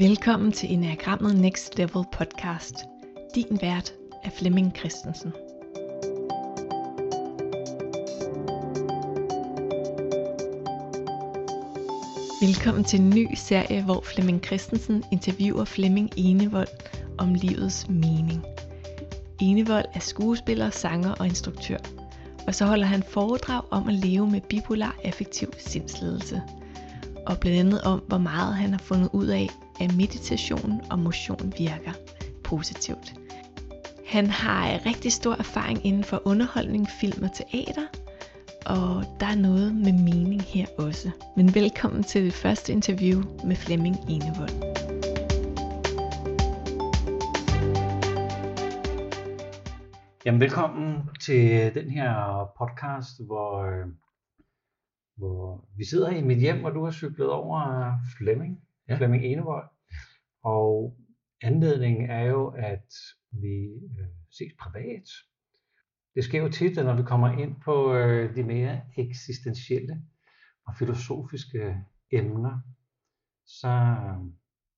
Velkommen 0.00 0.52
til 0.52 0.72
Enagrammet 0.72 1.36
Next 1.36 1.78
Level 1.78 2.04
podcast. 2.12 2.74
Din 3.34 3.58
vært 3.60 3.94
er 4.24 4.30
Flemming 4.30 4.76
Christensen. 4.76 5.32
Velkommen 12.40 12.84
til 12.84 13.00
en 13.00 13.10
ny 13.10 13.34
serie, 13.34 13.82
hvor 13.82 14.00
Flemming 14.00 14.44
Christensen 14.44 15.04
interviewer 15.12 15.64
Flemming 15.64 16.10
Enevold 16.16 16.68
om 17.18 17.34
livets 17.34 17.88
mening. 17.88 18.44
Enevold 19.40 19.84
er 19.94 20.00
skuespiller, 20.00 20.70
sanger 20.70 21.12
og 21.12 21.26
instruktør. 21.26 21.78
Og 22.46 22.54
så 22.54 22.64
holder 22.64 22.86
han 22.86 23.02
foredrag 23.02 23.62
om 23.70 23.88
at 23.88 23.94
leve 23.94 24.30
med 24.30 24.40
bipolar 24.40 24.96
affektiv 25.04 25.52
sindsledelse. 25.58 26.42
Og 27.26 27.38
blandt 27.40 27.58
andet 27.58 27.82
om, 27.82 28.02
hvor 28.08 28.18
meget 28.18 28.54
han 28.54 28.70
har 28.70 28.78
fundet 28.78 29.10
ud 29.12 29.26
af, 29.26 29.48
at 29.80 29.96
meditation 29.96 30.80
og 30.90 30.98
motion 30.98 31.52
virker 31.58 31.92
positivt. 32.44 33.14
Han 34.06 34.26
har 34.26 34.86
rigtig 34.86 35.12
stor 35.12 35.32
erfaring 35.32 35.86
inden 35.86 36.04
for 36.04 36.22
underholdning, 36.24 36.88
film 37.00 37.22
og 37.24 37.30
teater, 37.32 37.86
og 38.66 39.04
der 39.20 39.26
er 39.26 39.34
noget 39.34 39.74
med 39.74 39.92
mening 39.92 40.42
her 40.42 40.66
også. 40.78 41.10
Men 41.36 41.54
velkommen 41.54 42.02
til 42.02 42.24
det 42.24 42.32
første 42.32 42.72
interview 42.72 43.22
med 43.44 43.56
Flemming 43.56 43.96
Enevold. 44.08 44.70
Jamen 50.24 50.40
velkommen 50.40 51.08
til 51.20 51.74
den 51.74 51.90
her 51.90 52.12
podcast, 52.58 53.26
hvor, 53.26 53.62
øh, 53.62 53.86
hvor 55.16 55.64
vi 55.76 55.84
sidder 55.84 56.10
i 56.10 56.22
mit 56.22 56.38
hjem, 56.38 56.60
hvor 56.60 56.70
du 56.70 56.84
har 56.84 56.92
cyklet 56.92 57.30
over 57.30 57.92
Flemming, 58.18 58.60
ja. 58.88 58.96
Flemming 58.96 59.24
Enevold. 59.24 59.69
Og 60.42 60.96
anledningen 61.42 62.10
er 62.10 62.22
jo, 62.22 62.48
at 62.48 62.94
vi 63.30 63.64
øh, 63.98 64.08
ses 64.30 64.52
privat. 64.60 65.08
Det 66.14 66.24
sker 66.24 66.42
jo 66.42 66.48
tit, 66.48 66.78
at 66.78 66.84
når 66.84 66.96
vi 66.96 67.02
kommer 67.02 67.38
ind 67.38 67.60
på 67.64 67.94
øh, 67.94 68.36
de 68.36 68.42
mere 68.42 68.80
eksistentielle 68.96 70.02
og 70.66 70.74
filosofiske 70.78 71.76
emner, 72.12 72.60
så, 73.46 73.96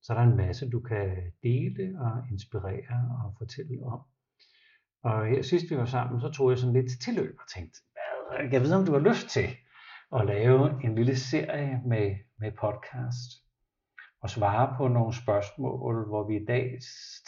så 0.03 0.13
er 0.13 0.17
der 0.17 0.31
en 0.31 0.37
masse, 0.37 0.71
du 0.71 0.81
kan 0.81 1.33
dele 1.43 2.01
og 2.01 2.25
inspirere 2.31 3.25
og 3.25 3.35
fortælle 3.39 3.83
om. 3.85 4.01
Og 5.03 5.27
her 5.27 5.43
sidst 5.43 5.71
vi 5.71 5.77
var 5.77 5.85
sammen, 5.85 6.21
så 6.21 6.31
tog 6.31 6.51
jeg 6.51 6.59
sådan 6.59 6.75
lidt 6.75 7.01
tilløb 7.01 7.37
og 7.39 7.49
tænkte, 7.55 7.81
hvad, 7.93 8.49
jeg 8.53 8.61
ved 8.61 8.73
om 8.73 8.87
du 8.87 8.93
har 8.93 9.09
lyst 9.11 9.29
til 9.29 9.49
at 10.13 10.27
lave 10.27 10.85
en 10.85 10.95
lille 10.95 11.17
serie 11.17 11.81
med, 11.87 12.17
med 12.39 12.53
podcast 12.53 13.31
og 14.23 14.31
svare 14.31 14.75
på 14.77 14.89
nogle 14.89 15.15
spørgsmål, 15.15 16.09
hvor 16.09 16.27
vi 16.29 16.37
i 16.37 16.45
dag 16.45 16.79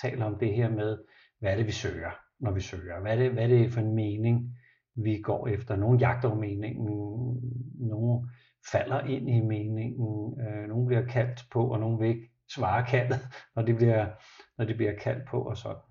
taler 0.03 0.25
om 0.25 0.39
det 0.39 0.55
her 0.55 0.71
med, 0.71 0.99
hvad 1.41 1.53
er 1.53 1.57
det 1.57 1.67
vi 1.67 1.73
søger, 1.73 2.11
når 2.41 2.51
vi 2.51 2.61
søger? 2.61 3.01
Hvad 3.01 3.13
er 3.13 3.17
det, 3.17 3.31
hvad 3.31 3.45
er 3.45 3.49
det 3.49 3.73
for 3.73 3.81
en 3.81 3.95
mening, 3.95 4.57
vi 4.95 5.21
går 5.21 5.49
efter? 5.49 5.77
Nogle 5.77 5.99
jagter 5.99 6.29
over 6.29 6.39
meningen, 6.39 6.85
nogle 7.81 8.29
falder 8.73 9.01
ind 9.01 9.31
i 9.31 9.41
meningen, 9.41 10.41
øh, 10.41 10.69
nogle 10.69 10.87
bliver 10.87 11.07
kaldt 11.07 11.45
på, 11.53 11.73
og 11.73 11.81
nogle 11.81 11.99
vil 11.99 12.09
ikke 12.09 12.31
svare 12.55 12.87
kaldet, 12.87 13.19
når 13.57 13.63
de 13.63 13.75
bliver, 13.75 14.07
når 14.59 14.65
de 14.65 14.75
bliver 14.75 14.99
kaldt 14.99 15.29
på 15.29 15.43
og 15.43 15.57
sådan. 15.57 15.83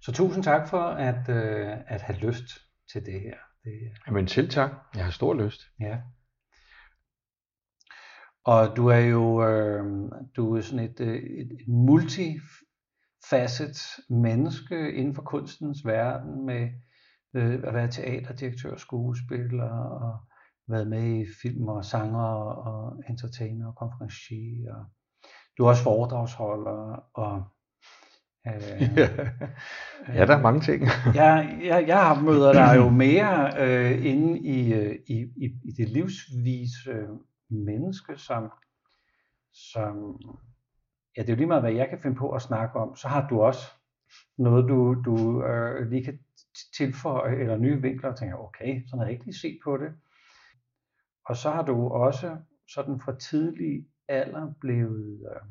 Så 0.00 0.12
tusind 0.12 0.44
tak 0.44 0.68
for 0.68 0.82
at, 0.82 1.28
øh, 1.28 1.76
at 1.86 2.00
have 2.00 2.18
lyst 2.18 2.46
til 2.92 3.06
det 3.06 3.20
her. 3.20 3.36
Det, 3.64 3.72
Jamen 4.06 4.28
selv 4.28 4.50
tak. 4.50 4.70
Jeg 4.94 5.04
har 5.04 5.10
stor 5.10 5.34
lyst. 5.34 5.60
Ja. 5.80 5.98
Og 8.44 8.76
du 8.76 8.86
er 8.86 8.98
jo 8.98 9.48
øh, 9.48 10.10
du 10.36 10.56
er 10.56 10.60
sådan 10.60 10.84
et, 10.84 11.00
øh, 11.00 11.14
et, 11.14 11.52
et 11.52 11.68
multifacet 11.68 13.78
menneske 14.10 14.92
inden 14.92 15.14
for 15.14 15.22
kunstens 15.22 15.86
verden 15.86 16.46
med 16.46 16.68
øh, 17.34 17.60
at 17.64 17.74
være 17.74 17.88
teaterdirektør, 17.88 18.76
skuespiller 18.76 19.78
og 19.78 20.18
været 20.68 20.88
med 20.88 21.20
i 21.20 21.26
film 21.42 21.68
og 21.68 21.84
sanger 21.84 22.22
og 22.22 23.02
entertainer 23.08 23.66
og 23.66 23.76
konferencier. 23.76 24.74
Og 24.74 24.86
du 25.58 25.64
er 25.64 25.68
også 25.68 25.82
foredragsholder 25.82 27.10
og 27.14 27.42
Øh, 28.46 28.82
ja, 30.16 30.26
der 30.26 30.36
er 30.36 30.42
mange 30.42 30.60
ting. 30.60 30.82
jeg, 31.14 31.58
jeg, 31.64 31.84
jeg 31.88 32.18
møder 32.22 32.52
dig 32.52 32.72
jo 32.76 32.88
mere 32.88 33.52
øh, 33.58 34.06
inde 34.06 34.38
i, 34.38 34.72
øh, 34.72 34.96
i, 35.06 35.26
i, 35.36 35.50
i 35.64 35.72
det 35.76 35.88
livsvis 35.88 36.70
øh, 36.88 37.08
menneske, 37.50 38.18
som, 38.18 38.50
som, 39.52 40.20
ja, 41.16 41.22
det 41.22 41.28
er 41.28 41.32
jo 41.32 41.36
lige 41.36 41.46
meget, 41.46 41.62
hvad 41.62 41.72
jeg 41.72 41.88
kan 41.88 42.00
finde 42.00 42.16
på 42.16 42.30
at 42.30 42.42
snakke 42.42 42.78
om, 42.78 42.96
så 42.96 43.08
har 43.08 43.28
du 43.28 43.40
også 43.40 43.66
noget, 44.38 44.68
du, 44.68 45.02
du 45.04 45.44
øh, 45.44 45.90
lige 45.90 46.04
kan 46.04 46.18
tilføje, 46.76 47.36
eller 47.36 47.56
nye 47.56 47.82
vinkler, 47.82 48.10
og 48.10 48.18
tænker, 48.18 48.36
okay, 48.36 48.86
sådan 48.86 48.98
har 48.98 49.04
jeg 49.04 49.12
ikke 49.12 49.24
lige 49.24 49.38
set 49.38 49.58
på 49.64 49.76
det. 49.76 49.92
Og 51.24 51.36
så 51.36 51.50
har 51.50 51.62
du 51.62 51.88
også 51.88 52.36
sådan 52.74 53.00
fra 53.00 53.18
tidlig 53.18 53.86
alder 54.08 54.52
blevet, 54.60 55.20
øh, 55.30 55.42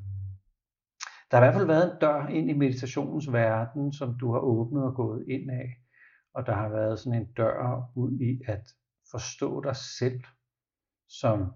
der 1.31 1.37
har 1.37 1.43
i 1.43 1.45
hvert 1.45 1.53
fald 1.53 1.67
været 1.67 1.93
en 1.93 1.99
dør 2.01 2.27
ind 2.27 2.49
i 2.49 2.53
meditationens 2.53 3.31
verden, 3.31 3.93
som 3.93 4.17
du 4.19 4.31
har 4.33 4.39
åbnet 4.39 4.83
og 4.83 4.95
gået 4.95 5.25
ind 5.27 5.51
af. 5.51 5.77
Og 6.33 6.45
der 6.45 6.53
har 6.53 6.69
været 6.69 6.99
sådan 6.99 7.21
en 7.21 7.31
dør 7.31 7.91
ud 7.95 8.19
i 8.19 8.41
at 8.47 8.63
forstå 9.11 9.61
dig 9.63 9.75
selv 9.75 10.21
som 11.07 11.51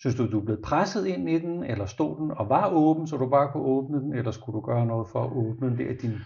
Synes 0.00 0.16
du, 0.16 0.30
du 0.30 0.40
er 0.40 0.44
blevet 0.44 0.62
presset 0.64 1.06
ind 1.06 1.28
i 1.30 1.38
den, 1.38 1.64
eller 1.64 1.86
stod 1.86 2.20
den 2.20 2.30
og 2.30 2.48
var 2.48 2.70
åben, 2.70 3.06
så 3.06 3.16
du 3.16 3.28
bare 3.28 3.52
kunne 3.52 3.62
åbne 3.62 4.00
den, 4.00 4.14
eller 4.14 4.30
skulle 4.30 4.56
du 4.56 4.60
gøre 4.60 4.86
noget 4.86 5.08
for 5.12 5.24
at 5.24 5.32
åbne 5.32 5.70
den 5.70 5.78
der 5.78 5.90
i, 5.90 5.96
din, 5.96 6.18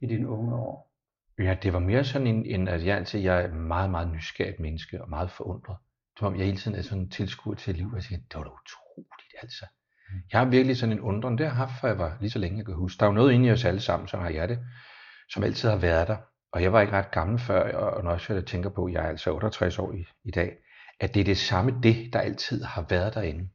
i 0.00 0.06
dine 0.06 0.28
unge 0.28 0.54
år? 0.54 0.92
Ja, 1.38 1.56
det 1.62 1.72
var 1.72 1.78
mere 1.78 2.04
sådan 2.04 2.26
en, 2.26 2.46
en 2.46 2.68
at 2.68 2.86
jeg 2.86 2.96
altid 2.96 3.20
jeg 3.20 3.42
er 3.44 3.54
meget, 3.54 3.90
meget 3.90 4.12
nysgerrigt 4.12 4.60
menneske 4.60 5.02
og 5.02 5.10
meget 5.10 5.30
forundret. 5.30 5.76
Som 6.18 6.26
om 6.26 6.36
jeg 6.36 6.46
hele 6.46 6.58
tiden 6.58 6.78
er 6.78 6.82
sådan 6.82 7.08
tilskuer 7.08 7.54
til 7.54 7.74
liv, 7.74 7.86
og 7.86 7.94
jeg 7.94 8.02
siger, 8.02 8.18
det 8.18 8.36
var 8.36 8.42
da 8.42 8.50
utroligt 8.50 9.34
altså. 9.42 9.64
Mm. 10.10 10.20
Jeg 10.32 10.40
har 10.40 10.46
virkelig 10.46 10.76
sådan 10.76 10.92
en 10.92 11.00
undren, 11.00 11.38
det 11.38 11.46
har 11.46 11.54
haft, 11.54 11.80
for 11.80 11.86
jeg 11.86 11.98
var 11.98 12.16
lige 12.20 12.30
så 12.30 12.38
længe, 12.38 12.58
jeg 12.58 12.66
kan 12.66 12.74
huske. 12.74 13.00
Der 13.00 13.06
er 13.06 13.10
jo 13.10 13.14
noget 13.14 13.32
inde 13.32 13.48
i 13.48 13.50
os 13.50 13.64
alle 13.64 13.80
sammen, 13.80 14.08
som 14.08 14.20
har 14.20 14.28
jeg 14.28 14.48
det, 14.48 14.58
som 15.30 15.44
altid 15.44 15.68
har 15.68 15.76
været 15.76 16.08
der. 16.08 16.16
Og 16.52 16.62
jeg 16.62 16.72
var 16.72 16.80
ikke 16.80 16.92
ret 16.92 17.10
gammel 17.10 17.38
før, 17.38 17.76
og 17.76 18.04
når 18.04 18.34
jeg 18.34 18.46
tænker 18.46 18.70
på, 18.70 18.84
at 18.84 18.92
jeg 18.92 19.04
er 19.04 19.08
altså 19.08 19.34
68 19.34 19.78
år 19.78 19.92
i, 19.92 20.06
i 20.24 20.30
dag, 20.30 20.56
at 21.00 21.14
det 21.14 21.20
er 21.20 21.24
det 21.24 21.38
samme 21.38 21.80
det, 21.82 22.12
der 22.12 22.18
altid 22.18 22.62
har 22.62 22.86
været 22.88 23.14
derinde. 23.14 23.48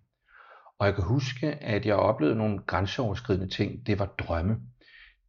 Og 0.80 0.88
jeg 0.88 0.96
kan 0.96 1.04
huske, 1.04 1.48
at 1.48 1.86
jeg 1.86 1.96
oplevede 1.96 2.38
nogle 2.38 2.60
grænseoverskridende 2.68 3.50
ting. 3.50 3.88
Det 3.88 4.00
var 4.00 4.06
drømme. 4.06 4.58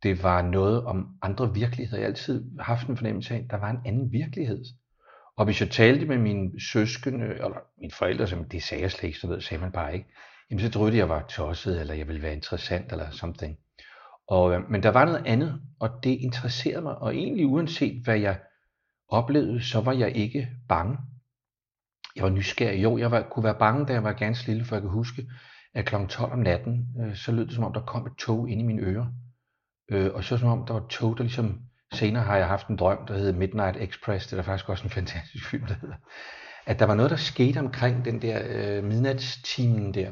Det 0.02 0.22
var 0.22 0.42
noget 0.42 0.84
om 0.84 1.06
andre 1.22 1.54
virkeligheder. 1.54 1.98
Jeg 1.98 2.06
har 2.06 2.10
altid 2.10 2.44
haft 2.60 2.88
en 2.88 2.96
fornemmelse 2.96 3.34
af, 3.34 3.38
at 3.38 3.50
der 3.50 3.56
var 3.56 3.70
en 3.70 3.80
anden 3.86 4.12
virkelighed. 4.12 4.64
Og 5.36 5.44
hvis 5.44 5.60
jeg 5.60 5.70
talte 5.70 6.06
med 6.06 6.18
mine 6.18 6.50
søskende, 6.72 7.26
eller 7.26 7.58
mine 7.80 7.92
forældre, 7.92 8.26
som 8.26 8.44
det 8.44 8.62
sagde 8.62 8.82
jeg 8.82 8.90
slet 8.90 9.08
ikke, 9.08 9.18
så 9.18 9.28
ved, 9.28 9.40
sagde 9.40 9.60
man 9.60 9.72
bare 9.72 9.94
ikke, 9.94 10.06
jamen 10.50 10.60
så 10.60 10.70
troede 10.70 10.92
jeg, 10.92 10.98
jeg 10.98 11.08
var 11.08 11.26
tosset, 11.28 11.80
eller 11.80 11.94
jeg 11.94 12.08
ville 12.08 12.22
være 12.22 12.34
interessant, 12.34 12.92
eller 12.92 13.10
something. 13.10 13.56
Og, 14.28 14.54
øh, 14.54 14.70
men 14.70 14.82
der 14.82 14.90
var 14.90 15.04
noget 15.04 15.26
andet, 15.26 15.60
og 15.80 15.90
det 16.04 16.10
interesserede 16.10 16.82
mig, 16.82 16.98
og 16.98 17.16
egentlig 17.16 17.46
uanset 17.46 18.04
hvad 18.04 18.18
jeg 18.18 18.40
oplevede, 19.08 19.62
så 19.62 19.80
var 19.80 19.92
jeg 19.92 20.16
ikke 20.16 20.48
bange. 20.68 20.98
Jeg 22.16 22.24
var 22.24 22.30
nysgerrig. 22.30 22.82
Jo, 22.82 22.98
jeg 22.98 23.10
var, 23.10 23.22
kunne 23.22 23.44
være 23.44 23.58
bange, 23.58 23.86
da 23.86 23.92
jeg 23.92 24.04
var 24.04 24.12
ganske 24.12 24.46
lille, 24.46 24.64
for 24.64 24.76
jeg 24.76 24.82
kan 24.82 24.90
huske, 24.90 25.26
at 25.74 25.84
kl. 25.84 25.94
12 26.08 26.32
om 26.32 26.38
natten, 26.38 26.86
øh, 27.00 27.16
så 27.16 27.32
lød 27.32 27.46
det 27.46 27.54
som 27.54 27.64
om, 27.64 27.72
der 27.72 27.80
kom 27.80 28.06
et 28.06 28.12
tog 28.18 28.50
ind 28.50 28.60
i 28.60 28.64
mine 28.64 28.82
ører. 28.82 29.06
Øh, 29.90 30.10
og 30.14 30.24
så 30.24 30.36
som 30.36 30.48
om, 30.48 30.66
der 30.66 30.72
var 30.72 30.80
et 30.80 30.90
tog, 30.90 31.18
der 31.18 31.24
ligesom... 31.24 31.60
Senere 31.94 32.22
har 32.22 32.36
jeg 32.36 32.46
haft 32.46 32.68
en 32.68 32.76
drøm, 32.76 33.06
der 33.08 33.14
hedder 33.14 33.38
Midnight 33.38 33.76
Express. 33.76 34.26
Det 34.26 34.32
er 34.32 34.36
der 34.36 34.42
faktisk 34.42 34.68
også 34.68 34.84
en 34.84 34.90
fantastisk 35.00 35.50
film, 35.50 35.66
der 35.66 35.74
hedder. 35.80 35.94
At 36.66 36.78
der 36.78 36.86
var 36.86 36.94
noget, 36.94 37.10
der 37.10 37.16
skete 37.16 37.58
omkring 37.58 38.04
den 38.04 38.22
der 38.22 38.42
øh, 38.48 38.84
midnatstimen 38.84 39.94
der. 39.94 40.10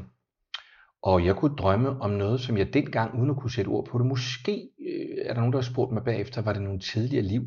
Og 1.03 1.25
jeg 1.25 1.37
kunne 1.37 1.57
drømme 1.57 1.89
om 1.89 2.11
noget, 2.11 2.41
som 2.41 2.57
jeg 2.57 2.75
dengang, 2.75 3.19
uden 3.19 3.31
at 3.31 3.37
kunne 3.37 3.51
sætte 3.51 3.69
ord 3.69 3.87
på 3.87 3.99
det, 3.99 4.07
måske 4.07 4.71
øh, 4.81 5.25
er 5.25 5.35
der 5.35 5.41
nogen, 5.41 5.53
der 5.53 5.59
har 5.59 5.71
spurgt 5.73 5.93
mig 5.93 6.05
bagefter, 6.05 6.43
var 6.43 6.53
det 6.53 6.63
nogle 6.63 6.81
tidligere 6.81 7.25
liv? 7.25 7.43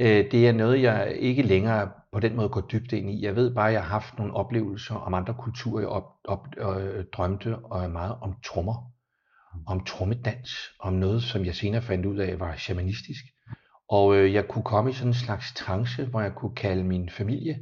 Øh, 0.00 0.30
det 0.30 0.48
er 0.48 0.52
noget, 0.52 0.82
jeg 0.82 1.16
ikke 1.18 1.42
længere 1.42 1.90
på 2.12 2.20
den 2.20 2.36
måde 2.36 2.48
går 2.48 2.60
dybt 2.60 2.92
ind 2.92 3.10
i. 3.10 3.24
Jeg 3.24 3.36
ved 3.36 3.54
bare, 3.54 3.68
at 3.68 3.72
jeg 3.72 3.82
har 3.82 3.88
haft 3.88 4.18
nogle 4.18 4.34
oplevelser 4.34 4.94
om 4.94 5.14
andre 5.14 5.34
kulturer. 5.34 5.80
Jeg 5.80 5.88
op, 5.88 6.04
op, 6.24 6.46
øh, 6.58 7.04
drømte 7.12 7.56
og 7.56 7.90
meget 7.90 8.16
om 8.20 8.34
trommer, 8.44 8.90
om 9.66 9.84
trommedans, 9.84 10.50
om 10.80 10.92
noget, 10.92 11.22
som 11.22 11.44
jeg 11.44 11.54
senere 11.54 11.82
fandt 11.82 12.06
ud 12.06 12.18
af 12.18 12.40
var 12.40 12.56
shamanistisk. 12.56 13.24
Og 13.88 14.16
øh, 14.16 14.32
jeg 14.32 14.48
kunne 14.48 14.64
komme 14.64 14.90
i 14.90 14.92
sådan 14.92 15.08
en 15.08 15.14
slags 15.14 15.54
trance, 15.56 16.04
hvor 16.04 16.20
jeg 16.20 16.34
kunne 16.34 16.54
kalde 16.54 16.84
min 16.84 17.10
familie 17.10 17.58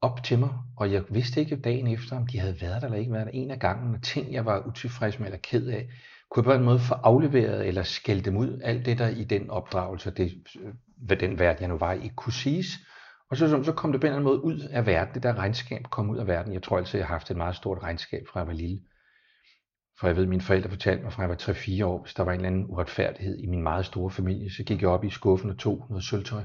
op 0.00 0.22
til 0.24 0.38
mig, 0.38 0.50
og 0.76 0.92
jeg 0.92 1.04
vidste 1.10 1.40
ikke 1.40 1.56
dagen 1.56 1.86
efter, 1.86 2.16
om 2.16 2.26
de 2.26 2.38
havde 2.38 2.60
været 2.60 2.82
der 2.82 2.88
eller 2.88 2.98
ikke 2.98 3.12
været 3.12 3.26
der 3.26 3.32
en 3.32 3.50
af 3.50 3.58
gangen, 3.58 3.94
og 3.94 4.02
ting, 4.02 4.32
jeg 4.32 4.44
var 4.44 4.66
utilfreds 4.66 5.18
med 5.18 5.26
eller 5.26 5.38
ked 5.38 5.66
af, 5.66 5.88
kunne 6.30 6.42
jeg 6.42 6.44
på 6.44 6.58
en 6.58 6.64
måde 6.64 6.78
få 6.78 6.94
afleveret 6.94 7.68
eller 7.68 7.82
skælde 7.82 8.22
dem 8.22 8.36
ud, 8.36 8.60
alt 8.64 8.86
det 8.86 8.98
der 8.98 9.08
i 9.08 9.24
den 9.24 9.50
opdragelse, 9.50 10.10
det, 10.10 10.32
øh, 10.60 10.74
hvad 11.06 11.16
den 11.16 11.38
verden, 11.38 11.60
jeg 11.60 11.68
nu 11.68 11.78
var 11.78 11.92
i, 11.92 12.12
kunne 12.16 12.32
siges. 12.32 12.66
Og 13.30 13.36
så, 13.36 13.62
så 13.64 13.72
kom 13.72 13.92
det 13.92 14.00
på 14.00 14.06
en 14.06 14.12
eller 14.12 14.16
anden 14.16 14.32
måde 14.32 14.44
ud 14.44 14.60
af 14.60 14.86
verden, 14.86 15.14
det 15.14 15.22
der 15.22 15.38
regnskab 15.38 15.82
kom 15.90 16.10
ud 16.10 16.18
af 16.18 16.26
verden. 16.26 16.52
Jeg 16.52 16.62
tror 16.62 16.78
altid, 16.78 16.98
jeg 16.98 17.06
har 17.06 17.14
haft 17.14 17.30
et 17.30 17.36
meget 17.36 17.56
stort 17.56 17.82
regnskab 17.82 18.22
fra 18.32 18.40
jeg 18.40 18.46
var 18.46 18.52
lille. 18.52 18.80
For 20.00 20.06
jeg 20.06 20.16
ved, 20.16 20.22
at 20.22 20.28
mine 20.28 20.42
forældre 20.42 20.70
fortalte 20.70 21.02
mig, 21.02 21.12
fra 21.12 21.22
jeg 21.22 21.30
var 21.30 21.36
3-4 21.36 21.84
år, 21.84 22.02
hvis 22.02 22.14
der 22.14 22.22
var 22.22 22.32
en 22.32 22.36
eller 22.36 22.48
anden 22.48 22.66
uretfærdighed 22.68 23.38
i 23.38 23.46
min 23.46 23.62
meget 23.62 23.86
store 23.86 24.10
familie, 24.10 24.50
så 24.50 24.62
gik 24.64 24.82
jeg 24.82 24.90
op 24.90 25.04
i 25.04 25.10
skuffen 25.10 25.50
og 25.50 25.58
tog 25.58 25.86
noget 25.88 26.04
sølvtøj, 26.04 26.42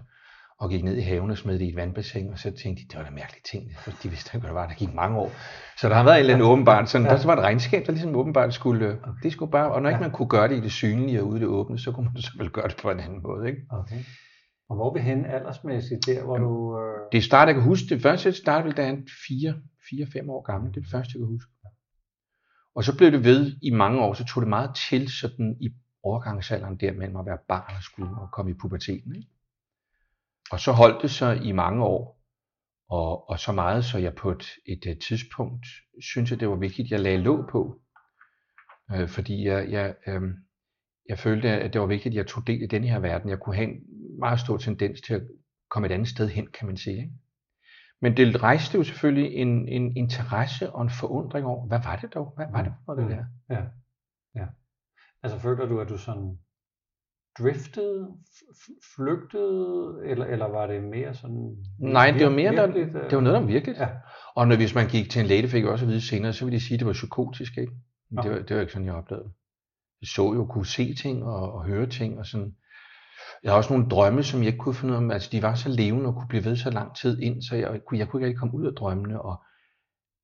og 0.59 0.69
gik 0.69 0.83
ned 0.83 0.97
i 0.97 1.01
haven 1.01 1.31
og 1.31 1.37
smed 1.37 1.59
det 1.59 1.65
i 1.65 1.69
et 1.69 1.75
vandbassin, 1.75 2.29
og 2.29 2.39
så 2.39 2.51
tænkte 2.51 2.83
de, 2.83 2.87
det 2.87 2.97
var 2.97 3.03
da 3.03 3.09
mærkelige 3.09 3.43
ting, 3.51 3.71
for 3.77 3.91
de 4.03 4.09
vidste 4.09 4.29
ikke, 4.29 4.39
hvad 4.39 4.49
det 4.49 4.55
var, 4.55 4.67
der 4.67 4.73
gik 4.75 4.93
mange 4.93 5.17
år. 5.17 5.31
Så 5.77 5.89
der 5.89 5.95
har 5.95 6.03
været 6.03 6.15
en 6.15 6.19
eller 6.19 6.33
anden 6.33 6.47
åbenbart, 6.47 6.89
sådan, 6.89 7.07
der 7.07 7.25
var 7.25 7.35
et 7.35 7.43
regnskab, 7.43 7.85
der 7.85 7.91
ligesom 7.91 8.15
åbenbart 8.15 8.53
skulle, 8.53 8.87
øh, 8.87 8.95
det 9.23 9.31
skulle 9.31 9.51
bare, 9.51 9.71
og 9.71 9.81
når 9.81 9.89
ikke 9.89 10.01
man 10.01 10.11
kunne 10.11 10.29
gøre 10.29 10.47
det 10.47 10.57
i 10.57 10.61
det 10.61 10.71
synlige 10.71 11.21
og 11.21 11.27
ude 11.27 11.37
i 11.37 11.39
det 11.39 11.47
åbne, 11.47 11.79
så 11.79 11.91
kunne 11.91 12.09
man 12.13 12.21
så 12.21 12.31
vel 12.37 12.49
gøre 12.49 12.67
det 12.67 12.77
på 12.81 12.91
en 12.91 12.99
anden 12.99 13.21
måde, 13.23 13.47
ikke? 13.47 13.61
Okay. 13.71 14.03
Og 14.69 14.75
hvor 14.75 14.93
vi 14.93 14.99
hen 14.99 15.25
aldersmæssigt 15.25 16.05
der, 16.05 16.23
hvor 16.23 16.35
Jamen, 16.35 16.49
du... 16.49 16.79
Øh... 16.79 17.11
Det 17.11 17.23
startede, 17.23 17.55
jeg 17.55 17.61
kan 17.61 17.69
huske, 17.69 17.89
det 17.89 18.01
første 18.01 18.33
startede, 18.33 18.73
da 18.73 18.85
han 18.85 19.07
4-5 19.07 20.31
år 20.31 20.41
gammel, 20.41 20.71
det 20.71 20.77
er 20.77 20.81
det 20.81 20.91
første, 20.91 21.11
jeg 21.13 21.19
kan 21.19 21.27
huske. 21.27 21.51
Og 22.77 22.83
så 22.83 22.97
blev 22.97 23.11
det 23.11 23.23
ved 23.23 23.55
i 23.61 23.69
mange 23.69 24.01
år, 24.01 24.13
så 24.13 24.25
tog 24.25 24.41
det 24.41 24.49
meget 24.49 24.75
til 24.89 25.09
sådan 25.09 25.57
i 25.59 25.69
overgangsalderen 26.03 26.77
der 26.77 26.91
mellem 26.91 27.15
at 27.15 27.25
være 27.25 27.37
barn 27.47 27.75
og 27.75 27.83
skulle 27.83 28.11
og 28.21 28.31
komme 28.31 28.51
i 28.51 28.53
puberteten. 28.53 29.15
Ikke? 29.15 29.29
Og 30.51 30.59
så 30.59 30.71
holdt 30.71 31.01
det 31.01 31.11
sig 31.11 31.43
i 31.43 31.51
mange 31.51 31.83
år, 31.83 32.23
og, 32.89 33.29
og 33.29 33.39
så 33.39 33.51
meget, 33.51 33.85
så 33.85 33.97
jeg 33.97 34.15
på 34.15 34.31
et, 34.31 34.45
et, 34.65 34.85
et 34.85 34.99
tidspunkt 34.99 35.65
synes 36.01 36.31
at 36.31 36.39
det 36.39 36.49
var 36.49 36.55
vigtigt, 36.55 36.85
at 36.85 36.91
jeg 36.91 36.99
lagde 36.99 37.17
låg 37.17 37.49
på. 37.51 37.81
Øh, 38.91 39.09
fordi 39.09 39.45
jeg, 39.45 39.71
jeg, 39.71 39.95
øh, 40.07 40.21
jeg 41.09 41.19
følte, 41.19 41.49
at 41.49 41.73
det 41.73 41.81
var 41.81 41.87
vigtigt, 41.87 42.13
at 42.13 42.17
jeg 42.17 42.27
tog 42.27 42.47
del 42.47 42.61
i 42.61 42.67
den 42.67 42.83
her 42.83 42.99
verden. 42.99 43.29
Jeg 43.29 43.39
kunne 43.39 43.55
have 43.55 43.69
en 43.69 43.79
meget 44.19 44.39
stor 44.39 44.57
tendens 44.57 45.01
til 45.01 45.13
at 45.13 45.21
komme 45.69 45.85
et 45.85 45.91
andet 45.91 46.07
sted 46.07 46.29
hen, 46.29 46.47
kan 46.47 46.67
man 46.67 46.77
sige. 46.77 46.97
Ikke? 46.97 47.11
Men 48.01 48.17
det 48.17 48.43
rejste 48.43 48.77
jo 48.77 48.83
selvfølgelig 48.83 49.33
en, 49.33 49.67
en 49.67 49.97
interesse 49.97 50.71
og 50.71 50.81
en 50.81 50.89
forundring 50.89 51.45
over, 51.45 51.67
hvad 51.67 51.79
var 51.83 51.95
det 51.95 52.13
dog? 52.13 52.33
Hvad 52.35 52.45
var 52.51 52.63
det 52.63 52.73
for 52.85 52.93
det 52.93 53.09
der? 53.09 53.25
Ja, 53.49 53.63
ja. 54.35 54.45
Altså 55.23 55.39
føler 55.39 55.65
du, 55.65 55.79
at 55.79 55.89
du 55.89 55.97
sådan 55.97 56.37
driftede, 57.39 58.07
flygtede, 58.95 60.01
eller, 60.05 60.25
eller 60.25 60.45
var 60.45 60.67
det 60.67 60.83
mere 60.83 61.13
sådan... 61.13 61.55
Nej, 61.79 62.11
det 62.11 62.25
var 62.25 62.31
mere, 62.31 62.55
der, 62.55 62.67
det 62.67 63.15
var 63.15 63.21
noget, 63.21 63.41
der 63.41 63.45
virkeligt. 63.45 63.79
Ja. 63.79 63.89
Og 64.35 64.47
når, 64.47 64.55
hvis 64.55 64.75
man 64.75 64.87
gik 64.87 65.09
til 65.09 65.21
en 65.21 65.27
læge, 65.27 65.47
fik 65.47 65.63
jeg 65.63 65.71
også 65.71 65.85
at 65.85 65.89
vide 65.89 66.01
senere, 66.01 66.33
så 66.33 66.45
ville 66.45 66.59
de 66.59 66.63
sige, 66.63 66.75
at 66.75 66.79
det 66.79 66.87
var 66.87 66.93
psykotisk, 66.93 67.57
ikke? 67.57 67.73
Men 68.09 68.23
det, 68.23 68.31
var, 68.31 68.37
det 68.37 68.55
var 68.55 68.61
ikke 68.61 68.73
sådan, 68.73 68.85
jeg 68.85 68.95
oplevede. 68.95 69.31
Så 70.05 70.33
jo, 70.33 70.45
kunne 70.45 70.65
se 70.65 70.93
ting 70.93 71.23
og, 71.23 71.53
og 71.53 71.65
høre 71.65 71.87
ting, 71.87 72.19
og 72.19 72.25
sådan. 72.25 72.55
Jeg 73.43 73.51
har 73.51 73.57
også 73.57 73.73
nogle 73.73 73.89
drømme, 73.89 74.23
som 74.23 74.39
jeg 74.39 74.47
ikke 74.47 74.59
kunne 74.59 74.75
finde 74.75 74.97
ud 74.97 75.09
af, 75.09 75.13
altså 75.13 75.29
de 75.31 75.41
var 75.41 75.55
så 75.55 75.69
levende 75.69 76.07
og 76.07 76.15
kunne 76.15 76.27
blive 76.27 76.45
ved 76.45 76.55
så 76.55 76.69
lang 76.69 76.95
tid 76.95 77.21
ind, 77.21 77.41
så 77.41 77.55
jeg 77.55 77.79
kunne, 77.87 77.99
jeg 77.99 78.07
kunne 78.07 78.19
ikke 78.19 78.27
rigtig 78.27 78.39
komme 78.39 78.55
ud 78.55 78.65
af 78.67 78.73
drømmene, 78.73 79.21
og 79.21 79.43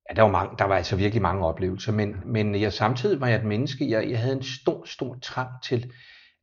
ja, 0.09 0.15
der 0.15 0.21
var, 0.21 0.31
mange, 0.31 0.55
der 0.59 0.65
var 0.65 0.75
altså 0.75 0.95
virkelig 0.95 1.21
mange 1.21 1.45
oplevelser, 1.45 1.91
men, 1.91 2.15
men 2.25 2.61
jeg, 2.61 2.73
samtidig 2.73 3.21
var 3.21 3.27
jeg 3.27 3.39
et 3.39 3.45
menneske, 3.45 3.89
jeg, 3.89 4.09
jeg 4.09 4.19
havde 4.19 4.35
en 4.35 4.43
stor, 4.43 4.85
stor 4.85 5.17
trang 5.21 5.49
til, 5.63 5.91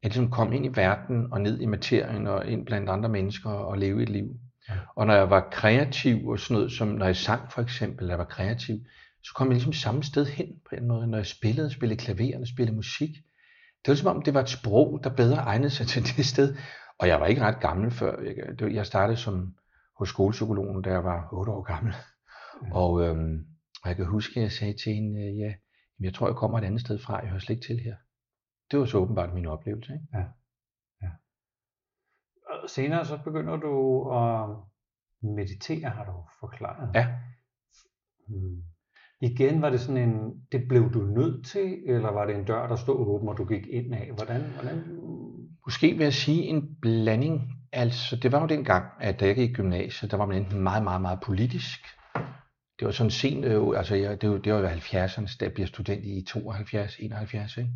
at 0.03 0.11
ligesom 0.11 0.31
komme 0.31 0.57
ind 0.57 0.67
i 0.67 0.77
verden 0.77 1.33
og 1.33 1.41
ned 1.41 1.61
i 1.61 1.67
materien 1.67 2.27
og 2.27 2.47
ind 2.47 2.67
blandt 2.67 2.91
andre 2.91 3.09
mennesker 3.09 3.51
og 3.51 3.79
leve 3.79 4.03
et 4.03 4.09
liv. 4.09 4.27
Og 4.97 5.07
når 5.07 5.15
jeg 5.15 5.31
var 5.31 5.49
kreativ 5.53 6.29
og 6.29 6.39
sådan 6.39 6.55
noget, 6.55 6.73
som 6.73 6.89
når 6.89 7.07
jeg 7.07 7.17
sang 7.17 7.53
for 7.53 7.63
eksempel, 7.63 8.09
jeg 8.09 8.19
var 8.19 8.25
kreativ, 8.25 8.77
så 9.23 9.33
kom 9.35 9.47
jeg 9.47 9.55
ligesom 9.55 9.73
samme 9.73 10.03
sted 10.03 10.27
hen 10.27 10.47
på 10.69 10.75
en 10.75 10.89
måde, 10.89 11.07
når 11.07 11.19
jeg 11.19 11.27
spillede, 11.27 11.71
spillede 11.71 12.01
klaver 12.01 12.41
og 12.41 12.47
spillede 12.47 12.77
musik. 12.77 13.11
Det 13.85 13.89
var 13.89 13.95
som 13.95 14.17
om, 14.17 14.23
det 14.23 14.35
var 14.35 14.41
et 14.41 14.49
sprog, 14.49 15.01
der 15.05 15.15
bedre 15.15 15.37
egnede 15.37 15.71
sig 15.71 15.87
til 15.93 16.03
det 16.17 16.27
sted. 16.27 16.57
Og 16.99 17.09
jeg 17.09 17.21
var 17.21 17.27
ikke 17.27 17.43
ret 17.43 17.61
gammel 17.61 17.91
før. 17.91 18.13
Jeg 18.69 18.87
startede 18.87 19.17
som 19.17 19.57
hos 19.99 20.09
skolepsykologen, 20.09 20.83
da 20.83 20.91
jeg 20.91 21.05
var 21.05 21.29
8 21.33 21.53
år 21.53 21.63
gammel. 21.63 21.95
Ja. 22.65 22.77
Og, 22.77 23.03
øhm, 23.03 23.47
og 23.83 23.89
jeg 23.89 23.97
kan 23.97 24.07
huske, 24.07 24.37
at 24.37 24.43
jeg 24.43 24.53
sagde 24.53 24.75
til 24.85 24.93
hende, 24.95 25.21
ja, 25.21 25.55
jeg 26.01 26.15
tror, 26.15 26.27
jeg 26.29 26.37
kommer 26.37 26.59
et 26.59 26.65
andet 26.65 26.81
sted 26.81 26.99
fra. 26.99 27.19
Jeg 27.19 27.29
hører 27.29 27.41
slet 27.41 27.57
ikke 27.57 27.67
til 27.67 27.81
her. 27.81 27.97
Det 28.71 28.79
var 28.79 28.87
så 28.87 28.99
åbenbart 28.99 29.35
min 29.35 29.47
oplevelse. 29.47 29.93
Ikke? 29.93 30.07
Ja. 30.15 30.25
ja. 31.03 31.11
Og 32.47 32.71
senere 32.71 33.05
så 33.05 33.19
begynder 33.25 33.57
du 33.57 33.73
at 34.11 34.57
meditere, 35.37 35.91
har 35.91 36.05
du 36.05 36.13
forklaret. 36.41 36.91
Ja. 36.95 37.07
Hmm. 38.29 38.63
Igen 39.21 39.63
var 39.63 39.71
det 39.71 39.81
sådan 39.81 40.09
en, 40.09 40.33
det 40.53 40.69
blev 40.69 40.93
du 40.93 40.99
nødt 41.01 41.47
til, 41.47 41.79
eller 41.87 42.11
var 42.11 42.27
det 42.27 42.37
en 42.37 42.45
dør, 42.45 42.69
der 42.69 42.77
stod 42.77 42.97
åben, 42.97 43.29
og 43.29 43.39
du 43.39 43.45
gik 43.45 43.67
ind 43.71 43.95
af? 43.95 44.11
Hvordan, 44.15 44.41
hvordan? 44.55 44.83
Måske 45.67 45.93
vil 45.93 46.05
jeg 46.05 46.13
sige 46.13 46.43
en 46.43 46.77
blanding. 46.83 47.43
Altså, 47.73 48.17
det 48.17 48.33
var 48.33 48.41
jo 48.41 48.47
den 48.47 48.65
gang, 48.65 48.85
at 49.01 49.21
da 49.21 49.27
jeg 49.27 49.35
gik 49.35 49.51
i 49.51 49.53
gymnasiet, 49.53 50.11
der 50.11 50.17
var 50.17 50.27
man 50.27 50.37
enten 50.37 50.61
meget, 50.61 50.85
meget, 50.85 51.03
meget 51.03 51.21
politisk. 51.21 51.81
Det 52.79 52.87
var 52.87 52.91
sådan 52.91 53.11
sent, 53.11 53.45
øh, 53.45 53.79
altså 53.79 53.95
jeg, 53.95 54.23
det, 54.23 54.31
var, 54.31 54.39
det 54.39 54.53
var 54.53 54.59
jo 54.61 54.69
70'erne, 54.69 55.37
da 55.41 55.45
jeg 55.45 55.53
blev 55.53 55.67
student 55.67 56.05
i 56.05 56.25
72, 56.29 56.97
71, 56.99 57.57
ikke? 57.57 57.71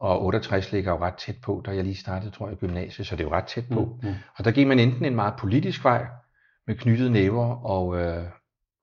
Og 0.00 0.24
68 0.24 0.72
ligger 0.72 0.92
jo 0.92 0.98
ret 0.98 1.14
tæt 1.14 1.36
på, 1.42 1.62
da 1.66 1.70
jeg 1.70 1.84
lige 1.84 1.96
startede, 1.96 2.30
tror 2.30 2.48
jeg, 2.48 2.56
gymnasiet, 2.56 3.06
så 3.06 3.16
det 3.16 3.24
er 3.24 3.28
jo 3.28 3.34
ret 3.34 3.44
tæt 3.44 3.64
på. 3.72 3.98
Mm, 4.02 4.08
mm. 4.08 4.14
Og 4.38 4.44
der 4.44 4.50
gik 4.50 4.66
man 4.66 4.78
enten 4.78 5.04
en 5.04 5.14
meget 5.14 5.34
politisk 5.38 5.84
vej, 5.84 6.06
med 6.66 6.76
knyttede 6.76 7.10
næver, 7.10 7.64
og 7.64 8.00
øh, 8.00 8.24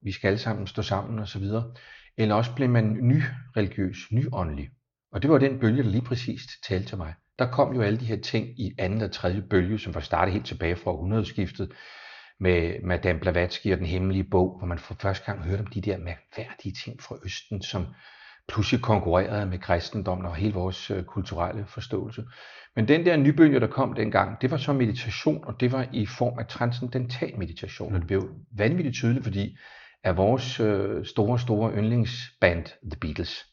vi 0.05 0.11
skal 0.11 0.27
alle 0.27 0.39
sammen 0.39 0.67
stå 0.67 0.81
sammen 0.81 1.19
og 1.19 1.27
så 1.27 1.39
videre, 1.39 1.73
eller 2.17 2.35
også 2.35 2.55
blev 2.55 2.69
man 2.69 2.97
ny-religiøs, 3.01 3.97
nyåndelig. 4.11 4.69
Og 5.11 5.21
det 5.21 5.29
var 5.29 5.37
den 5.37 5.59
bølge, 5.59 5.83
der 5.83 5.89
lige 5.89 6.01
præcis 6.01 6.41
talte 6.67 6.87
til 6.87 6.97
mig. 6.97 7.13
Der 7.39 7.51
kom 7.51 7.75
jo 7.75 7.81
alle 7.81 7.99
de 7.99 8.05
her 8.05 8.21
ting 8.21 8.59
i 8.59 8.71
anden 8.79 9.01
og 9.01 9.11
tredje 9.11 9.41
bølge, 9.41 9.79
som 9.79 9.93
var 9.93 10.01
startet 10.01 10.33
helt 10.33 10.45
tilbage 10.45 10.75
fra 10.75 10.91
århundredeskiftet, 10.91 11.71
med 12.39 12.83
Madame 12.83 13.19
Blavatsky 13.19 13.71
og 13.71 13.77
den 13.77 13.85
hemmelige 13.85 14.23
bog, 14.23 14.57
hvor 14.57 14.67
man 14.67 14.79
for 14.79 14.95
første 15.01 15.25
gang 15.25 15.43
hørte 15.43 15.61
om 15.61 15.67
de 15.67 15.81
der 15.81 15.97
mærkværdige 15.97 16.75
ting 16.83 17.01
fra 17.01 17.15
Østen, 17.25 17.61
som 17.61 17.85
pludselig 18.47 18.81
konkurrerede 18.81 19.45
med 19.45 19.59
kristendommen 19.59 20.25
og 20.25 20.35
hele 20.35 20.53
vores 20.53 20.91
øh, 20.91 21.03
kulturelle 21.03 21.65
forståelse. 21.67 22.23
Men 22.75 22.87
den 22.87 23.05
der 23.05 23.17
nybølge, 23.17 23.59
der 23.59 23.67
kom 23.67 23.93
dengang, 23.93 24.41
det 24.41 24.51
var 24.51 24.57
så 24.57 24.73
meditation, 24.73 25.43
og 25.43 25.59
det 25.59 25.71
var 25.71 25.87
i 25.93 26.05
form 26.05 26.39
af 26.39 26.47
transcendental 26.47 27.37
meditation. 27.37 27.93
Og 27.93 27.99
det 27.99 28.07
blev 28.07 28.29
vanvittigt 28.57 28.95
tydeligt, 28.95 29.23
fordi 29.23 29.57
at 30.05 30.17
vores 30.17 30.59
øh, 30.59 31.05
store, 31.05 31.39
store 31.39 31.71
yndlingsband, 31.77 32.65
The 32.65 32.99
Beatles, 33.01 33.45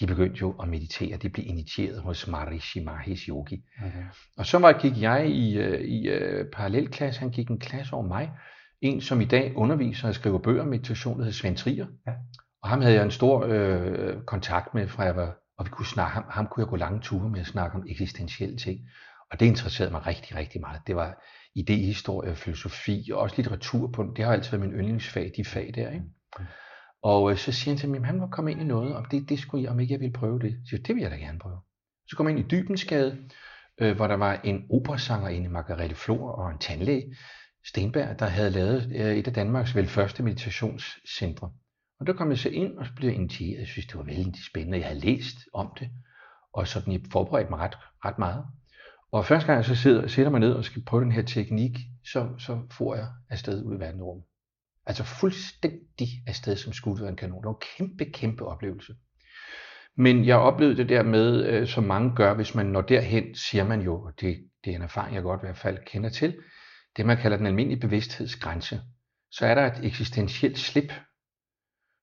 de 0.00 0.06
begyndte 0.06 0.40
jo 0.40 0.54
at 0.62 0.68
meditere. 0.68 1.16
De 1.16 1.28
blev 1.28 1.46
initieret 1.46 2.02
hos 2.02 2.28
Maharishi 2.28 2.84
Mahesh 2.84 3.28
Yogi. 3.28 3.64
Okay. 3.78 4.04
Og 4.36 4.46
så 4.46 4.58
var, 4.58 4.72
gik 4.72 5.02
jeg 5.02 5.28
i, 5.28 5.58
uh, 5.58 5.80
i 5.80 6.10
uh, 6.10 6.46
parallelklasse. 6.52 7.20
Han 7.20 7.30
gik 7.30 7.48
en 7.48 7.60
klasse 7.60 7.94
over 7.94 8.06
mig. 8.06 8.30
En, 8.80 9.00
som 9.00 9.20
i 9.20 9.24
dag 9.24 9.52
underviser 9.56 10.08
og 10.08 10.14
skriver 10.14 10.38
bøger 10.38 10.62
om 10.62 10.68
meditation, 10.68 11.18
der 11.18 11.24
hedder 11.24 11.36
Svend 11.36 11.56
Trier. 11.56 11.86
Ja. 12.06 12.12
Og 12.62 12.68
ham 12.68 12.80
havde 12.80 12.94
jeg 12.94 13.04
en 13.04 13.10
stor 13.10 13.44
øh, 13.48 14.22
kontakt 14.26 14.74
med, 14.74 14.88
fra 14.88 15.02
jeg 15.02 15.16
var, 15.16 15.36
og 15.58 15.64
vi 15.64 15.70
kunne 15.70 15.86
snakke, 15.86 16.12
ham, 16.12 16.24
ham 16.30 16.46
kunne 16.46 16.62
jeg 16.62 16.68
gå 16.68 16.76
lange 16.76 17.00
ture 17.00 17.28
med 17.28 17.40
at 17.40 17.46
snakke 17.46 17.76
om 17.76 17.84
eksistentielle 17.88 18.56
ting. 18.56 18.80
Og 19.30 19.40
det 19.40 19.46
interesserede 19.46 19.92
mig 19.92 20.06
rigtig, 20.06 20.36
rigtig 20.36 20.60
meget. 20.60 20.80
Det 20.86 20.96
var 20.96 21.22
idehistorie, 21.56 22.36
filosofi 22.36 23.10
og 23.12 23.20
også 23.20 23.36
litteratur. 23.36 23.86
På, 23.86 24.12
det 24.16 24.24
har 24.24 24.32
altid 24.32 24.50
været 24.50 24.68
min 24.68 24.78
yndlingsfag, 24.78 25.32
de 25.36 25.44
fag 25.44 25.72
der. 25.74 25.90
Ikke? 25.90 26.04
Og 27.02 27.30
øh, 27.30 27.36
så 27.36 27.52
siger 27.52 27.72
han 27.74 27.78
til 27.78 27.88
mig, 27.88 27.98
at 27.98 28.06
han 28.06 28.18
må 28.18 28.26
komme 28.26 28.50
ind 28.50 28.60
i 28.60 28.64
noget, 28.64 28.96
om 28.96 29.04
det, 29.04 29.28
det 29.28 29.38
skulle 29.38 29.62
jeg, 29.64 29.70
om 29.70 29.80
ikke 29.80 29.92
jeg 29.92 30.00
ville 30.00 30.12
prøve 30.12 30.38
det. 30.38 30.52
Så 30.64 30.70
siger, 30.70 30.82
det 30.82 30.94
vil 30.94 31.02
jeg 31.02 31.10
da 31.10 31.16
gerne 31.16 31.38
prøve. 31.38 31.60
Så 32.08 32.16
kom 32.16 32.28
jeg 32.28 32.38
ind 32.38 32.46
i 32.46 32.56
Dybensgade, 32.56 33.18
øh, 33.80 33.96
hvor 33.96 34.06
der 34.06 34.14
var 34.14 34.40
en 34.44 34.66
operasangerinde, 34.70 35.48
Margarete 35.48 35.94
Flor, 35.94 36.30
og 36.30 36.50
en 36.50 36.58
tandlæge, 36.58 37.16
Stenberg, 37.64 38.18
der 38.18 38.26
havde 38.26 38.50
lavet 38.50 38.92
øh, 38.94 39.16
et 39.16 39.26
af 39.26 39.32
Danmarks 39.32 39.74
vel 39.74 39.86
første 39.86 40.22
meditationscentre. 40.22 41.50
Og 42.00 42.06
der 42.06 42.12
kom 42.12 42.30
jeg 42.30 42.38
så 42.38 42.48
ind, 42.48 42.78
og 42.78 42.86
så 42.86 42.92
blev 42.96 43.08
jeg 43.08 43.18
initieret. 43.18 43.58
Jeg 43.58 43.66
synes, 43.66 43.86
det 43.86 43.96
var 43.96 44.02
vældig 44.02 44.44
spændende. 44.50 44.78
Jeg 44.78 44.86
havde 44.86 45.00
læst 45.00 45.36
om 45.54 45.72
det, 45.78 45.90
og 46.52 46.68
sådan 46.68 46.92
jeg 46.92 47.00
forberedte 47.12 47.50
mig 47.50 47.58
ret, 47.58 47.76
ret 48.04 48.18
meget. 48.18 48.44
Og 49.12 49.26
første 49.26 49.46
gang 49.46 49.56
jeg 49.56 49.64
så 49.64 49.74
sidder, 49.74 50.06
sætter 50.06 50.30
mig 50.30 50.40
ned 50.40 50.52
og 50.52 50.64
skal 50.64 50.84
prøve 50.84 51.04
den 51.04 51.12
her 51.12 51.22
teknik, 51.22 51.78
så, 52.04 52.28
så 52.38 52.60
får 52.70 52.94
jeg 52.94 53.06
afsted 53.30 53.64
ud 53.64 53.76
i 53.76 53.80
verdenrummet. 53.80 54.24
Altså 54.86 55.04
fuldstændig 55.04 56.08
afsted 56.26 56.56
som 56.56 56.72
skudt 56.72 57.02
af 57.02 57.08
en 57.08 57.16
kanon. 57.16 57.42
Det 57.42 57.46
var 57.46 57.54
en 57.54 57.62
kæmpe, 57.76 58.04
kæmpe 58.04 58.44
oplevelse. 58.44 58.94
Men 59.96 60.24
jeg 60.26 60.36
oplevede 60.36 60.76
det 60.76 60.88
der 60.88 61.02
med, 61.02 61.46
øh, 61.46 61.66
som 61.66 61.84
mange 61.84 62.12
gør, 62.16 62.34
hvis 62.34 62.54
man 62.54 62.66
når 62.66 62.80
derhen, 62.80 63.34
siger 63.34 63.64
man 63.64 63.80
jo, 63.80 64.02
og 64.02 64.12
det, 64.20 64.44
det 64.64 64.70
er 64.72 64.76
en 64.76 64.82
erfaring, 64.82 65.14
jeg 65.14 65.22
godt 65.22 65.40
i 65.40 65.46
hvert 65.46 65.58
fald 65.58 65.78
kender 65.86 66.08
til, 66.08 66.36
det 66.96 67.06
man 67.06 67.16
kalder 67.16 67.36
den 67.36 67.46
almindelige 67.46 67.80
bevidsthedsgrænse. 67.80 68.80
Så 69.30 69.46
er 69.46 69.54
der 69.54 69.66
et 69.66 69.84
eksistentielt 69.84 70.58
slip, 70.58 70.92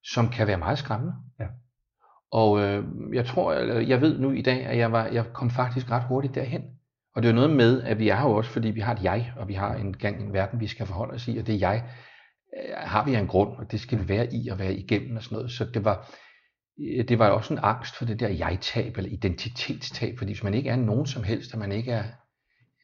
som 0.03 0.29
kan 0.29 0.47
være 0.47 0.57
meget 0.57 0.77
skræmmende. 0.77 1.13
Ja. 1.39 1.47
Og 2.31 2.59
øh, 2.59 2.83
jeg 3.13 3.25
tror, 3.25 3.53
jeg 3.79 4.01
ved 4.01 4.19
nu 4.19 4.31
i 4.31 4.41
dag, 4.41 4.65
at 4.65 4.77
jeg, 4.77 4.91
var, 4.91 5.05
jeg 5.05 5.25
kom 5.33 5.49
faktisk 5.49 5.91
ret 5.91 6.07
hurtigt 6.07 6.35
derhen. 6.35 6.61
Og 7.15 7.23
det 7.23 7.29
er 7.29 7.33
noget 7.33 7.49
med, 7.49 7.81
at 7.83 7.99
vi 7.99 8.09
er 8.09 8.15
her 8.15 8.25
også, 8.25 8.51
fordi 8.51 8.67
vi 8.67 8.79
har 8.79 8.93
et 8.93 9.03
jeg, 9.03 9.33
og 9.37 9.47
vi 9.47 9.53
har 9.53 9.75
en 9.75 9.97
gang 9.97 10.21
en 10.21 10.33
verden, 10.33 10.59
vi 10.59 10.67
skal 10.67 10.85
forholde 10.85 11.13
os 11.13 11.27
i, 11.27 11.37
og 11.37 11.47
det 11.47 11.61
jeg 11.61 11.83
øh, 12.57 12.75
har 12.77 13.05
vi 13.05 13.15
en 13.15 13.27
grund, 13.27 13.57
og 13.57 13.71
det 13.71 13.79
skal 13.79 13.99
vi 13.99 14.09
være 14.09 14.33
i 14.33 14.47
og 14.47 14.59
være 14.59 14.73
igennem 14.73 15.15
og 15.15 15.23
sådan 15.23 15.35
noget. 15.35 15.51
Så 15.51 15.65
det 15.65 15.85
var, 15.85 16.11
øh, 16.79 17.07
det 17.07 17.19
var 17.19 17.29
også 17.29 17.53
en 17.53 17.59
angst 17.63 17.95
for 17.95 18.05
det 18.05 18.19
der 18.19 18.29
jeg-tab 18.29 18.97
eller 18.97 19.11
identitetstab, 19.11 20.17
fordi 20.17 20.31
hvis 20.31 20.43
man 20.43 20.53
ikke 20.53 20.69
er 20.69 20.75
nogen 20.75 21.05
som 21.05 21.23
helst, 21.23 21.53
og 21.53 21.59
man 21.59 21.71
ikke 21.71 21.91
er, 21.91 22.03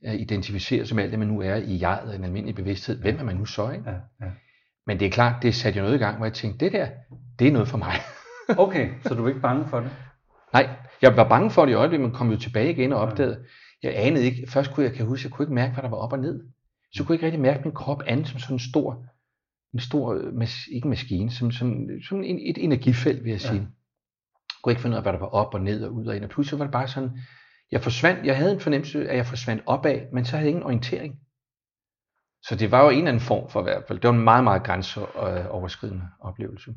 er 0.03 0.13
identificeret 0.13 0.88
som 0.88 1.00
alt 1.00 1.12
det, 1.12 1.19
man 1.19 1.27
nu 1.27 1.41
er 1.41 1.55
i 1.55 1.79
jeget, 1.81 2.15
en 2.15 2.24
almindelig 2.24 2.55
bevidsthed, 2.55 3.01
hvem 3.01 3.19
er 3.19 3.24
man 3.24 3.36
nu 3.36 3.45
så? 3.45 3.69
Ikke? 3.69 3.89
Ja, 3.89 4.25
ja. 4.25 4.31
Men 4.88 5.00
det 5.00 5.05
er 5.05 5.12
klart, 5.12 5.43
det 5.43 5.55
satte 5.55 5.79
jo 5.79 5.83
noget 5.83 5.95
i 5.95 6.00
gang, 6.00 6.17
hvor 6.17 6.25
jeg 6.25 6.33
tænkte, 6.33 6.65
det 6.65 6.74
der, 6.74 6.88
det 7.39 7.48
er 7.48 7.51
noget 7.51 7.67
for 7.67 7.77
mig. 7.77 7.93
okay, 8.65 8.89
så 9.03 9.13
du 9.13 9.24
er 9.24 9.27
ikke 9.27 9.41
bange 9.41 9.67
for 9.67 9.79
det? 9.79 9.91
Nej, 10.53 10.69
jeg 11.01 11.17
var 11.17 11.29
bange 11.29 11.51
for 11.51 11.65
det 11.65 11.71
i 11.71 11.75
øjeblikket, 11.75 12.07
men 12.07 12.15
kom 12.15 12.31
jo 12.31 12.38
tilbage 12.38 12.71
igen 12.71 12.93
og 12.93 13.00
opdagede, 13.00 13.45
jeg 13.83 13.93
anede 13.95 14.25
ikke, 14.25 14.51
først 14.51 14.71
kunne 14.71 14.86
jeg, 14.86 14.93
kan 14.93 15.05
huske, 15.05 15.25
jeg 15.27 15.31
kunne 15.31 15.43
ikke 15.43 15.53
mærke, 15.53 15.74
hvad 15.74 15.83
der 15.83 15.89
var 15.89 15.98
op 15.98 16.13
og 16.13 16.19
ned. 16.19 16.43
Så 16.93 17.03
kunne 17.03 17.13
jeg 17.13 17.15
ikke 17.15 17.25
rigtig 17.25 17.41
mærke 17.41 17.63
min 17.63 17.74
krop 17.74 18.03
andet 18.07 18.27
som 18.27 18.39
sådan 18.39 18.55
en 18.55 18.59
stor, 18.59 19.05
en 19.74 19.79
stor, 19.79 20.13
øh, 20.13 20.33
mas, 20.33 20.67
ikke 20.71 20.88
maskine, 20.88 21.31
som, 21.31 21.51
som, 21.51 21.88
som 22.03 22.24
en, 22.24 22.39
et 22.39 22.63
energifelt, 22.63 23.24
vil 23.24 23.31
jeg 23.31 23.41
sige. 23.41 23.53
Ja. 23.53 23.59
Jeg 23.59 24.62
kunne 24.63 24.71
ikke 24.71 24.81
finde 24.81 24.93
ud 24.93 24.98
af, 24.98 25.03
hvad 25.03 25.13
der 25.13 25.19
var 25.19 25.27
op 25.27 25.53
og 25.53 25.62
ned 25.62 25.83
og 25.83 25.93
ud 25.93 26.05
og 26.05 26.15
ind, 26.15 26.24
og 26.24 26.29
pludselig 26.29 26.59
var 26.59 26.65
det 26.65 26.71
bare 26.71 26.88
sådan, 26.88 27.09
jeg 27.71 27.81
forsvandt, 27.83 28.25
jeg 28.25 28.38
havde 28.38 28.53
en 28.53 28.59
fornemmelse, 28.59 29.09
at 29.09 29.17
jeg 29.17 29.25
forsvandt 29.25 29.63
opad, 29.65 30.01
men 30.13 30.25
så 30.25 30.31
havde 30.31 30.43
jeg 30.43 30.50
ingen 30.50 30.63
orientering. 30.63 31.19
Så 32.43 32.55
det 32.55 32.71
var 32.71 32.83
jo 32.83 32.89
en 32.89 32.98
eller 32.98 33.07
anden 33.07 33.24
form 33.24 33.50
for 33.50 33.59
i 33.59 33.63
hvert 33.63 33.83
fald. 33.88 34.00
Det 34.00 34.07
var 34.07 34.13
en 34.13 34.24
meget, 34.24 34.43
meget 34.43 34.63
grænseoverskridende 34.63 36.07
oplevelse. 36.19 36.75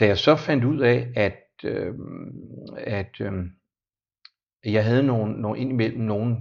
Da 0.00 0.06
jeg 0.06 0.18
så 0.18 0.36
fandt 0.36 0.64
ud 0.64 0.80
af, 0.80 1.12
at, 1.16 1.38
øh, 1.64 1.94
at 2.76 3.20
øh, 3.20 3.32
jeg 4.64 4.84
havde 4.84 5.02
nogle, 5.02 5.40
nogle 5.40 5.58
indimellem 5.58 6.00
nogle, 6.00 6.36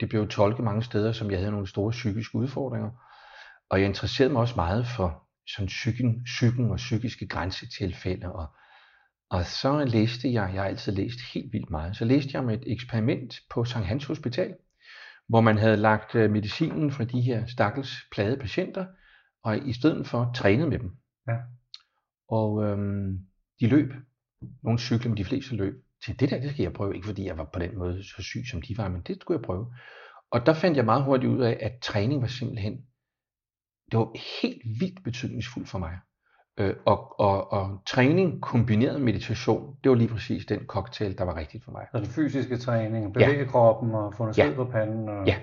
det 0.00 0.08
blev 0.08 0.28
tolket 0.28 0.64
mange 0.64 0.82
steder, 0.82 1.12
som 1.12 1.30
jeg 1.30 1.38
havde 1.38 1.50
nogle 1.50 1.66
store 1.66 1.90
psykiske 1.90 2.36
udfordringer. 2.36 2.90
Og 3.70 3.80
jeg 3.80 3.88
interesserede 3.88 4.32
mig 4.32 4.40
også 4.40 4.54
meget 4.56 4.86
for 4.86 5.28
sådan 5.46 5.66
psyken, 5.66 6.24
psyken 6.24 6.70
og 6.70 6.76
psykiske 6.76 7.26
grænsetilfælde. 7.26 8.32
Og, 8.32 8.46
og 9.30 9.44
så 9.46 9.84
læste 9.84 10.32
jeg, 10.32 10.54
jeg 10.54 10.62
har 10.62 10.68
altid 10.68 10.92
læst 10.92 11.18
helt 11.34 11.52
vildt 11.52 11.70
meget, 11.70 11.96
så 11.96 12.04
læste 12.04 12.30
jeg 12.32 12.42
om 12.42 12.50
et 12.50 12.62
eksperiment 12.66 13.34
på 13.50 13.64
Sankt 13.64 13.88
Hans 13.88 14.04
Hospital, 14.04 14.54
hvor 15.28 15.40
man 15.40 15.58
havde 15.58 15.76
lagt 15.76 16.14
øh, 16.14 16.30
medicinen 16.30 16.90
fra 16.90 17.04
de 17.04 17.20
her 17.20 17.46
stakkels 17.46 17.92
plade 18.12 18.36
patienter, 18.36 18.86
og 19.42 19.68
i 19.68 19.72
stedet 19.72 20.06
for 20.06 20.32
trænet 20.34 20.68
med 20.68 20.78
dem. 20.78 20.96
Ja. 21.28 21.36
Og 22.28 22.64
øhm, 22.64 23.18
de 23.60 23.66
løb. 23.66 23.92
Nogle 24.62 24.78
cykler, 24.78 25.08
men 25.08 25.16
de 25.16 25.24
fleste 25.24 25.56
løb. 25.56 25.83
Til 26.04 26.20
det 26.20 26.30
der, 26.30 26.40
det 26.40 26.50
skal 26.50 26.62
jeg 26.62 26.72
prøve. 26.72 26.94
Ikke 26.94 27.06
fordi 27.06 27.26
jeg 27.26 27.38
var 27.38 27.48
på 27.52 27.58
den 27.58 27.78
måde 27.78 28.04
så 28.04 28.22
syg, 28.22 28.42
som 28.50 28.62
de 28.62 28.78
var, 28.78 28.88
men 28.88 29.00
det 29.00 29.20
skulle 29.20 29.38
jeg 29.38 29.44
prøve. 29.44 29.66
Og 30.30 30.46
der 30.46 30.54
fandt 30.54 30.76
jeg 30.76 30.84
meget 30.84 31.04
hurtigt 31.04 31.32
ud 31.32 31.40
af, 31.40 31.58
at 31.60 31.72
træning 31.82 32.22
var 32.22 32.28
simpelthen, 32.28 32.72
det 33.90 33.98
var 33.98 34.40
helt 34.42 34.62
vildt 34.80 35.04
betydningsfuldt 35.04 35.68
for 35.68 35.78
mig. 35.78 35.98
Øh, 36.58 36.74
og, 36.86 37.20
og, 37.20 37.52
og 37.52 37.82
træning 37.86 38.42
kombineret 38.42 39.00
med 39.00 39.12
meditation, 39.12 39.76
det 39.84 39.90
var 39.90 39.96
lige 39.96 40.08
præcis 40.08 40.46
den 40.46 40.60
cocktail, 40.66 41.18
der 41.18 41.24
var 41.24 41.36
rigtigt 41.36 41.64
for 41.64 41.72
mig. 41.72 41.86
Altså 41.92 42.12
fysiske 42.12 42.56
træning, 42.56 43.12
bevæge 43.12 43.38
ja. 43.38 43.44
kroppen 43.44 43.94
og 43.94 44.14
få 44.16 44.22
noget 44.22 44.38
ja. 44.38 44.52
på 44.56 44.64
panden? 44.64 45.08
Og... 45.08 45.26
Ja, 45.26 45.36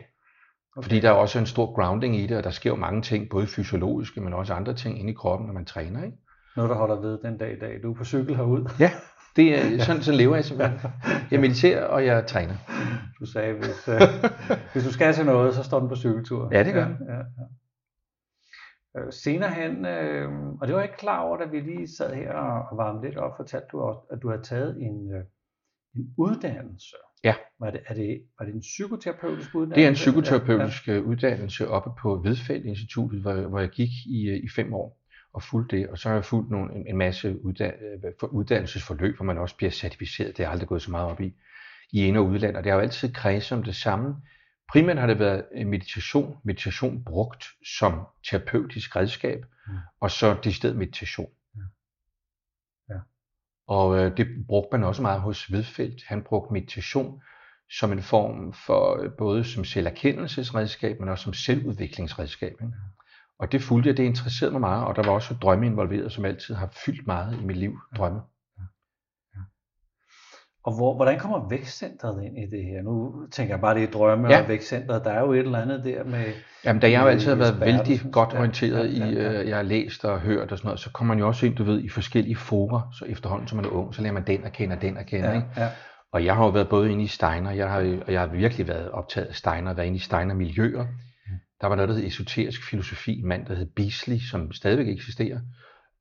okay. 0.76 0.84
fordi 0.84 1.00
der 1.00 1.10
er 1.10 1.14
også 1.14 1.40
en 1.40 1.46
stor 1.46 1.76
grounding 1.76 2.16
i 2.16 2.28
det, 2.28 2.38
og 2.38 2.44
der 2.44 2.50
sker 2.50 2.70
jo 2.70 2.76
mange 2.76 3.02
ting, 3.02 3.30
både 3.30 3.48
fysiologiske, 3.48 4.22
men 4.22 4.34
også 4.34 4.54
andre 4.54 4.74
ting 4.74 5.00
inde 5.00 5.12
i 5.12 5.16
kroppen, 5.16 5.48
når 5.48 5.54
man 5.54 5.66
træner. 5.66 6.04
Ikke? 6.04 6.18
Noget, 6.56 6.70
der 6.70 6.76
holder 6.76 7.02
ved 7.02 7.20
den 7.24 7.38
dag 7.38 7.52
i 7.58 7.60
dag. 7.60 7.80
Du 7.84 7.92
er 7.92 7.96
på 7.96 8.06
cykel 8.06 8.36
herud. 8.36 8.70
Ja, 8.80 8.92
det 9.36 9.56
er, 9.56 9.84
sådan, 9.84 10.02
sådan 10.02 10.18
lever 10.18 10.36
jeg 10.36 10.46
simpelthen. 10.46 10.92
Jeg 11.32 11.40
mediterer, 11.40 11.86
og 11.86 12.06
jeg 12.06 12.26
træner. 12.28 12.56
Du 13.20 13.26
sagde, 13.26 13.54
hvis, 13.54 13.88
øh, 13.88 14.02
hvis 14.74 14.84
du 14.84 14.92
skal 14.92 15.14
til 15.14 15.26
noget, 15.26 15.56
så 15.56 15.64
står 15.64 15.80
den 15.80 15.90
på 15.90 15.96
cykeltur. 15.96 16.50
Ja, 16.52 16.64
det 16.64 16.74
gør 16.74 16.86
ja, 16.86 17.14
ja, 17.14 17.18
ja. 17.18 17.46
Øh, 18.98 19.14
senere 19.14 19.50
hen, 19.50 19.86
øh, 19.86 20.30
og 20.62 20.68
det 20.68 20.74
var 20.76 20.82
jeg 20.82 20.90
ikke 20.90 20.98
klar 20.98 21.22
over, 21.22 21.38
da 21.38 21.46
vi 21.46 21.60
lige 21.60 21.88
sad 21.98 22.16
her 22.16 22.34
og 22.34 22.78
varmede 22.78 23.06
lidt 23.06 23.18
op, 23.18 23.32
fortalte 23.38 23.68
du 23.72 23.80
også, 23.80 24.02
at 24.12 24.20
du 24.22 24.30
har 24.30 24.38
taget 24.38 24.78
en, 24.82 25.14
øh, 25.14 25.24
en 25.96 26.14
uddannelse. 26.18 26.96
Ja. 27.24 27.36
Var 27.60 27.72
det, 27.72 27.82
er 27.88 27.94
det, 27.94 28.22
var 28.40 28.46
det 28.46 28.54
en 28.54 28.60
psykoterapeutisk 28.60 29.56
uddannelse? 29.56 29.76
Det 29.76 29.86
er 29.86 29.90
en 29.90 29.94
psykoterapeutisk 29.94 30.88
ja, 30.88 30.94
ja. 30.94 31.00
uddannelse 31.00 31.68
oppe 31.68 31.90
på 32.02 32.22
Vedfeldt 32.24 32.66
Instituttet, 32.66 33.22
hvor, 33.22 33.34
hvor 33.34 33.60
jeg 33.60 33.70
gik 33.70 33.90
i, 34.08 34.30
øh, 34.30 34.38
i 34.38 34.50
fem 34.56 34.74
år 34.74 35.01
og 35.34 35.44
fulgt 35.44 35.72
det. 35.72 35.88
Og 35.88 35.98
så 35.98 36.10
har 36.10 36.16
jeg 36.16 36.26
fulgt 36.26 36.52
nogle, 36.52 36.76
en, 36.76 36.88
en 36.88 36.98
masse 36.98 37.46
uddan, 37.46 37.74
øh, 38.04 38.30
uddannelsesforløb, 38.32 39.16
hvor 39.16 39.26
man 39.26 39.38
også 39.38 39.56
bliver 39.56 39.72
certificeret. 39.72 40.38
Det 40.38 40.46
har 40.46 40.52
aldrig 40.52 40.68
gået 40.68 40.82
så 40.82 40.92
meget 40.92 41.12
op 41.12 41.22
i, 41.22 41.34
i 41.92 42.06
ind- 42.06 42.18
og 42.18 42.26
udland. 42.26 42.56
Og 42.56 42.64
det 42.64 42.72
har 42.72 42.78
jo 42.78 42.84
altid 42.84 43.14
kredset 43.14 43.58
om 43.58 43.64
det 43.64 43.76
samme. 43.76 44.16
Primært 44.72 44.98
har 44.98 45.08
det 45.08 45.20
været 45.20 45.46
meditation, 45.66 46.38
meditation 46.44 47.04
brugt 47.04 47.46
som 47.78 48.08
terapeutisk 48.30 48.96
redskab, 48.96 49.46
mm. 49.68 49.74
og 50.00 50.12
så 50.12 50.38
det 50.44 50.56
sted 50.56 50.74
meditation. 50.74 51.30
Ja. 51.56 51.62
Ja. 52.94 53.00
Og 53.68 53.98
øh, 53.98 54.18
det 54.18 54.28
brugte 54.48 54.78
man 54.78 54.88
også 54.88 55.02
meget 55.02 55.22
hos 55.22 55.52
Vedfeldt. 55.52 56.04
Han 56.08 56.24
brugte 56.24 56.54
meditation 56.54 57.22
som 57.70 57.92
en 57.92 58.02
form 58.02 58.54
for 58.54 59.04
øh, 59.04 59.12
både 59.18 59.44
som 59.44 59.66
selverkendelsesredskab, 59.66 61.00
men 61.00 61.10
også 61.10 61.24
som 61.24 61.34
selvudviklingsredskab. 61.34 62.52
Ikke? 62.62 62.74
Og 63.42 63.52
det 63.52 63.62
fulgte 63.62 63.90
jeg, 63.90 63.98
det 63.98 64.04
interesserede 64.04 64.52
mig 64.52 64.62
meget, 64.62 64.86
og 64.86 64.96
der 64.96 65.04
var 65.04 65.12
også 65.12 65.34
drømme 65.34 65.66
involveret, 65.66 66.12
som 66.12 66.26
altid 66.26 66.56
har 66.56 66.70
fyldt 66.86 67.08
meget 67.08 67.40
i 67.42 67.46
mit 67.46 67.58
liv, 67.58 67.78
drømme. 67.98 68.20
Og 70.64 70.76
hvor, 70.76 70.96
hvordan 70.96 71.20
kommer 71.20 71.50
vækstcentret 71.50 72.24
ind 72.24 72.38
i 72.38 72.42
det 72.42 72.64
her? 72.64 72.82
Nu 72.82 73.14
tænker 73.32 73.54
jeg 73.54 73.62
bare, 73.62 73.76
det 73.76 73.84
er 73.84 73.92
drømme 73.92 74.30
ja. 74.30 74.42
og 74.42 74.48
vækstcentret. 74.48 75.06
Der 75.06 75.12
er 75.12 75.20
jo 75.20 75.34
et 75.34 75.40
eller 75.40 75.62
andet 75.62 75.84
der 75.86 76.04
med... 76.04 76.26
Jamen, 76.66 76.82
da 76.82 76.92
jeg 76.92 77.02
jo 77.02 77.08
altid 77.08 77.30
har 77.30 77.36
været 77.36 77.60
vældig 77.60 78.12
godt 78.12 78.34
orienteret 78.34 79.00
ja, 79.00 79.06
ja, 79.06 79.12
ja. 79.12 79.32
i, 79.32 79.40
øh, 79.42 79.50
jeg 79.50 79.56
har 79.56 79.64
læst 79.64 80.06
og 80.06 80.20
hørt 80.20 80.52
og 80.52 80.58
sådan 80.58 80.68
noget, 80.68 80.80
så 80.80 80.92
kommer 80.92 81.14
man 81.14 81.20
jo 81.20 81.28
også 81.28 81.46
ind, 81.46 81.56
du 81.56 81.64
ved, 81.64 81.84
i 81.84 81.90
forskellige 81.90 82.36
fora, 82.36 82.82
så 82.94 83.06
efterhånden, 83.06 83.48
som 83.48 83.56
man 83.56 83.66
er 83.66 83.70
ung, 83.70 83.96
så 83.96 84.02
lærer 84.02 84.14
man 84.14 84.28
den 84.28 84.44
at 84.44 84.54
kende 84.54 84.76
og 84.76 84.82
den 84.82 84.98
at 84.98 85.06
kende, 85.06 85.30
ja, 85.30 85.36
ikke? 85.36 85.48
Ja. 85.58 85.68
Og 86.14 86.26
jeg 86.26 86.36
har 86.36 86.44
jo 86.44 86.50
været 86.50 86.70
både 86.70 86.92
inde 86.92 87.04
i 87.04 87.08
Steiner, 87.08 87.52
jeg 87.52 87.70
har, 87.70 87.80
og 88.08 88.14
jeg 88.14 88.20
har 88.20 88.28
virkelig 88.28 88.68
været 88.68 88.92
optaget 88.92 89.28
af 89.28 89.36
Steiner, 89.36 89.74
været 89.74 89.88
inde 89.88 89.98
i 89.98 90.00
Steiner-miljøer. 90.00 90.86
Der 91.62 91.68
var 91.68 91.76
noget, 91.76 91.90
der 91.90 91.96
hed 91.96 92.06
esoterisk 92.06 92.70
filosofi, 92.70 93.20
en 93.20 93.28
mand, 93.28 93.46
der 93.46 93.56
hed 93.56 93.66
Beasley, 93.76 94.20
som 94.20 94.52
stadigvæk 94.52 94.88
eksisterer. 94.88 95.40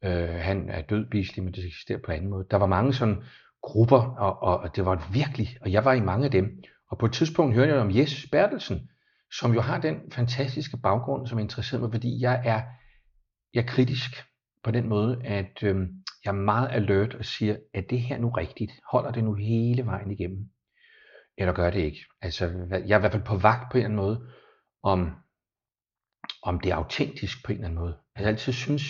Øh, 0.05 0.29
han 0.29 0.69
er 0.69 0.83
død, 0.83 1.07
Beasley, 1.11 1.45
men 1.45 1.53
det 1.53 1.67
eksisterer 1.67 1.99
på 2.05 2.11
en 2.11 2.17
anden 2.17 2.31
måde. 2.31 2.47
Der 2.51 2.57
var 2.57 2.67
mange 2.67 2.93
sådan 2.93 3.23
grupper, 3.63 4.03
og, 4.19 4.43
og, 4.43 4.61
og 4.61 4.77
det 4.77 4.85
var 4.85 5.09
virkelig, 5.13 5.49
og 5.61 5.73
jeg 5.73 5.85
var 5.85 5.93
i 5.93 6.01
mange 6.01 6.25
af 6.25 6.31
dem. 6.31 6.63
Og 6.91 6.99
på 6.99 7.07
et 7.07 7.13
tidspunkt 7.13 7.55
hørte 7.55 7.73
jeg 7.73 7.81
om 7.81 7.97
Jes 7.97 8.27
Bertelsen, 8.33 8.91
som 9.33 9.55
jo 9.55 9.61
har 9.61 9.81
den 9.81 9.97
fantastiske 10.13 10.77
baggrund, 10.77 11.27
som 11.27 11.39
interesserede 11.39 11.83
mig, 11.83 11.93
fordi 11.93 12.21
jeg 12.21 12.43
er, 12.45 12.63
jeg 13.55 13.63
er 13.63 13.67
kritisk 13.67 14.11
på 14.65 14.71
den 14.71 14.89
måde, 14.89 15.21
at 15.25 15.63
øh, 15.63 15.77
jeg 16.25 16.31
er 16.31 16.33
meget 16.33 16.69
alert 16.71 17.15
og 17.15 17.25
siger, 17.25 17.57
er 17.75 17.81
det 17.91 18.01
her 18.01 18.19
nu 18.19 18.29
rigtigt? 18.29 18.73
Holder 18.93 19.11
det 19.11 19.25
nu 19.25 19.35
hele 19.35 19.87
vejen 19.87 20.11
igennem? 20.11 20.49
Eller 21.39 21.53
gør 21.53 21.71
det 21.71 21.81
ikke? 21.81 22.05
Altså, 22.23 22.47
jeg 22.71 22.91
er 22.91 22.99
i 22.99 23.01
hvert 23.01 23.13
fald 23.13 23.25
på 23.25 23.37
vagt 23.37 23.73
på 23.73 23.79
en 23.79 23.85
eller 23.85 23.89
anden 23.89 23.97
måde, 23.97 24.27
om, 24.83 25.11
om 26.43 26.61
det 26.61 26.71
er 26.71 26.77
autentisk 26.77 27.45
på 27.45 27.53
en 27.53 27.59
eller 27.59 27.69
anden 27.69 27.81
måde. 27.81 27.97
Jeg 28.19 28.27
altid 28.27 28.53
synes, 28.53 28.83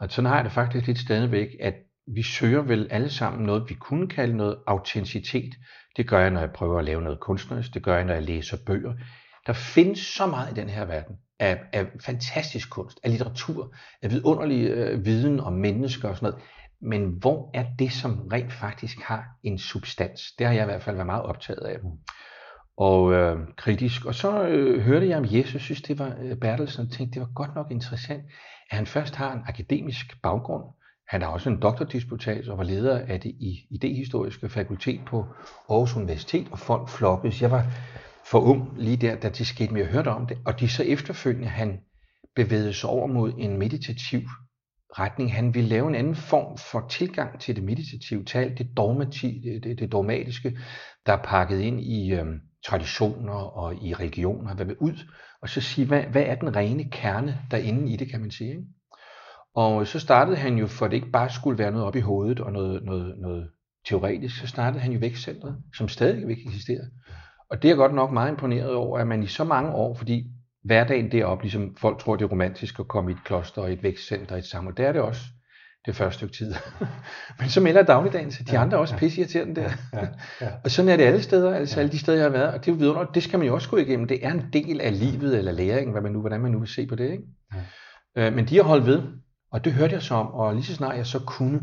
og 0.00 0.10
sådan 0.10 0.28
har 0.28 0.36
jeg 0.36 0.44
det 0.44 0.52
faktisk 0.52 0.86
lidt 0.86 0.98
stadigvæk, 0.98 1.48
at 1.60 1.74
vi 2.14 2.22
søger 2.22 2.62
vel 2.62 2.88
alle 2.90 3.10
sammen 3.10 3.46
noget, 3.46 3.64
vi 3.68 3.74
kunne 3.74 4.08
kalde 4.08 4.36
noget 4.36 4.58
autenticitet. 4.66 5.54
Det 5.96 6.08
gør 6.08 6.20
jeg, 6.20 6.30
når 6.30 6.40
jeg 6.40 6.52
prøver 6.52 6.78
at 6.78 6.84
lave 6.84 7.02
noget 7.02 7.20
kunstnerisk. 7.20 7.74
Det 7.74 7.82
gør 7.82 7.96
jeg, 7.96 8.04
når 8.04 8.14
jeg 8.14 8.22
læser 8.22 8.56
bøger. 8.66 8.94
Der 9.46 9.52
findes 9.52 9.98
så 9.98 10.26
meget 10.26 10.50
i 10.50 10.60
den 10.60 10.68
her 10.68 10.84
verden 10.84 11.16
af, 11.38 11.60
af 11.72 11.86
fantastisk 12.04 12.70
kunst, 12.70 13.00
af 13.04 13.10
litteratur, 13.10 13.74
af 14.02 14.10
vidunderlig 14.10 14.70
øh, 14.70 15.04
viden 15.04 15.40
om 15.40 15.52
mennesker 15.52 16.08
og 16.08 16.16
sådan 16.16 16.30
noget. 16.30 16.44
Men 16.80 17.18
hvor 17.20 17.50
er 17.54 17.64
det, 17.78 17.92
som 17.92 18.28
rent 18.32 18.52
faktisk 18.52 19.00
har 19.00 19.24
en 19.42 19.58
substans? 19.58 20.20
Det 20.38 20.46
har 20.46 20.54
jeg 20.54 20.62
i 20.62 20.66
hvert 20.66 20.82
fald 20.82 20.96
været 20.96 21.06
meget 21.06 21.22
optaget 21.22 21.66
af. 21.66 21.78
Mm. 21.82 21.90
Og 22.76 23.12
øh, 23.12 23.38
kritisk. 23.56 24.04
Og 24.04 24.14
så 24.14 24.46
øh, 24.46 24.80
hørte 24.80 25.08
jeg 25.08 25.18
om 25.18 25.26
Jesus, 25.30 25.62
synes 25.62 25.82
det 25.82 25.98
var 25.98 26.16
øh, 26.22 26.36
Bertelsen, 26.36 26.86
og 26.86 26.92
tænkte, 26.92 27.14
det 27.14 27.20
var 27.20 27.34
godt 27.34 27.54
nok 27.54 27.70
interessant, 27.70 28.22
at 28.70 28.76
han 28.76 28.86
først 28.86 29.14
har 29.14 29.32
en 29.32 29.40
akademisk 29.46 30.22
baggrund, 30.22 30.64
han 31.08 31.22
har 31.22 31.28
også 31.28 31.50
en 31.50 31.62
doktordisputat 31.62 32.48
og 32.48 32.58
var 32.58 32.64
leder 32.64 32.98
af 32.98 33.20
det 33.20 33.30
i 33.30 33.66
idehistoriske 33.70 34.48
fakultet 34.48 35.00
på 35.06 35.26
Aarhus 35.70 35.96
Universitet, 35.96 36.48
og 36.50 36.58
folk 36.58 36.88
flokkedes. 36.88 37.42
Jeg 37.42 37.50
var 37.50 37.66
for 38.30 38.40
ung 38.40 38.74
lige 38.78 38.96
der, 38.96 39.14
da 39.14 39.28
det 39.28 39.46
skete, 39.46 39.72
men 39.72 39.82
jeg 39.82 39.90
hørte 39.90 40.08
om 40.08 40.26
det. 40.26 40.38
Og 40.46 40.60
de 40.60 40.68
så 40.68 40.82
efterfølgende, 40.82 41.48
han 41.48 41.80
bevægede 42.36 42.72
sig 42.72 42.90
over 42.90 43.06
mod 43.06 43.32
en 43.38 43.58
meditativ 43.58 44.20
retning. 44.98 45.34
Han 45.34 45.54
ville 45.54 45.68
lave 45.68 45.88
en 45.88 45.94
anden 45.94 46.14
form 46.14 46.58
for 46.58 46.88
tilgang 46.88 47.40
til 47.40 47.56
det 47.56 47.64
meditative 47.64 48.24
tal, 48.24 48.58
det, 48.58 48.76
dogmati, 48.76 49.42
det, 49.62 49.78
det 49.78 49.92
dogmatiske, 49.92 50.58
der 51.06 51.12
er 51.12 51.22
pakket 51.24 51.60
ind 51.60 51.80
i 51.80 52.12
øh, 52.12 52.26
traditioner 52.66 53.32
og 53.32 53.74
i 53.74 53.94
religioner, 53.94 54.54
hvad 54.54 54.66
vil 54.66 54.76
ud, 54.80 54.98
og 55.42 55.48
så 55.48 55.60
sige, 55.60 55.86
hvad, 55.86 56.02
hvad 56.02 56.22
er 56.22 56.34
den 56.34 56.56
rene 56.56 56.84
kerne 56.90 57.38
derinde 57.50 57.92
i 57.92 57.96
det, 57.96 58.10
kan 58.10 58.20
man 58.20 58.30
sige. 58.30 58.50
Ikke? 58.50 58.64
Og 59.54 59.86
så 59.86 59.98
startede 59.98 60.36
han 60.36 60.58
jo, 60.58 60.66
for 60.66 60.86
det 60.86 60.96
ikke 60.96 61.10
bare 61.10 61.30
skulle 61.30 61.58
være 61.58 61.70
noget 61.70 61.86
op 61.86 61.96
i 61.96 62.00
hovedet 62.00 62.40
og 62.40 62.52
noget, 62.52 62.84
noget, 62.84 63.18
noget 63.18 63.50
teoretisk, 63.86 64.36
så 64.36 64.46
startede 64.46 64.80
han 64.80 64.92
jo 64.92 64.98
vækstcentret, 64.98 65.56
som 65.76 65.88
stadigvæk 65.88 66.38
eksisterer. 66.46 66.84
Og 67.50 67.62
det 67.62 67.70
er 67.70 67.74
godt 67.74 67.94
nok 67.94 68.12
meget 68.12 68.30
imponeret 68.30 68.74
over, 68.74 68.98
at 68.98 69.06
man 69.06 69.22
i 69.22 69.26
så 69.26 69.44
mange 69.44 69.72
år, 69.72 69.94
fordi 69.94 70.30
hverdagen 70.64 71.12
deroppe, 71.12 71.44
ligesom 71.44 71.76
folk 71.76 71.98
tror, 71.98 72.16
det 72.16 72.24
er 72.24 72.28
romantisk 72.28 72.78
at 72.78 72.88
komme 72.88 73.10
i 73.10 73.14
et 73.14 73.24
kloster 73.24 73.62
og 73.62 73.72
et 73.72 73.82
vækstcenter 73.82 74.32
og 74.32 74.38
et 74.38 74.44
samfund, 74.44 74.76
det 74.76 74.86
er 74.86 74.92
det 74.92 75.00
også 75.00 75.20
det 75.86 75.96
første 75.96 76.14
stykke 76.14 76.34
tid. 76.34 76.54
Men 77.38 77.48
så 77.48 77.60
melder 77.60 77.82
dagligdagen 77.82 78.32
sig. 78.32 78.48
De 78.48 78.52
ja, 78.52 78.62
andre 78.62 78.76
er 78.76 78.80
også 78.80 78.94
ja, 78.94 78.98
pisse 78.98 79.20
irriterende 79.20 79.54
der. 79.54 79.70
Ja, 79.92 79.98
ja, 80.00 80.06
ja. 80.40 80.50
og 80.64 80.70
sådan 80.70 80.88
er 80.88 80.96
det 80.96 81.04
alle 81.04 81.22
steder, 81.22 81.54
altså 81.54 81.76
ja. 81.76 81.80
alle 81.80 81.92
de 81.92 81.98
steder, 81.98 82.16
jeg 82.18 82.24
har 82.24 82.30
været. 82.30 82.54
Og 82.54 82.64
det 82.64 82.70
er 82.72 82.76
videre, 82.76 83.06
det 83.14 83.22
skal 83.22 83.38
man 83.38 83.48
jo 83.48 83.54
også 83.54 83.68
gå 83.68 83.76
igennem. 83.76 84.08
Det 84.08 84.26
er 84.26 84.30
en 84.32 84.44
del 84.52 84.80
af 84.80 84.98
livet 84.98 85.38
eller 85.38 85.52
læringen, 85.52 85.92
hvad 85.92 86.02
man 86.02 86.12
nu, 86.12 86.20
hvordan 86.20 86.40
man 86.40 86.50
nu 86.50 86.58
vil 86.58 86.68
se 86.68 86.86
på 86.86 86.94
det. 86.94 87.10
Ikke? 87.10 87.24
Ja. 88.16 88.26
Øh, 88.26 88.34
men 88.34 88.48
de 88.48 88.56
har 88.56 88.62
holdt 88.62 88.86
ved. 88.86 89.02
Og 89.52 89.64
det 89.64 89.72
hørte 89.72 89.94
jeg 89.94 90.02
så 90.02 90.14
om, 90.14 90.26
og 90.26 90.54
lige 90.54 90.64
så 90.64 90.74
snart 90.74 90.96
jeg 90.96 91.06
så 91.06 91.18
kunne, 91.26 91.60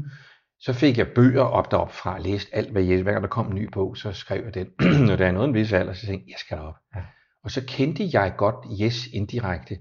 Så 0.60 0.74
fik 0.74 0.98
jeg 0.98 1.08
bøger 1.16 1.42
op 1.42 1.72
derop 1.72 1.92
fra, 1.92 2.20
læste 2.20 2.56
alt, 2.56 2.72
hvad 2.72 2.84
Jes, 2.84 3.02
hver 3.02 3.12
gang 3.12 3.24
der 3.24 3.30
kom 3.30 3.48
en 3.48 3.56
ny 3.56 3.70
bog, 3.74 3.98
så 3.98 4.12
skrev 4.12 4.44
jeg 4.44 4.54
den. 4.54 4.68
Når 5.08 5.16
der 5.16 5.28
er 5.28 5.32
noget 5.32 5.48
en 5.48 5.54
vis 5.54 5.74
alder, 5.74 5.94
så 5.94 6.06
tænkte 6.06 6.24
jeg, 6.28 6.32
jeg 6.32 6.40
skal 6.40 6.58
derop. 6.58 6.76
Ja. 6.96 7.02
Og 7.44 7.52
så 7.52 7.62
kendte 7.68 8.10
jeg 8.14 8.34
godt 8.38 8.56
Jes 8.82 9.08
indirekte 9.14 9.78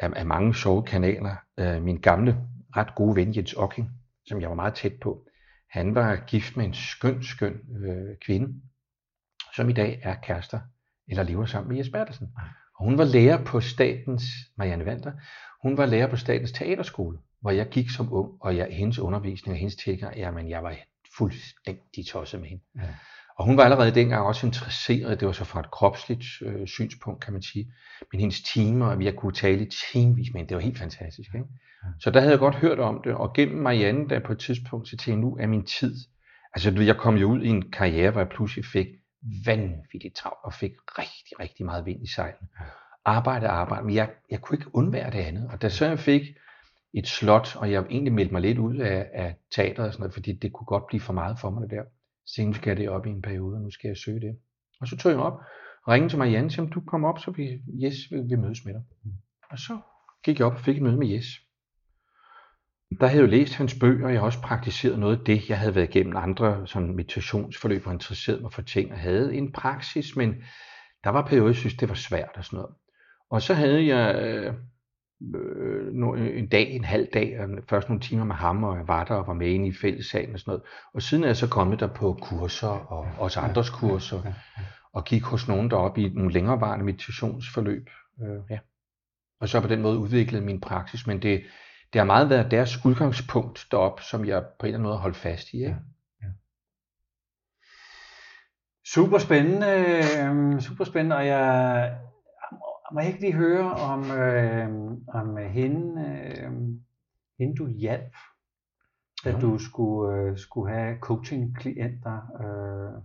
af, 0.00 0.10
af 0.16 0.26
mange 0.26 0.54
sjove 0.54 0.82
kanaler. 0.82 1.36
Øh, 1.58 1.82
min 1.82 2.00
gamle, 2.00 2.36
ret 2.76 2.94
gode 2.94 3.16
ven 3.16 3.36
Jens 3.36 3.54
Ocking, 3.54 3.90
som 4.26 4.40
jeg 4.40 4.48
var 4.48 4.54
meget 4.54 4.74
tæt 4.74 5.00
på, 5.02 5.26
han 5.70 5.94
var 5.94 6.16
gift 6.26 6.56
med 6.56 6.64
en 6.64 6.74
skøn, 6.74 7.22
skøn 7.22 7.60
øh, 7.84 8.16
kvinde, 8.26 8.60
som 9.56 9.68
i 9.68 9.72
dag 9.72 10.00
er 10.02 10.14
kærester, 10.22 10.60
eller 11.08 11.22
lever 11.22 11.46
sammen 11.46 11.68
med 11.68 11.76
Jes 11.76 11.90
Bertelsen. 11.90 12.28
Og 12.78 12.84
hun 12.84 12.98
var 12.98 13.04
lærer 13.04 13.44
på 13.44 13.60
statens, 13.60 14.22
Marianne 14.56 14.84
Vanter, 14.84 15.12
hun 15.62 15.76
var 15.76 15.86
lærer 15.86 16.10
på 16.10 16.16
statens 16.16 16.52
teaterskole, 16.52 17.18
hvor 17.40 17.50
jeg 17.50 17.68
gik 17.68 17.90
som 17.90 18.12
ung, 18.12 18.30
og 18.40 18.56
jeg, 18.56 18.68
hendes 18.70 18.98
undervisning 18.98 19.52
og 19.52 19.58
hendes 19.58 19.76
tilgang, 19.76 20.16
jamen 20.16 20.50
jeg 20.50 20.62
var 20.62 20.76
fuldstændig 21.18 22.06
tosset 22.06 22.40
med 22.40 22.48
hende. 22.48 22.64
Ja. 22.76 22.94
Og 23.36 23.44
hun 23.44 23.56
var 23.56 23.64
allerede 23.64 23.94
dengang 23.94 24.26
også 24.26 24.46
interesseret, 24.46 25.20
det 25.20 25.26
var 25.26 25.32
så 25.32 25.44
fra 25.44 25.60
et 25.60 25.70
kropsligt 25.70 26.24
øh, 26.42 26.66
synspunkt, 26.66 27.24
kan 27.24 27.32
man 27.32 27.42
sige. 27.42 27.72
Men 28.12 28.20
hendes 28.20 28.42
timer, 28.42 28.86
og 28.86 29.04
jeg 29.04 29.16
kunne 29.16 29.32
tale 29.32 29.66
i 29.66 29.70
timevis 29.92 30.32
med 30.32 30.40
hende, 30.40 30.48
det 30.48 30.56
var 30.56 30.62
helt 30.62 30.78
fantastisk. 30.78 31.34
Ikke? 31.34 31.46
Så 32.00 32.10
der 32.10 32.20
havde 32.20 32.30
jeg 32.30 32.38
godt 32.38 32.54
hørt 32.54 32.78
om 32.78 33.00
det, 33.04 33.14
og 33.14 33.34
gennem 33.34 33.62
Marianne, 33.62 34.08
der 34.08 34.20
på 34.20 34.32
et 34.32 34.38
tidspunkt, 34.38 34.88
så 34.88 34.96
tænkte 34.96 35.10
jeg, 35.10 35.18
nu 35.18 35.36
er 35.36 35.46
min 35.46 35.64
tid. 35.64 35.94
Altså, 36.54 36.70
jeg 36.70 36.96
kom 36.96 37.16
jo 37.16 37.30
ud 37.30 37.42
i 37.42 37.48
en 37.48 37.70
karriere, 37.70 38.10
hvor 38.10 38.20
jeg 38.20 38.28
pludselig 38.28 38.64
fik 38.64 38.86
vanvittigt 39.46 40.16
travlt, 40.16 40.38
og 40.44 40.52
fik 40.52 40.72
rigtig, 40.98 41.40
rigtig 41.40 41.66
meget 41.66 41.86
vind 41.86 42.02
i 42.02 42.12
sejlen. 42.14 42.48
Arbejde, 43.04 43.48
arbejde, 43.48 43.86
men 43.86 43.94
jeg, 43.94 44.10
jeg 44.30 44.40
kunne 44.40 44.58
ikke 44.58 44.74
undvære 44.74 45.10
det 45.10 45.18
andet. 45.18 45.48
Og 45.52 45.62
da 45.62 45.68
så 45.68 45.86
jeg 45.86 45.98
fik 45.98 46.22
et 46.94 47.06
slot, 47.06 47.56
og 47.56 47.72
jeg 47.72 47.84
egentlig 47.90 48.12
meldte 48.12 48.32
mig 48.32 48.42
lidt 48.42 48.58
ud 48.58 48.76
af, 48.76 49.08
af 49.14 49.34
teateret 49.54 49.86
og 49.86 49.92
sådan 49.92 50.02
noget, 50.02 50.14
fordi 50.14 50.32
det 50.32 50.52
kunne 50.52 50.66
godt 50.66 50.86
blive 50.86 51.00
for 51.00 51.12
meget 51.12 51.38
for 51.38 51.50
mig 51.50 51.62
det 51.62 51.70
der. 51.70 51.82
Så 52.26 52.42
nu 52.42 52.52
skal 52.52 52.70
jeg 52.70 52.76
det 52.76 52.88
op 52.88 53.06
i 53.06 53.10
en 53.10 53.22
periode, 53.22 53.56
og 53.56 53.62
nu 53.62 53.70
skal 53.70 53.88
jeg 53.88 53.96
søge 53.96 54.20
det. 54.20 54.38
Og 54.80 54.88
så 54.88 54.96
tog 54.96 55.12
jeg 55.12 55.20
op 55.20 55.40
og 55.82 55.92
ringede 55.92 56.12
til 56.12 56.18
Marianne, 56.18 56.50
og 56.58 56.74
du 56.74 56.80
kommer 56.80 57.08
op, 57.08 57.18
så 57.18 57.30
vi, 57.30 57.60
Jes 57.82 57.94
vil, 58.10 58.30
vil 58.30 58.38
mødes 58.38 58.64
med 58.64 58.74
dig. 58.74 58.82
Mm. 59.04 59.12
Og 59.50 59.58
så 59.58 59.78
gik 60.24 60.38
jeg 60.38 60.46
op 60.46 60.52
og 60.52 60.60
fik 60.60 60.76
et 60.76 60.82
møde 60.82 60.96
med 60.96 61.08
Jes. 61.08 61.26
Der 63.00 63.06
havde 63.06 63.22
jeg 63.22 63.30
jo 63.30 63.36
læst 63.36 63.54
hans 63.54 63.74
bøger, 63.80 64.06
og 64.06 64.12
jeg 64.12 64.20
har 64.20 64.26
også 64.26 64.40
praktiseret 64.40 64.98
noget 64.98 65.18
af 65.18 65.24
det. 65.24 65.48
Jeg 65.48 65.58
havde 65.58 65.74
været 65.74 65.88
igennem 65.88 66.16
andre 66.16 66.66
sådan 66.66 66.96
meditationsforløb 66.96 67.86
og 67.86 67.92
interesseret 67.92 68.42
mig 68.42 68.52
for 68.52 68.62
ting, 68.62 68.92
og 68.92 68.98
havde 68.98 69.34
en 69.34 69.52
praksis, 69.52 70.16
men 70.16 70.34
der 71.04 71.10
var 71.10 71.26
perioder, 71.26 71.48
jeg 71.48 71.56
synes, 71.56 71.74
det 71.74 71.88
var 71.88 71.94
svært 71.94 72.30
og 72.34 72.44
sådan 72.44 72.56
noget. 72.56 72.74
Og 73.30 73.42
så 73.42 73.54
havde 73.54 73.86
jeg 73.86 74.22
øh, 74.22 74.54
øh, 75.34 76.38
en 76.38 76.48
dag, 76.48 76.70
en 76.70 76.84
halv 76.84 77.06
dag, 77.14 77.40
og 77.40 77.48
først 77.68 77.88
nogle 77.88 78.00
timer 78.00 78.24
med 78.24 78.34
ham, 78.34 78.64
og 78.64 78.76
jeg 78.76 78.88
var 78.88 79.04
der 79.04 79.14
og 79.14 79.26
var 79.26 79.34
med 79.34 79.46
inde 79.46 79.66
i 79.66 79.72
fællessalen 79.72 80.34
og 80.34 80.40
sådan 80.40 80.50
noget. 80.50 80.62
Og 80.94 81.02
siden 81.02 81.24
er 81.24 81.28
jeg 81.28 81.36
så 81.36 81.48
kommet 81.48 81.80
der 81.80 81.86
på 81.86 82.18
kurser, 82.22 82.68
og 82.68 83.08
også 83.18 83.40
andres 83.40 83.70
kurser, 83.70 84.32
og 84.92 85.04
gik 85.04 85.22
hos 85.22 85.48
nogen 85.48 85.70
deroppe 85.70 86.00
i 86.02 86.08
nogle 86.08 86.32
længerevarende 86.32 86.84
meditationsforløb. 86.84 87.90
Øh, 88.22 88.40
ja. 88.50 88.58
Og 89.40 89.48
så 89.48 89.60
på 89.60 89.68
den 89.68 89.82
måde 89.82 89.98
udviklet 89.98 90.42
min 90.42 90.60
praksis, 90.60 91.06
men 91.06 91.22
det, 91.22 91.42
det 91.92 91.98
har 91.98 92.04
meget 92.06 92.30
været 92.30 92.50
deres 92.50 92.84
udgangspunkt 92.84 93.66
derop, 93.70 94.00
som 94.00 94.24
jeg 94.24 94.44
på 94.58 94.66
en 94.66 94.68
eller 94.68 94.78
anden 94.78 94.82
måde 94.82 94.96
har 94.96 95.02
holdt 95.02 95.16
fast 95.16 95.52
i. 95.52 95.56
Ikke? 95.56 95.68
Ja. 95.68 96.26
Ja. 96.26 96.32
Super 98.86 99.18
spændende, 99.18 99.66
øh, 99.66 100.60
super 100.60 100.84
spændende, 100.84 101.16
og 101.16 101.26
jeg 101.26 101.98
må 102.92 103.00
jeg 103.00 103.08
ikke 103.08 103.20
lige 103.20 103.32
høre 103.32 103.72
om, 103.72 104.10
øh, 104.10 104.68
om 105.08 105.36
hende, 105.36 106.02
øh, 106.02 106.52
hende 107.38 107.56
du 107.58 107.66
hjalp, 107.68 108.14
da 109.24 109.30
ja. 109.30 109.38
du 109.38 109.58
skulle, 109.58 110.16
øh, 110.16 110.38
skulle 110.38 110.74
have 110.74 110.96
coaching-klienter. 111.00 112.16
Øh, 112.40 113.02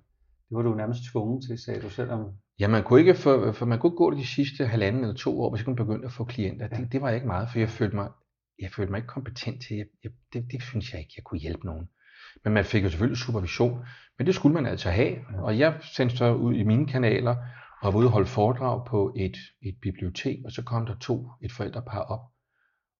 det 0.50 0.56
var 0.58 0.62
du 0.62 0.76
nærmest 0.76 1.00
tvunget 1.12 1.44
til, 1.48 1.58
sagde 1.58 1.82
du 1.82 1.89
selv 1.89 2.12
om. 2.12 2.32
Ja, 2.60 2.67
man 2.67 2.84
kunne 2.84 3.00
ikke, 3.00 3.15
for, 3.15 3.52
for 3.52 3.65
man 3.65 3.80
kunne 3.80 3.96
gå 3.96 4.13
de 4.13 4.28
sidste 4.28 4.67
halvanden 4.67 5.04
eller 5.04 5.15
to 5.15 5.41
år, 5.41 5.56
hvis 5.56 5.67
man 5.67 5.76
begyndte 5.76 6.06
at 6.06 6.12
få 6.12 6.24
klienter. 6.24 6.67
Ja. 6.72 6.78
Det, 6.78 6.91
det 6.91 7.02
var 7.02 7.10
ikke 7.10 7.28
meget, 7.28 7.50
for 7.50 7.60
jeg 7.60 7.70
følte 7.70 7.96
mig, 7.96 8.10
jeg 8.62 8.70
følte 8.76 8.91
mig 8.91 8.98
ikke 8.98 9.08
kompetent 9.08 9.62
til, 9.62 9.78
jeg, 9.78 9.86
jeg, 10.04 10.12
det, 10.34 10.52
det 10.52 10.63
synes 10.63 10.91
jeg 10.91 11.00
ikke, 11.00 11.13
jeg 11.17 11.24
kunne 11.24 11.39
hjælpe 11.39 11.65
nogen. 11.65 11.89
Men 12.44 12.54
man 12.54 12.65
fik 12.65 12.84
jo 12.84 12.89
selvfølgelig 12.89 13.17
supervision, 13.17 13.86
men 14.17 14.28
det 14.28 14.36
skulle 14.36 14.54
man 14.54 14.65
altså 14.65 14.89
have. 14.89 15.15
Og 15.38 15.60
jeg 15.60 15.78
sendte 15.82 16.17
så 16.17 16.34
ud 16.34 16.54
i 16.54 16.63
mine 16.63 16.88
kanaler, 16.88 17.36
var 17.82 17.96
ude 17.96 18.08
og 18.08 18.12
holde 18.12 18.28
foredrag 18.28 18.86
på 18.86 19.13
et, 19.17 19.38
et 19.62 19.78
bibliotek, 19.82 20.46
og 20.46 20.52
så 20.52 20.63
kom 20.63 20.86
der 20.86 20.98
to, 20.98 21.28
et 21.41 21.52
forældrepar 21.52 22.00
op, 22.00 22.32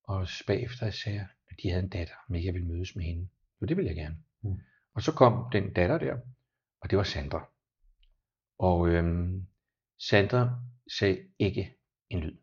og 0.04 0.28
bagefter 0.48 0.90
sagde, 0.90 1.28
at 1.50 1.58
de 1.64 1.70
havde 1.70 1.84
en 1.84 1.90
datter, 1.90 2.16
men 2.30 2.46
jeg 2.46 2.54
ville 2.54 2.68
mødes 2.68 2.96
med 2.96 3.06
hende. 3.06 3.28
Jo, 3.62 3.66
det 3.68 3.78
ville 3.78 3.90
jeg 3.90 3.96
gerne. 3.96 4.18
Mm. 4.42 4.60
Og 4.94 5.02
så 5.02 5.12
kom 5.12 5.50
den 5.52 5.74
datter 5.74 5.98
der, 5.98 6.18
og 6.82 6.90
det 6.90 6.98
var 6.98 7.04
Sandra. 7.04 7.50
Og 8.60 8.88
øhm, 8.88 9.48
Sandra 10.00 10.50
sagde 10.98 11.20
ikke 11.40 11.76
en 12.10 12.20
lyd, 12.20 12.38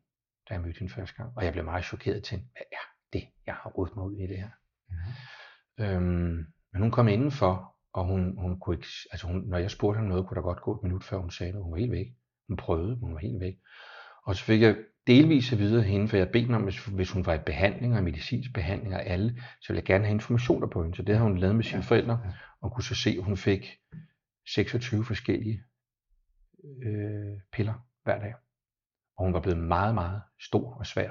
da 0.48 0.54
jeg 0.54 0.62
mødte 0.62 0.78
hende 0.78 0.92
første 0.92 1.16
gang. 1.16 1.32
Og 1.36 1.44
jeg 1.44 1.52
blev 1.52 1.64
meget 1.64 1.84
chokeret 1.84 2.24
til, 2.24 2.38
hvad 2.38 2.62
er 2.72 2.86
det, 3.12 3.28
jeg 3.46 3.54
har 3.54 3.70
rodet 3.70 3.96
mig 3.96 4.04
ud 4.04 4.16
i 4.16 4.26
det 4.26 4.38
her? 4.38 4.50
Mm. 4.88 5.84
Øhm, 5.84 6.46
men 6.72 6.82
hun 6.82 6.90
kom 6.90 7.08
indenfor, 7.08 7.76
og 7.92 8.04
hun, 8.04 8.38
hun 8.38 8.60
kunne 8.60 8.76
ikke, 8.76 8.86
altså 9.10 9.26
hun, 9.26 9.42
når 9.46 9.58
jeg 9.58 9.70
spurgte 9.70 9.98
hende 9.98 10.08
noget, 10.08 10.26
kunne 10.26 10.36
der 10.36 10.42
godt 10.42 10.60
gå 10.60 10.74
et 10.74 10.82
minut, 10.82 11.04
før 11.04 11.18
hun 11.18 11.30
sagde 11.30 11.52
noget. 11.52 11.64
Hun 11.64 11.72
var 11.72 11.78
helt 11.78 11.92
væk. 11.92 12.06
Hun 12.48 12.56
prøvede, 12.56 12.96
hun 12.96 13.14
var 13.14 13.18
helt 13.20 13.40
væk. 13.40 13.54
Og 14.26 14.36
så 14.36 14.44
fik 14.44 14.62
jeg 14.62 14.76
delvis 15.06 15.52
at 15.52 15.58
vide 15.58 15.82
hende, 15.82 16.08
for 16.08 16.16
jeg 16.16 16.30
bedte 16.30 16.54
om, 16.54 16.62
hvis, 16.62 16.84
hvis 16.84 17.10
hun 17.10 17.26
var 17.26 17.34
i 17.34 17.38
behandling 17.46 17.96
og 17.96 18.04
medicinsk 18.04 18.50
behandling 18.54 18.94
og 18.94 19.06
alle, 19.06 19.42
så 19.60 19.68
ville 19.68 19.78
jeg 19.78 19.84
gerne 19.84 20.04
have 20.04 20.14
informationer 20.14 20.66
på 20.66 20.82
hende. 20.82 20.96
Så 20.96 21.02
det 21.02 21.16
har 21.16 21.24
hun 21.24 21.38
lavet 21.38 21.56
med 21.56 21.64
sine 21.64 21.82
forældre, 21.82 22.20
og 22.60 22.72
kunne 22.72 22.84
så 22.84 22.94
se, 22.94 23.10
at 23.10 23.24
hun 23.24 23.36
fik 23.36 23.66
26 24.54 25.04
forskellige 25.04 25.62
øh, 26.86 27.40
piller 27.52 27.74
hver 28.04 28.18
dag. 28.18 28.34
Og 29.16 29.24
hun 29.24 29.34
var 29.34 29.40
blevet 29.40 29.58
meget, 29.58 29.94
meget 29.94 30.22
stor 30.40 30.74
og 30.74 30.86
svær. 30.86 31.10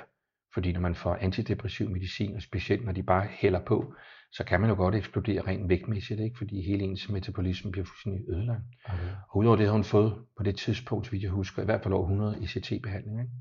Fordi 0.54 0.72
når 0.72 0.80
man 0.80 0.96
får 0.96 1.16
antidepressiv 1.16 1.90
medicin, 1.90 2.36
og 2.36 2.42
specielt 2.42 2.86
når 2.86 2.92
de 2.92 3.04
bare 3.04 3.28
hælder 3.28 3.66
på, 3.66 3.94
så 4.32 4.44
kan 4.44 4.62
man 4.62 4.70
jo 4.70 4.76
godt 4.76 4.96
eksplodere 4.96 5.42
rent 5.42 5.70
vægtmæssigt, 5.70 6.20
ikke? 6.20 6.38
fordi 6.38 6.62
hele 6.62 6.84
ens 6.84 7.10
metabolisme 7.10 7.72
bliver 7.72 7.86
fuldstændig 7.86 8.30
ødelagt. 8.30 8.64
Okay. 8.86 9.12
Og 9.30 9.38
udover 9.38 9.56
det 9.56 9.66
har 9.66 9.74
hun 9.74 9.84
fået 9.84 10.26
på 10.38 10.44
det 10.44 10.58
tidspunkt, 10.58 11.08
så 11.08 11.16
jeg 11.22 11.30
husker, 11.30 11.62
i 11.62 11.66
hvert 11.66 11.84
fald 11.84 11.94
over 11.94 12.04
100 12.04 12.44
ECT-behandlinger. 12.44 13.24
Ikke? 13.24 13.34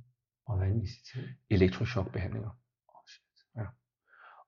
Og 0.46 0.56
hvad 0.56 0.68
er 0.68 0.72
en 0.72 0.82
ECT? 0.82 1.16
Elektrochokbehandlinger. 1.50 2.50
Oh, 2.88 3.62
ja. 3.62 3.66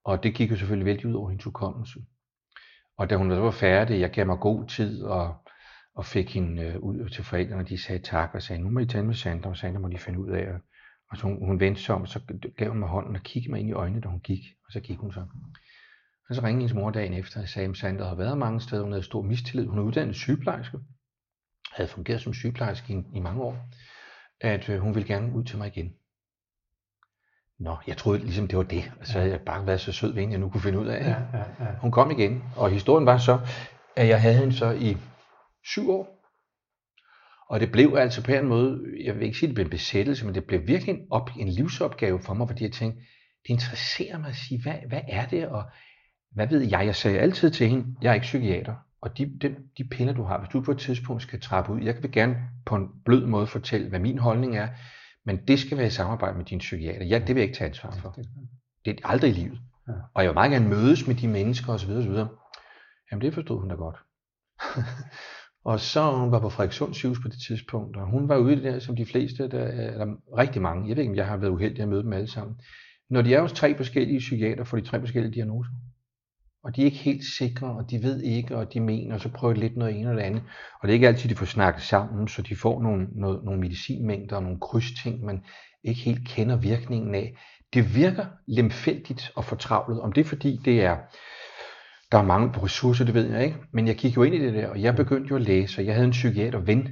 Og 0.05 0.23
det 0.23 0.35
gik 0.35 0.51
jo 0.51 0.57
selvfølgelig 0.57 0.87
vældig 0.87 1.07
ud 1.07 1.15
over 1.15 1.29
hendes 1.29 1.45
hukommelse. 1.45 2.01
Og 2.99 3.11
da 3.11 3.17
hun 3.17 3.31
var 3.31 3.51
færdig, 3.51 4.01
jeg 4.01 4.11
gav 4.11 4.27
mig 4.27 4.39
god 4.39 4.67
tid 4.67 5.03
og, 5.03 5.37
og 5.95 6.07
fik 6.07 6.35
hende 6.35 6.63
øh, 6.63 6.79
ud 6.79 7.09
til 7.09 7.25
forældrene, 7.25 7.63
og 7.63 7.69
de 7.69 7.83
sagde 7.83 8.03
tak 8.03 8.31
og 8.35 8.43
sagde, 8.43 8.63
nu 8.63 8.71
må 8.71 8.81
I 8.81 8.87
tale 8.87 9.07
med 9.07 9.15
Sandra, 9.15 9.51
og 9.51 9.57
Sandra 9.57 9.81
må 9.81 9.89
de 9.89 9.99
finde 9.99 10.21
ud 10.21 10.31
af. 10.31 10.49
Og 11.11 11.17
så 11.17 11.23
hun, 11.23 11.47
hun 11.47 11.61
vendte 11.61 11.83
sig 11.83 11.95
om, 11.95 12.07
så 12.07 12.21
gav 12.57 12.69
hun 12.69 12.79
mig 12.79 12.89
hånden 12.89 13.17
og 13.17 13.23
kiggede 13.23 13.51
mig 13.51 13.61
ind 13.61 13.69
i 13.69 13.73
øjnene, 13.73 14.01
da 14.01 14.09
hun 14.09 14.21
gik, 14.21 14.41
og 14.67 14.73
så 14.73 14.81
gik 14.81 14.99
hun 14.99 15.13
så. 15.13 15.27
Og 16.29 16.35
så 16.35 16.43
ringede 16.43 16.61
hendes 16.61 16.75
mor 16.75 16.91
dagen 16.91 17.15
efter 17.15 17.43
og 17.43 17.49
sagde, 17.49 17.69
at 17.69 17.77
Sandra 17.77 18.09
har 18.09 18.15
været 18.15 18.39
mange 18.39 18.61
steder, 18.61 18.83
hun 18.83 18.93
havde 18.93 19.05
stor 19.05 19.23
mistillid. 19.23 19.67
Hun 19.67 19.79
er 19.79 19.83
uddannet 19.83 20.17
sygeplejerske, 20.17 20.79
havde 21.73 21.89
fungeret 21.89 22.21
som 22.21 22.35
sygeplejerske 22.35 22.93
i, 22.93 23.17
i 23.17 23.21
mange 23.21 23.43
år, 23.43 23.69
at 24.41 24.69
øh, 24.69 24.79
hun 24.79 24.95
ville 24.95 25.09
gerne 25.09 25.35
ud 25.35 25.45
til 25.45 25.59
mig 25.59 25.67
igen. 25.67 25.93
Nå, 27.59 27.77
jeg 27.87 27.97
troede 27.97 28.19
ligesom 28.19 28.49
det 28.49 28.59
var 28.59 28.65
det. 28.65 28.93
Så 29.03 29.19
havde 29.19 29.31
jeg 29.31 29.41
bare 29.41 29.67
været 29.67 29.81
så 29.81 29.93
sød 29.93 30.13
ved 30.13 30.21
hende, 30.21 30.33
jeg 30.33 30.41
nu 30.41 30.49
kunne 30.49 30.61
finde 30.61 30.79
ud 30.79 30.87
af. 30.87 31.01
Ja, 31.01 31.39
ja, 31.39 31.45
ja. 31.65 31.75
Hun 31.81 31.91
kom 31.91 32.11
igen, 32.11 32.45
og 32.57 32.71
historien 32.71 33.07
var 33.07 33.19
så, 33.19 33.41
at 33.97 34.09
jeg 34.09 34.21
havde 34.21 34.35
hende 34.35 34.53
så 34.53 34.71
i 34.71 34.97
syv 35.65 35.91
år. 35.91 36.19
Og 37.51 37.61
det 37.61 37.73
blev 37.73 37.95
altså 37.99 38.25
på 38.25 38.33
en 38.33 38.47
måde, 38.47 38.81
jeg 39.05 39.15
vil 39.15 39.23
ikke 39.23 39.39
sige, 39.39 39.47
at 39.47 39.49
det 39.49 39.55
blev 39.55 39.65
en 39.65 39.71
besættelse, 39.71 40.25
men 40.27 40.35
det 40.35 40.45
blev 40.45 40.67
virkelig 40.67 40.95
en, 40.95 41.07
op, 41.11 41.31
en 41.39 41.49
livsopgave 41.49 42.23
for 42.23 42.35
mig, 42.35 42.49
fordi 42.49 42.65
jeg 42.65 42.73
tænkte, 42.73 43.01
det 43.43 43.51
interesserer 43.51 44.19
mig 44.19 44.29
at 44.29 44.37
sige, 44.37 44.63
hvad, 44.63 44.75
hvad 44.89 45.01
er 45.09 45.27
det, 45.27 45.49
og 45.49 45.65
hvad 46.39 46.47
ved 46.47 46.61
jeg? 46.61 46.87
Jeg 46.87 46.95
sagde 46.95 47.19
altid 47.19 47.51
til 47.51 47.69
hende, 47.69 47.87
jeg 48.03 48.11
er 48.11 48.15
ikke 48.15 48.25
psykiater, 48.25 48.75
og 49.01 49.19
de, 49.19 49.39
de, 49.43 49.57
de 49.79 49.85
piller, 49.85 50.13
du 50.13 50.23
har, 50.23 50.39
hvis 50.39 50.49
du 50.49 50.61
på 50.61 50.71
et 50.71 50.79
tidspunkt 50.79 51.23
skal 51.23 51.41
trappe 51.41 51.73
ud, 51.73 51.81
jeg 51.83 51.95
vil 52.03 52.13
gerne 52.13 52.37
på 52.67 52.75
en 52.75 52.89
blød 53.05 53.27
måde 53.27 53.47
fortælle, 53.47 53.89
hvad 53.89 53.99
min 53.99 54.19
holdning 54.19 54.57
er, 54.57 54.69
men 55.27 55.37
det 55.49 55.59
skal 55.59 55.79
være 55.79 55.87
i 55.87 55.91
samarbejde 55.91 56.39
med 56.39 56.45
din 56.45 56.59
psykiater. 56.59 57.05
Ja, 57.05 57.19
det 57.19 57.29
vil 57.29 57.37
jeg 57.37 57.43
ikke 57.43 57.57
tage 57.57 57.69
ansvar 57.69 57.91
for. 58.03 58.17
Det 58.85 59.01
er 59.05 59.09
aldrig 59.09 59.31
i 59.31 59.35
livet. 59.35 59.59
Og 60.15 60.23
jeg 60.23 60.29
vil 60.29 60.35
meget 60.35 60.53
gerne 60.53 60.69
mødes 60.69 61.07
med 61.07 61.15
de 61.15 61.29
mennesker 61.29 61.73
osv. 61.73 61.91
osv. 61.91 62.17
Jamen 63.11 63.23
det 63.23 63.35
forstod 63.35 63.61
hun 63.61 63.69
da 63.69 63.75
godt. 63.75 63.97
og 65.71 65.81
så 65.81 66.17
hun 66.17 66.33
var 66.33 66.41
på 66.41 66.49
Frederikssund 66.49 66.95
sygehus 66.95 67.21
på 67.23 67.29
det 67.29 67.39
tidspunkt, 67.47 67.97
og 67.97 68.11
hun 68.11 68.29
var 68.29 68.37
ude 68.37 68.63
der 68.63 68.79
som 68.79 68.97
de 68.97 69.07
fleste, 69.07 69.49
der, 69.49 69.65
eller 69.67 70.37
rigtig 70.39 70.63
mange, 70.63 70.89
jeg 70.89 70.97
ved 70.97 71.03
ikke, 71.03 71.13
om 71.13 71.17
jeg 71.17 71.27
har 71.27 71.37
været 71.37 71.51
uheldig 71.51 71.81
at 71.81 71.89
møde 71.89 72.03
dem 72.03 72.13
alle 72.13 72.29
sammen. 72.29 72.61
Når 73.11 73.23
de 73.23 73.35
er 73.35 73.41
hos 73.41 73.53
tre 73.53 73.77
forskellige 73.77 74.19
psykiater, 74.19 74.65
får 74.65 74.77
de 74.77 74.85
tre 74.85 75.01
forskellige 75.01 75.35
diagnoser 75.35 75.71
og 76.69 76.77
de 76.77 76.81
er 76.81 76.85
ikke 76.85 76.97
helt 76.97 77.25
sikre, 77.39 77.67
og 77.67 77.91
de 77.91 78.03
ved 78.03 78.23
ikke, 78.23 78.57
og 78.57 78.75
de 78.75 78.81
mener, 78.81 79.15
og 79.15 79.21
så 79.21 79.29
prøver 79.29 79.55
de 79.55 79.61
lidt 79.61 79.77
noget 79.77 79.97
ene 79.97 80.11
eller 80.11 80.23
andet. 80.23 80.43
Og 80.81 80.89
det 80.89 80.89
er 80.89 80.95
ikke 80.95 81.09
altid, 81.09 81.31
de 81.31 81.35
får 81.35 81.47
snakket 81.47 81.83
sammen, 81.83 82.29
så 82.29 82.43
de 82.43 82.57
får 82.57 82.83
nogle, 82.83 83.07
noget, 83.13 83.45
nogle 83.45 83.61
medicinmængder 83.61 84.37
og 84.37 84.43
nogle 84.43 84.61
krydsting, 84.61 85.25
man 85.25 85.41
ikke 85.85 86.01
helt 86.01 86.29
kender 86.29 86.57
virkningen 86.57 87.15
af. 87.15 87.37
Det 87.75 87.95
virker 87.95 88.27
lemfældigt 88.49 89.31
og 89.37 89.45
fortravlet. 89.45 90.01
Om 90.01 90.13
det 90.13 90.21
er 90.21 90.25
fordi, 90.25 90.61
det 90.65 90.85
er 90.85 90.97
Der 92.13 92.19
er 92.19 92.23
mange 92.23 92.63
ressourcer, 92.63 93.05
det 93.05 93.15
ved 93.15 93.31
jeg 93.31 93.45
ikke, 93.45 93.57
men 93.73 93.87
jeg 93.87 93.97
gik 93.97 94.17
jo 94.17 94.23
ind 94.23 94.35
i 94.35 94.39
det 94.39 94.55
der, 94.55 94.69
og 94.69 94.83
jeg 94.83 94.97
begyndte 94.97 95.31
jo 95.31 95.37
at 95.37 95.43
læse, 95.43 95.81
og 95.81 95.87
jeg 95.87 95.95
havde 95.95 96.07
en 96.07 96.11
psykiater 96.11 96.59
ven, 96.59 96.89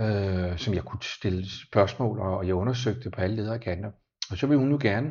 øh, 0.00 0.58
som 0.58 0.74
jeg 0.74 0.82
kunne 0.82 1.02
stille 1.02 1.44
spørgsmål, 1.68 2.20
og 2.20 2.46
jeg 2.46 2.54
undersøgte 2.54 3.10
på 3.10 3.20
alle 3.20 3.36
ledere 3.36 3.58
kanter. 3.58 3.90
Og 4.30 4.38
så 4.38 4.46
ville 4.46 4.60
hun 4.60 4.70
jo 4.70 4.78
gerne, 4.80 5.08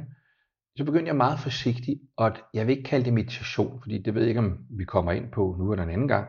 så 0.77 0.83
begyndte 0.83 1.07
jeg 1.07 1.15
meget 1.15 1.39
forsigtigt, 1.39 1.99
og 2.17 2.31
jeg 2.53 2.67
vil 2.67 2.77
ikke 2.77 2.89
kalde 2.89 3.05
det 3.05 3.13
meditation, 3.13 3.81
fordi 3.81 4.01
det 4.01 4.15
ved 4.15 4.21
jeg 4.21 4.29
ikke, 4.29 4.39
om 4.39 4.57
vi 4.77 4.85
kommer 4.85 5.11
ind 5.11 5.31
på 5.31 5.55
nu 5.59 5.71
eller 5.71 5.83
en 5.83 5.89
anden 5.89 6.07
gang, 6.07 6.27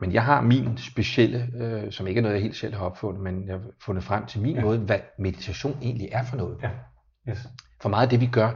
men 0.00 0.12
jeg 0.12 0.24
har 0.24 0.40
min 0.40 0.78
specielle, 0.78 1.48
øh, 1.56 1.92
som 1.92 2.06
ikke 2.06 2.18
er 2.18 2.22
noget, 2.22 2.34
jeg 2.34 2.42
helt 2.42 2.56
selv 2.56 2.74
har 2.74 2.84
opfundet, 2.84 3.22
men 3.22 3.46
jeg 3.46 3.54
har 3.54 3.62
fundet 3.84 4.04
frem 4.04 4.26
til 4.26 4.40
min 4.40 4.54
ja. 4.54 4.62
måde, 4.62 4.78
hvad 4.78 4.98
meditation 5.18 5.78
egentlig 5.82 6.08
er 6.12 6.24
for 6.24 6.36
noget. 6.36 6.58
Ja. 6.62 6.70
Yes. 7.28 7.38
For 7.82 7.88
meget 7.88 8.06
af 8.06 8.10
det, 8.10 8.20
vi 8.20 8.26
gør, 8.26 8.50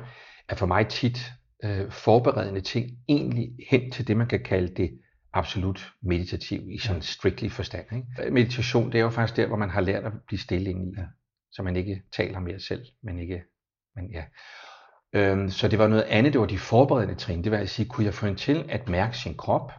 er 0.49 0.55
for 0.55 0.67
mig 0.67 0.89
tit 0.89 1.33
øh, 1.65 1.91
forberedende 1.91 2.61
ting, 2.61 2.91
egentlig 3.09 3.57
hen 3.71 3.91
til 3.91 4.09
det, 4.09 4.17
man 4.17 4.27
kan 4.27 4.43
kalde 4.43 4.75
det 4.75 5.01
absolut 5.33 5.93
meditativ 6.03 6.71
i 6.71 6.79
sådan 6.79 7.03
strictly 7.03 7.49
forstand. 7.49 7.87
Ikke? 7.93 8.31
Meditation, 8.31 8.93
det 8.93 8.99
er 8.99 9.03
jo 9.03 9.11
faktisk 9.11 9.37
der, 9.37 9.47
hvor 9.47 9.57
man 9.57 9.71
har 9.71 9.81
lært 9.81 10.05
at 10.05 10.13
blive 10.27 10.39
stille 10.39 10.71
ind 10.71 10.89
i, 10.89 11.01
ja. 11.01 11.05
så 11.53 11.63
man 11.63 11.77
ikke 11.77 12.03
taler 12.13 12.41
mere 12.41 12.61
selv, 12.61 12.87
men 13.03 13.19
ikke, 13.19 13.43
men 13.97 14.11
ja. 14.11 14.25
Øhm, 15.15 15.51
så 15.51 15.69
det 15.69 15.79
var 15.79 15.87
noget 15.87 16.03
andet, 16.03 16.33
det 16.33 16.41
var 16.41 16.47
de 16.47 16.59
forberedende 16.59 17.15
trin. 17.15 17.45
Det 17.45 17.53
var 17.53 17.59
at 17.59 17.71
sige, 17.71 17.89
kunne 17.89 18.05
jeg 18.05 18.15
få 18.15 18.27
en 18.27 18.37
til 18.37 18.67
at 18.69 18.89
mærke 18.89 19.19
sin 19.19 19.37
krop? 19.37 19.73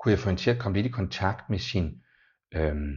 Kunne 0.00 0.12
jeg 0.12 0.18
få 0.18 0.30
en 0.30 0.36
til 0.36 0.50
at 0.50 0.58
komme 0.58 0.78
lidt 0.78 0.86
i 0.86 0.90
kontakt 0.90 1.50
med 1.50 1.58
sin, 1.58 2.02
øhm, 2.54 2.96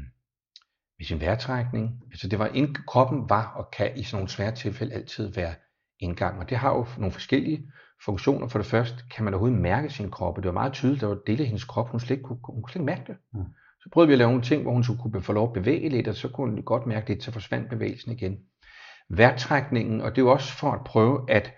med 0.97 1.05
sin 1.05 1.21
vejrtrækning? 1.21 1.91
Altså 2.11 2.27
det 2.27 2.39
var, 2.39 2.47
ind, 2.47 2.75
kroppen 2.87 3.29
var 3.29 3.53
og 3.55 3.71
kan 3.77 3.97
i 3.97 4.03
sådan 4.03 4.15
nogle 4.17 4.29
svære 4.29 4.55
tilfælde 4.55 4.93
altid 4.93 5.33
være 5.33 5.55
indgang. 5.99 6.39
Og 6.39 6.49
det 6.49 6.57
har 6.57 6.69
jo 6.69 6.85
nogle 6.97 7.11
forskellige 7.11 7.71
funktioner. 8.05 8.47
For 8.47 8.59
det 8.59 8.67
første 8.67 8.97
kan 9.15 9.23
man 9.23 9.33
overhovedet 9.33 9.59
mærke 9.59 9.89
sin 9.89 10.11
krop, 10.11 10.37
og 10.37 10.43
det 10.43 10.47
var 10.47 10.53
meget 10.53 10.73
tydeligt, 10.73 11.01
der 11.01 11.07
var 11.07 11.17
dele 11.27 11.39
af 11.39 11.45
hendes 11.45 11.63
krop, 11.63 11.89
hun 11.89 11.99
slet 11.99 12.11
ikke 12.11 12.23
kunne, 12.23 12.39
hun 12.43 12.61
kunne 12.61 12.71
slet 12.71 12.81
ikke 12.81 12.85
mærke 12.85 13.03
det. 13.07 13.15
Mm. 13.33 13.45
Så 13.83 13.89
prøvede 13.93 14.07
vi 14.07 14.13
at 14.13 14.17
lave 14.17 14.29
nogle 14.29 14.43
ting, 14.43 14.61
hvor 14.61 14.71
hun 14.71 14.83
så 14.83 14.97
kunne 15.01 15.23
få 15.23 15.33
lov 15.33 15.47
at 15.47 15.53
bevæge 15.53 15.89
lidt, 15.89 16.07
og 16.07 16.15
så 16.15 16.27
kunne 16.27 16.51
hun 16.51 16.63
godt 16.63 16.85
mærke 16.85 17.13
det, 17.13 17.23
så 17.23 17.31
forsvandt 17.31 17.69
bevægelsen 17.69 18.11
igen. 18.11 18.37
Værtrækningen, 19.09 20.01
og 20.01 20.11
det 20.11 20.17
er 20.17 20.25
jo 20.25 20.31
også 20.31 20.53
for 20.53 20.71
at 20.71 20.83
prøve 20.85 21.31
at 21.31 21.53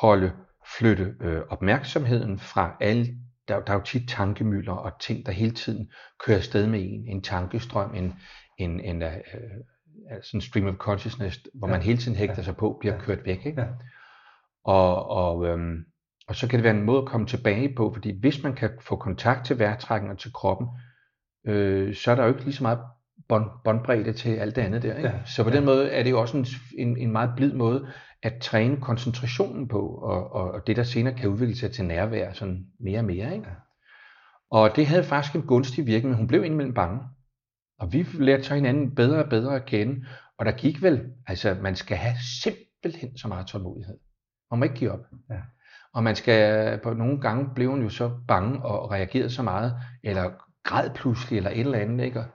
holde, 0.00 0.32
flytte 0.78 1.14
øh, 1.20 1.42
opmærksomheden 1.48 2.38
fra 2.38 2.76
alle, 2.80 3.06
der, 3.48 3.60
der 3.60 3.72
er 3.72 3.76
jo 3.76 3.82
tit 3.84 4.08
tankemøller 4.08 4.72
og 4.72 5.00
ting, 5.00 5.26
der 5.26 5.32
hele 5.32 5.54
tiden 5.54 5.90
kører 6.24 6.36
afsted 6.36 6.66
med 6.66 6.80
en, 6.80 7.06
en 7.06 7.22
tankestrøm, 7.22 7.94
en, 7.94 8.14
en, 8.58 8.80
en 8.80 9.02
uh, 9.02 9.08
sådan 10.22 10.38
en 10.38 10.40
stream 10.40 10.66
of 10.66 10.74
consciousness, 10.74 11.40
hvor 11.54 11.68
ja. 11.68 11.72
man 11.72 11.82
hele 11.82 11.98
tiden 11.98 12.16
hægter 12.16 12.36
ja. 12.36 12.42
sig 12.42 12.56
på, 12.56 12.76
bliver 12.80 12.94
ja. 12.94 13.00
kørt 13.00 13.24
væk. 13.24 13.46
Ikke? 13.46 13.60
Ja. 13.60 13.66
Og, 14.64 15.06
og, 15.08 15.46
øhm, 15.46 15.84
og 16.28 16.36
så 16.36 16.48
kan 16.48 16.58
det 16.58 16.64
være 16.64 16.76
en 16.76 16.82
måde 16.82 17.02
at 17.02 17.08
komme 17.08 17.26
tilbage 17.26 17.74
på, 17.74 17.92
fordi 17.94 18.20
hvis 18.20 18.42
man 18.42 18.54
kan 18.54 18.70
få 18.80 18.96
kontakt 18.96 19.46
til 19.46 19.58
vejrtrækken 19.58 20.10
og 20.10 20.18
til 20.18 20.32
kroppen, 20.32 20.68
øh, 21.46 21.94
så 21.94 22.10
er 22.10 22.14
der 22.14 22.22
jo 22.22 22.28
ikke 22.28 22.44
lige 22.44 22.54
så 22.54 22.62
meget 22.62 22.80
bånd, 23.30 23.46
båndbredde 23.64 24.12
til 24.12 24.30
alt 24.36 24.56
det 24.56 24.62
andet 24.62 24.82
der. 24.82 24.96
Ikke? 24.96 25.08
Ja. 25.08 25.14
Så 25.24 25.44
på 25.44 25.50
den 25.50 25.64
måde 25.64 25.90
er 25.90 26.02
det 26.02 26.10
jo 26.10 26.20
også 26.20 26.36
en, 26.36 26.46
en, 26.78 26.96
en 26.96 27.12
meget 27.12 27.30
blid 27.36 27.52
måde 27.52 27.86
at 28.22 28.32
træne 28.40 28.76
koncentrationen 28.76 29.68
på, 29.68 29.80
og, 29.88 30.32
og, 30.32 30.50
og 30.50 30.66
det 30.66 30.76
der 30.76 30.82
senere 30.82 31.14
kan 31.14 31.28
udvikle 31.28 31.56
sig 31.56 31.72
til 31.72 31.84
nærvær 31.84 32.32
sådan 32.32 32.66
mere 32.80 32.98
og 32.98 33.04
mere. 33.04 33.34
Ikke? 33.34 33.48
Ja. 33.48 33.54
Og 34.50 34.76
det 34.76 34.86
havde 34.86 35.04
faktisk 35.04 35.34
en 35.34 35.42
gunstig 35.42 35.86
virkning, 35.86 36.08
men 36.08 36.16
hun 36.16 36.26
blev 36.26 36.44
indimellem 36.44 36.74
bange. 36.74 37.00
Og 37.78 37.92
vi 37.92 38.06
lærte 38.12 38.42
så 38.42 38.54
hinanden 38.54 38.94
bedre 38.94 39.24
og 39.24 39.30
bedre 39.30 39.56
at 39.56 39.66
kende, 39.66 40.06
og 40.38 40.46
der 40.46 40.52
gik 40.52 40.82
vel, 40.82 41.06
altså 41.26 41.56
man 41.62 41.76
skal 41.76 41.96
have 41.96 42.14
simpelthen 42.42 43.18
så 43.18 43.28
meget 43.28 43.46
tålmodighed. 43.46 43.98
Man 44.50 44.58
må 44.58 44.64
ikke 44.64 44.76
give 44.76 44.90
op. 44.90 45.06
Ja. 45.30 45.40
Og 45.94 46.04
man 46.04 46.16
skal, 46.16 46.78
på 46.82 46.94
nogle 46.94 47.20
gange 47.20 47.50
blev 47.54 47.70
hun 47.70 47.82
jo 47.82 47.88
så 47.88 48.10
bange 48.28 48.62
og 48.62 48.90
reagerede 48.90 49.30
så 49.30 49.42
meget, 49.42 49.74
eller 50.04 50.30
græd 50.64 50.90
pludselig, 50.94 51.36
eller 51.36 51.50
et 51.50 51.60
eller 51.60 51.78
andet, 51.78 52.04
ikke? 52.04 52.20
Og, 52.20 52.26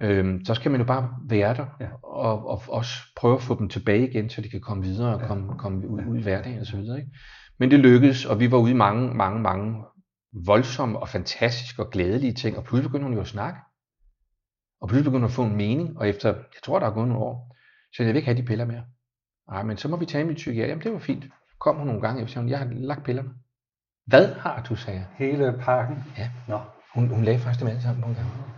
øhm, 0.00 0.44
så 0.44 0.54
skal 0.54 0.70
man 0.70 0.80
jo 0.80 0.86
bare 0.86 1.10
være 1.28 1.54
der, 1.54 1.66
ja. 1.80 1.88
og, 2.02 2.48
og 2.48 2.62
også 2.68 2.92
prøve 3.16 3.34
at 3.34 3.42
få 3.42 3.58
dem 3.58 3.68
tilbage 3.68 4.10
igen, 4.10 4.30
så 4.30 4.40
de 4.40 4.48
kan 4.48 4.60
komme 4.60 4.82
videre 4.82 5.14
og 5.14 5.20
komme, 5.20 5.58
komme 5.58 5.88
ud, 5.88 6.00
ud 6.06 6.18
i 6.18 6.22
hverdagen 6.22 6.60
og 6.60 6.66
så 6.66 6.76
videre. 6.76 6.98
Ikke? 6.98 7.10
Men 7.58 7.70
det 7.70 7.78
lykkedes, 7.78 8.24
og 8.24 8.40
vi 8.40 8.50
var 8.50 8.58
ude 8.58 8.70
i 8.70 8.74
mange, 8.74 9.14
mange, 9.14 9.40
mange 9.40 9.84
voldsomme 10.46 10.98
og 10.98 11.08
fantastiske 11.08 11.82
og 11.82 11.90
glædelige 11.90 12.34
ting, 12.34 12.56
og 12.56 12.64
pludselig 12.64 12.90
begyndte 12.90 13.04
hun 13.04 13.14
jo 13.14 13.20
at 13.20 13.26
snakke. 13.26 13.58
Og 14.80 14.88
pludselig 14.88 15.04
begyndte 15.04 15.20
hun 15.20 15.30
at 15.30 15.30
få 15.30 15.44
en 15.44 15.56
mening, 15.56 15.98
og 15.98 16.08
efter, 16.08 16.28
jeg 16.28 16.62
tror, 16.64 16.78
der 16.78 16.86
er 16.86 16.94
gået 16.94 17.08
nogle 17.08 17.24
år, 17.24 17.56
så 17.92 18.02
jeg 18.02 18.08
vil 18.08 18.16
ikke 18.16 18.26
have 18.26 18.36
de 18.36 18.46
piller 18.46 18.64
mere. 18.64 18.84
Nej, 19.50 19.62
men 19.62 19.76
så 19.76 19.88
må 19.88 19.96
vi 19.96 20.06
tage 20.06 20.24
mit 20.24 20.36
psykiater. 20.36 20.68
Jamen, 20.68 20.84
det 20.84 20.92
var 20.92 20.98
fint. 20.98 21.24
Kom 21.60 21.76
hun 21.76 21.86
nogle 21.86 22.02
gange, 22.02 22.22
og 22.22 22.30
sagde, 22.30 22.50
jeg 22.50 22.58
har 22.58 22.66
lagt 22.70 23.04
pillerne. 23.04 23.30
Hvad 24.06 24.34
har 24.34 24.62
du, 24.62 24.76
sagde 24.76 24.98
jeg. 24.98 25.06
Hele 25.26 25.54
pakken? 25.60 26.04
Ja. 26.18 26.30
Nå. 26.48 26.60
Hun, 26.94 27.08
hun 27.08 27.24
lagde 27.24 27.38
faktisk 27.38 27.60
dem 27.60 27.68
alle 27.68 27.82
sammen 27.82 28.02
på 28.02 28.08
en 28.08 28.14
gang. 28.14 28.57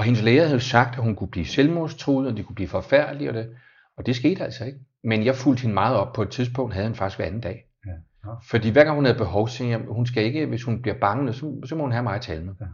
Og 0.00 0.04
hendes 0.04 0.22
læger 0.22 0.46
havde 0.46 0.60
sagt, 0.60 0.98
at 0.98 1.02
hun 1.02 1.16
kunne 1.16 1.30
blive 1.30 1.46
selvmordstruet, 1.46 2.28
og 2.28 2.36
det 2.36 2.46
kunne 2.46 2.54
blive 2.54 2.68
forfærdeligt, 2.68 3.28
og 3.28 3.34
det, 3.34 3.56
og 3.96 4.06
det 4.06 4.16
skete 4.16 4.44
altså 4.44 4.64
ikke. 4.64 4.78
Men 5.04 5.24
jeg 5.24 5.36
fulgte 5.36 5.62
hende 5.62 5.74
meget 5.74 5.96
op. 5.96 6.12
På 6.12 6.22
et 6.22 6.30
tidspunkt 6.30 6.74
havde 6.74 6.86
hun 6.86 6.94
faktisk 6.94 7.18
hver 7.18 7.26
anden 7.26 7.40
dag. 7.40 7.64
Ja. 7.86 7.90
Ja. 8.24 8.34
Fordi 8.50 8.70
hver 8.70 8.84
gang 8.84 8.94
hun 8.94 9.04
havde 9.04 9.18
behov, 9.18 9.48
så 9.48 9.64
jeg, 9.64 9.78
hun 9.78 10.06
skal 10.06 10.24
ikke, 10.24 10.46
hvis 10.46 10.64
hun 10.64 10.82
bliver 10.82 10.98
bange, 11.00 11.32
så, 11.32 11.60
så 11.64 11.76
må 11.76 11.82
hun 11.82 11.92
have 11.92 12.02
mig 12.02 12.14
at 12.14 12.22
tale 12.22 12.44
med. 12.44 12.54
Ja. 12.60 12.66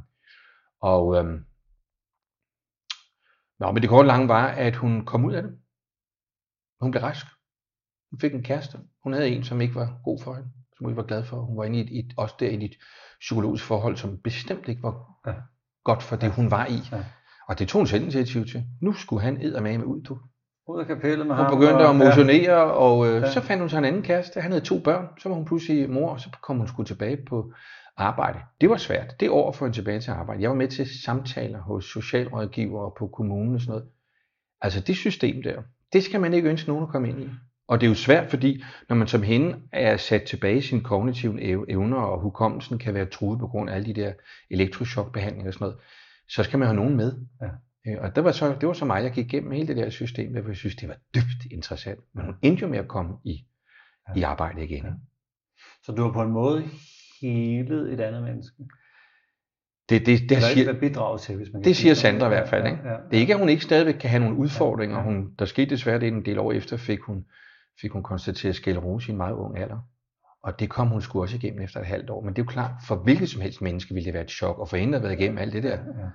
Og 0.81 1.17
øhm, 1.17 1.45
Nå, 3.59 3.73
men 3.73 3.83
det 3.83 3.91
korte 3.91 4.07
lange 4.07 4.29
var, 4.29 4.47
at 4.47 4.77
hun 4.77 5.05
kom 5.05 5.25
ud 5.25 5.35
af 5.35 5.43
det. 5.43 5.59
Hun 6.81 6.91
blev 6.91 7.03
rask. 7.03 7.27
Hun 8.11 8.21
fik 8.21 8.35
en 8.35 8.43
kæreste. 8.43 8.79
Hun 9.03 9.13
havde 9.13 9.29
en, 9.29 9.45
som 9.45 9.61
ikke 9.61 9.75
var 9.75 10.01
god 10.05 10.19
for 10.23 10.35
hende, 10.35 10.51
som 10.77 10.85
hun 10.85 10.91
ikke 10.91 11.03
var 11.03 11.07
glad 11.07 11.25
for. 11.25 11.41
Hun 11.41 11.57
var 11.57 11.65
inde 11.65 11.79
i 11.79 11.83
et, 11.83 12.05
et, 12.05 12.15
også 12.17 12.35
der 12.41 12.49
i 12.49 12.65
et 12.65 12.77
psykologisk 13.21 13.65
forhold, 13.65 13.97
som 13.97 14.19
bestemt 14.19 14.69
ikke 14.69 14.83
var 14.83 14.95
ja. 15.27 15.35
Godt 15.87 16.03
for 16.03 16.17
det, 16.17 16.31
hun 16.31 16.51
var 16.51 16.67
i. 16.67 16.79
Ja. 16.93 17.05
Og 17.49 17.59
det 17.59 17.69
tog 17.69 17.79
hun 17.81 17.87
selv 17.87 18.03
initiativ 18.03 18.47
til. 18.47 18.65
Nu 18.83 18.93
skulle 18.93 19.23
han 19.23 19.35
med 19.63 19.85
ud, 19.85 20.03
du. 20.03 20.19
Ud 20.69 20.81
af 20.81 20.87
kapellet 20.87 21.27
med 21.27 21.35
hun 21.35 21.45
ham. 21.45 21.53
Hun 21.53 21.61
begyndte 21.61 21.83
og, 21.83 21.91
at 21.91 21.97
motionere, 21.97 22.59
ja. 22.59 22.71
og 22.87 23.07
øh, 23.07 23.23
ja. 23.23 23.31
så 23.31 23.41
fandt 23.41 23.61
hun 23.61 23.71
sig 23.71 23.79
en 23.79 23.85
anden 23.85 24.03
kæreste. 24.03 24.41
Han 24.41 24.51
havde 24.51 24.65
to 24.65 24.79
børn. 24.79 25.07
Så 25.19 25.29
var 25.29 25.37
hun 25.37 25.45
pludselig 25.45 25.91
mor, 25.91 26.11
og 26.11 26.21
så 26.21 26.29
kom 26.43 26.59
hun 26.59 26.69
sgu 26.69 26.83
tilbage 26.83 27.19
på 27.29 27.53
arbejde. 27.97 28.39
Det 28.61 28.71
var 28.71 28.77
svært. 28.77 29.21
Det 29.21 29.31
år 29.31 29.53
for 29.53 29.67
en 29.67 29.73
tilbage 29.73 30.01
til 30.01 30.11
arbejde. 30.11 30.43
Jeg 30.43 30.51
var 30.51 30.57
med 30.57 30.69
til 30.69 31.03
samtaler 31.05 31.61
hos 31.61 31.85
socialrådgivere 31.85 32.91
på 32.99 33.07
kommunen 33.07 33.55
og 33.55 33.61
sådan 33.61 33.71
noget. 33.71 33.89
Altså 34.61 34.81
det 34.81 34.97
system 34.97 35.43
der, 35.43 35.63
det 35.93 36.05
skal 36.05 36.21
man 36.21 36.35
ikke 36.35 36.49
ønske 36.49 36.69
nogen 36.69 36.83
at 36.83 36.89
komme 36.89 37.09
ind 37.09 37.21
i. 37.23 37.29
Og 37.69 37.81
det 37.81 37.87
er 37.87 37.91
jo 37.91 37.95
svært, 37.95 38.31
fordi 38.31 38.65
når 38.89 38.97
man 38.97 39.09
som 39.09 39.23
hende 39.23 39.61
er 39.73 39.97
sat 39.97 40.23
tilbage 40.23 40.59
i 40.59 40.63
sine 40.63 40.81
kognitive 40.81 41.71
evner, 41.71 41.97
og 41.97 42.21
hukommelsen 42.21 42.79
kan 42.79 42.95
være 42.95 43.07
truet 43.07 43.39
på 43.39 43.47
grund 43.47 43.71
af 43.71 43.75
alle 43.75 43.95
de 43.95 44.01
der 44.01 44.13
elektrochokbehandlinger 44.51 45.51
og 45.51 45.55
sådan 45.55 45.65
noget, 45.65 45.81
så 46.29 46.43
skal 46.43 46.59
man 46.59 46.69
have 46.69 46.77
nogen 46.77 46.97
med. 46.97 47.13
Ja. 47.43 47.49
Øh, 47.87 48.03
og 48.03 48.17
det 48.17 48.25
var, 48.25 48.33
så, 48.33 48.57
det 48.61 48.67
var 48.67 48.73
så 48.73 48.85
mig, 48.85 49.03
jeg 49.03 49.13
gik 49.13 49.27
igennem 49.27 49.53
hele 49.53 49.69
det 49.69 49.77
der 49.77 49.91
system, 49.91 50.33
hvor 50.33 50.49
jeg 50.49 50.57
synes, 50.57 50.77
det 50.77 50.89
var 50.89 50.97
dybt 51.15 51.53
interessant. 51.53 52.01
Men 52.15 52.25
hun 52.25 52.35
endte 52.43 52.61
jo 52.61 52.69
med 52.69 52.79
at 52.79 52.89
komme 52.89 53.15
i, 53.25 53.47
ja. 54.09 54.21
i 54.21 54.23
arbejde 54.23 54.65
igen. 54.65 54.85
Ja. 54.85 54.91
Så 55.83 55.93
du 55.93 56.03
var 56.03 56.13
på 56.13 56.23
en 56.23 56.33
måde 56.33 56.65
helet 57.21 57.93
et 57.93 58.01
andet 58.01 58.23
menneske? 58.23 58.57
Det, 59.89 60.07
det, 60.07 60.31
det, 60.31 60.43
siger, 60.43 60.69
ikke 60.69 60.81
bidrage 60.81 61.19
til, 61.19 61.37
hvis 61.37 61.49
man 61.53 61.65
det 61.65 61.77
siger 61.77 61.95
Sandra 61.95 62.27
i 62.27 62.29
hvert 62.29 62.49
fald. 62.49 62.67
Ikke? 62.67 62.79
Ja, 62.85 62.91
ja, 62.91 62.97
Det 63.11 63.17
er 63.17 63.21
ikke, 63.21 63.33
at 63.35 63.39
hun 63.39 63.49
ikke 63.49 63.63
stadigvæk 63.63 63.95
kan 63.95 64.11
have 64.11 64.21
nogle 64.21 64.37
udfordringer. 64.37 65.03
Hun, 65.03 65.35
der 65.39 65.45
skete 65.45 65.71
desværre 65.71 66.01
det 66.01 66.09
en 66.09 66.25
del 66.25 66.39
år 66.39 66.53
efter, 66.53 66.77
fik 66.77 67.01
hun, 67.01 67.25
fik 67.81 67.91
hun 67.91 68.03
konstateret 68.03 68.57
sklerose 68.57 69.09
i 69.09 69.11
en 69.11 69.17
meget 69.17 69.35
ung 69.35 69.59
alder. 69.59 69.79
Og 70.43 70.61
det 70.61 70.71
kom 70.71 70.89
hun 70.89 71.03
sgu 71.03 71.21
også 71.21 71.37
igennem 71.37 71.63
efter 71.63 71.81
et 71.81 71.87
halvt 71.87 72.11
år. 72.11 72.21
Men 72.21 72.35
det 72.35 72.43
er 72.43 72.45
jo 72.45 72.51
klart, 72.51 72.71
for 72.87 72.97
hvilket 72.97 73.31
som 73.31 73.41
helst 73.41 73.63
menneske 73.63 73.95
ville 73.95 74.05
det 74.05 74.15
være 74.15 74.23
et 74.23 74.31
chok, 74.31 74.59
og 74.59 74.69
for 74.69 74.77
hende 74.77 74.97
at 74.97 75.03
været 75.03 75.21
igennem 75.21 75.39
alt 75.39 75.53
det 75.53 75.63
der. 75.63 75.71
Ja, 75.71 75.77
ja. 75.77 76.09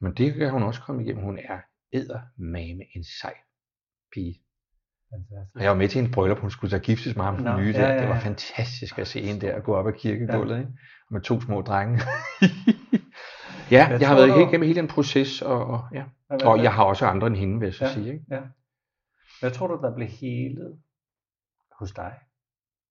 Men 0.00 0.14
det 0.14 0.34
kan 0.34 0.50
hun 0.50 0.62
også 0.62 0.80
komme 0.80 1.02
igennem. 1.02 1.24
Hun 1.24 1.38
er 1.38 1.58
eddermame 1.92 2.84
en 2.96 3.04
sej 3.20 3.34
pige. 4.12 4.42
Fantastisk. 5.12 5.62
Jeg 5.62 5.70
var 5.70 5.76
med 5.76 5.88
til 5.88 6.04
en 6.04 6.10
bryllup, 6.10 6.38
hun 6.38 6.50
skulle 6.50 6.70
så 6.70 6.78
giftes 6.78 7.16
med 7.16 7.24
ham 7.24 7.36
den 7.36 7.56
nye 7.56 7.72
der. 7.72 7.80
Ja, 7.80 7.86
ja, 7.86 7.94
ja. 7.94 8.00
Det 8.00 8.08
var 8.08 8.20
fantastisk 8.20 8.98
at 8.98 9.06
se 9.06 9.20
en 9.20 9.40
der 9.40 9.60
gå 9.60 9.74
op 9.74 9.86
ad 9.86 9.92
kirkegulvet, 9.92 10.54
ja. 10.54 10.60
ikke? 10.60 10.72
med 11.10 11.20
to 11.20 11.40
små 11.40 11.60
drenge. 11.60 12.00
ja, 13.70 13.86
jeg, 13.88 14.00
jeg 14.00 14.08
har 14.08 14.16
været 14.16 14.28
du... 14.28 14.48
igennem 14.48 14.62
hele 14.62 14.80
den 14.80 14.88
proces, 14.88 15.42
og, 15.42 15.66
og, 15.66 15.84
ja. 15.94 16.04
og 16.44 16.62
jeg 16.62 16.72
har 16.72 16.84
også 16.84 17.06
andre 17.06 17.26
end 17.26 17.36
hende, 17.36 17.58
vil 17.58 17.66
jeg 17.66 17.74
så 17.74 17.84
ja, 17.84 17.92
sige. 17.92 18.12
Ikke? 18.12 18.24
Ja. 18.30 18.40
Hvad 19.40 19.50
tror 19.50 19.66
du, 19.66 19.78
der 19.82 19.94
blev 19.94 20.08
helet 20.08 20.78
hos 21.78 21.92
dig 21.92 22.20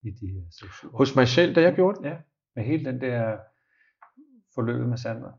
i 0.03 0.11
de 0.11 0.27
her 0.27 0.41
år? 0.85 0.97
Hos 0.97 1.15
mig 1.15 1.27
selv, 1.27 1.55
da 1.55 1.61
jeg 1.61 1.75
gjorde 1.75 2.03
det? 2.03 2.09
Ja, 2.09 2.17
med 2.55 2.63
hele 2.63 2.85
den 2.85 3.01
der 3.01 3.39
forløb 4.55 4.87
med 4.87 4.97
Sandra. 4.97 5.31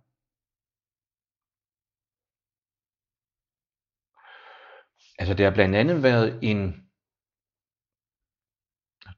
Altså 5.19 5.35
det 5.35 5.45
har 5.45 5.55
blandt 5.55 5.77
andet 5.77 6.03
været 6.03 6.39
en 6.43 6.91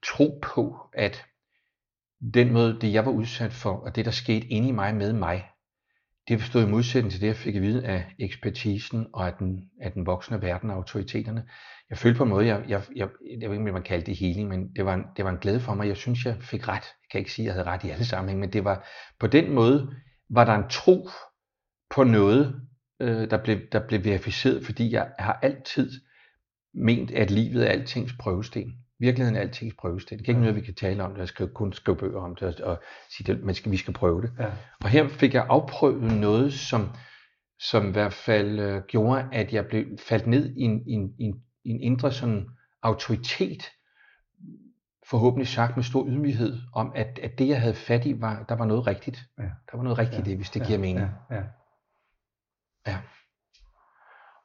tro 0.02 0.40
på, 0.42 0.90
at 0.92 1.26
den 2.34 2.52
måde, 2.52 2.80
det 2.80 2.92
jeg 2.92 3.06
var 3.06 3.12
udsat 3.12 3.52
for, 3.52 3.70
og 3.70 3.96
det 3.96 4.04
der 4.04 4.10
skete 4.10 4.46
inde 4.46 4.68
i 4.68 4.72
mig 4.72 4.94
med 4.94 5.12
mig, 5.12 5.53
det 6.28 6.42
stod 6.42 6.62
i 6.66 6.70
modsætning 6.70 7.12
til 7.12 7.20
det, 7.20 7.26
jeg 7.26 7.37
fik 7.37 7.56
at 7.56 7.62
vide 7.62 7.87
af 7.87 8.14
ekspertisen 8.18 9.06
og 9.12 9.26
af 9.26 9.32
den, 9.38 9.70
af 9.80 9.92
den 9.92 10.06
voksne 10.06 10.42
verden 10.42 10.70
og 10.70 10.76
autoriteterne. 10.76 11.44
Jeg 11.90 11.98
følte 11.98 12.18
på 12.18 12.24
en 12.24 12.30
måde, 12.30 12.46
jeg, 12.46 12.64
jeg, 12.68 12.82
jeg, 12.96 13.08
jeg 13.40 13.50
ved 13.50 13.56
ikke, 13.56 13.70
om 13.70 13.74
man 13.74 13.82
kaldte 13.82 14.06
det 14.06 14.16
healing, 14.16 14.48
men 14.48 14.74
det 14.76 14.84
var, 14.84 14.94
en, 14.94 15.04
det 15.16 15.24
var 15.24 15.30
en 15.30 15.38
glæde 15.38 15.60
for 15.60 15.74
mig. 15.74 15.88
Jeg 15.88 15.96
synes, 15.96 16.26
jeg 16.26 16.37
fik 16.40 16.68
ret. 16.68 16.84
Jeg 16.84 17.08
kan 17.10 17.18
ikke 17.18 17.32
sige, 17.32 17.44
at 17.44 17.46
jeg 17.46 17.54
havde 17.54 17.66
ret 17.66 17.84
i 17.84 17.90
alle 17.90 18.04
sammenhæng, 18.04 18.40
men 18.40 18.52
det 18.52 18.64
var 18.64 18.88
på 19.20 19.26
den 19.26 19.52
måde, 19.52 19.94
var 20.30 20.44
der 20.44 20.54
en 20.54 20.68
tro 20.70 21.08
på 21.90 22.04
noget, 22.04 22.60
øh, 23.00 23.30
der, 23.30 23.42
blev, 23.44 23.58
der 23.72 23.87
blev 23.87 24.04
verificeret, 24.04 24.64
fordi 24.64 24.92
jeg 24.92 25.12
har 25.18 25.38
altid 25.42 25.90
ment, 26.74 27.10
at 27.10 27.30
livet 27.30 27.66
er 27.66 27.70
altings 27.70 28.12
prøvesten. 28.20 28.84
Virkeligheden 29.04 29.36
er 29.36 29.40
altings 29.40 29.74
prøvesten. 29.78 30.18
Det 30.18 30.24
er 30.24 30.28
ikke 30.28 30.40
noget, 30.40 30.56
vi 30.56 30.60
kan 30.60 30.74
tale 30.74 31.02
om 31.02 31.12
det, 31.12 31.18
jeg 31.18 31.28
skal 31.28 31.48
kun 31.48 31.72
skrive 31.72 31.96
bøger 31.96 32.20
om 32.20 32.36
det, 32.36 32.60
og 32.60 32.82
sige, 33.16 33.32
at 33.32 33.40
man 33.40 33.54
skal, 33.54 33.72
vi 33.72 33.76
skal 33.76 33.94
prøve 33.94 34.22
det. 34.22 34.32
Ja. 34.38 34.50
Og 34.84 34.88
her 34.88 35.08
fik 35.08 35.34
jeg 35.34 35.46
afprøvet 35.48 36.20
noget, 36.20 36.52
som, 36.52 36.90
som 37.60 37.88
i 37.88 37.92
hvert 37.92 38.12
fald 38.12 38.58
øh, 38.58 38.82
gjorde, 38.88 39.28
at 39.32 39.52
jeg 39.52 39.66
blev 39.66 39.84
faldt 39.98 40.26
ned 40.26 40.54
i 40.56 40.60
en, 40.60 40.88
i 40.88 40.92
en, 40.92 41.14
i 41.18 41.24
en, 41.24 41.34
i 41.64 41.70
en 41.70 41.80
indre 41.80 42.12
sådan 42.12 42.48
autoritet, 42.82 43.70
forhåbentlig 45.10 45.48
sagt 45.48 45.76
med 45.76 45.84
stor 45.84 46.06
ydmyghed, 46.06 46.58
om 46.74 46.92
at, 46.94 47.18
at 47.22 47.38
det, 47.38 47.48
jeg 47.48 47.60
havde 47.60 47.74
fat 47.74 48.06
i, 48.06 48.20
var, 48.20 48.44
der 48.48 48.54
var 48.54 48.64
noget 48.64 48.86
rigtigt. 48.86 49.24
Ja. 49.38 49.42
Der 49.42 49.76
var 49.76 49.82
noget 49.82 49.98
rigtigt 49.98 50.18
ja. 50.18 50.24
i 50.24 50.28
det, 50.28 50.36
hvis 50.36 50.50
det 50.50 50.60
ja. 50.60 50.66
giver 50.66 50.78
mening. 50.78 51.10
Ja. 51.30 51.36
Ja. 51.36 51.42
ja. 52.86 52.98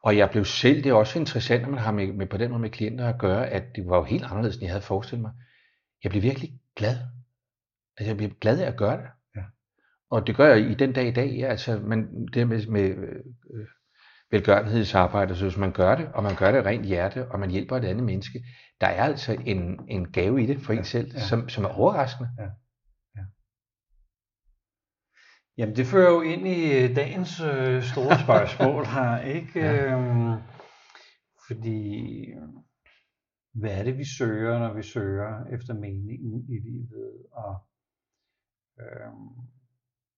Og 0.03 0.17
jeg 0.17 0.29
blev 0.29 0.45
selv, 0.45 0.83
det 0.83 0.89
er 0.89 0.93
også 0.93 1.19
interessant, 1.19 1.61
når 1.61 1.69
man 1.69 1.79
har 1.79 1.91
med, 1.91 2.13
med 2.13 2.27
på 2.27 2.37
den 2.37 2.49
måde 2.49 2.61
med 2.61 2.69
klienter 2.69 3.07
at 3.07 3.19
gøre, 3.19 3.47
at 3.47 3.63
det 3.75 3.87
var 3.87 3.97
jo 3.97 4.03
helt 4.03 4.23
anderledes, 4.23 4.55
end 4.55 4.63
jeg 4.63 4.71
havde 4.71 4.81
forestillet 4.81 5.21
mig. 5.21 5.31
Jeg 6.03 6.11
blev 6.11 6.23
virkelig 6.23 6.51
glad. 6.75 6.97
Altså, 7.97 8.09
jeg 8.09 8.17
blev 8.17 8.29
glad 8.29 8.59
af 8.59 8.67
at 8.67 8.77
gøre 8.77 8.97
det. 8.97 9.05
Ja. 9.35 9.41
Og 10.09 10.27
det 10.27 10.35
gør 10.35 10.47
jeg 10.47 10.71
i 10.71 10.73
den 10.73 10.93
dag 10.93 11.07
i 11.07 11.11
dag. 11.11 11.29
Ja, 11.29 11.45
altså, 11.45 11.79
man, 11.83 12.27
det 12.33 12.47
med, 12.47 12.67
med 12.67 12.89
øh, 12.89 13.65
velgørenhedsarbejde, 14.31 15.35
så 15.35 15.45
hvis 15.45 15.57
man 15.57 15.71
gør 15.71 15.95
det, 15.95 16.07
og 16.13 16.23
man 16.23 16.35
gør 16.35 16.51
det 16.51 16.65
rent 16.65 16.85
hjerte, 16.85 17.31
og 17.31 17.39
man 17.39 17.51
hjælper 17.51 17.77
et 17.77 17.85
andet 17.85 18.03
menneske, 18.03 18.43
der 18.81 18.87
er 18.87 19.03
altså 19.03 19.37
en, 19.45 19.79
en 19.87 20.11
gave 20.11 20.43
i 20.43 20.45
det 20.45 20.61
for 20.61 20.73
en 20.73 20.83
selv, 20.83 21.11
ja. 21.13 21.19
som, 21.19 21.49
som 21.49 21.63
er 21.63 21.69
overraskende. 21.69 22.29
Ja. 22.39 22.47
Jamen 25.59 25.75
det 25.75 25.85
fører 25.85 26.11
jo 26.11 26.21
ind 26.21 26.47
i 26.47 26.61
øh, 26.77 26.95
dagens 26.95 27.41
øh, 27.41 27.83
store 27.83 28.19
spørgsmål 28.25 28.85
her, 28.95 29.21
ikke? 29.21 29.59
Ja. 29.59 29.93
Øhm, 29.93 30.41
fordi 31.47 32.25
hvad 33.53 33.79
er 33.79 33.83
det, 33.83 33.97
vi 33.97 34.05
søger, 34.17 34.59
når 34.59 34.73
vi 34.73 34.83
søger 34.83 35.45
efter 35.45 35.73
meningen 35.73 36.45
i 36.49 36.59
livet? 36.59 37.25
Og 37.31 37.55
øhm, 38.79 39.29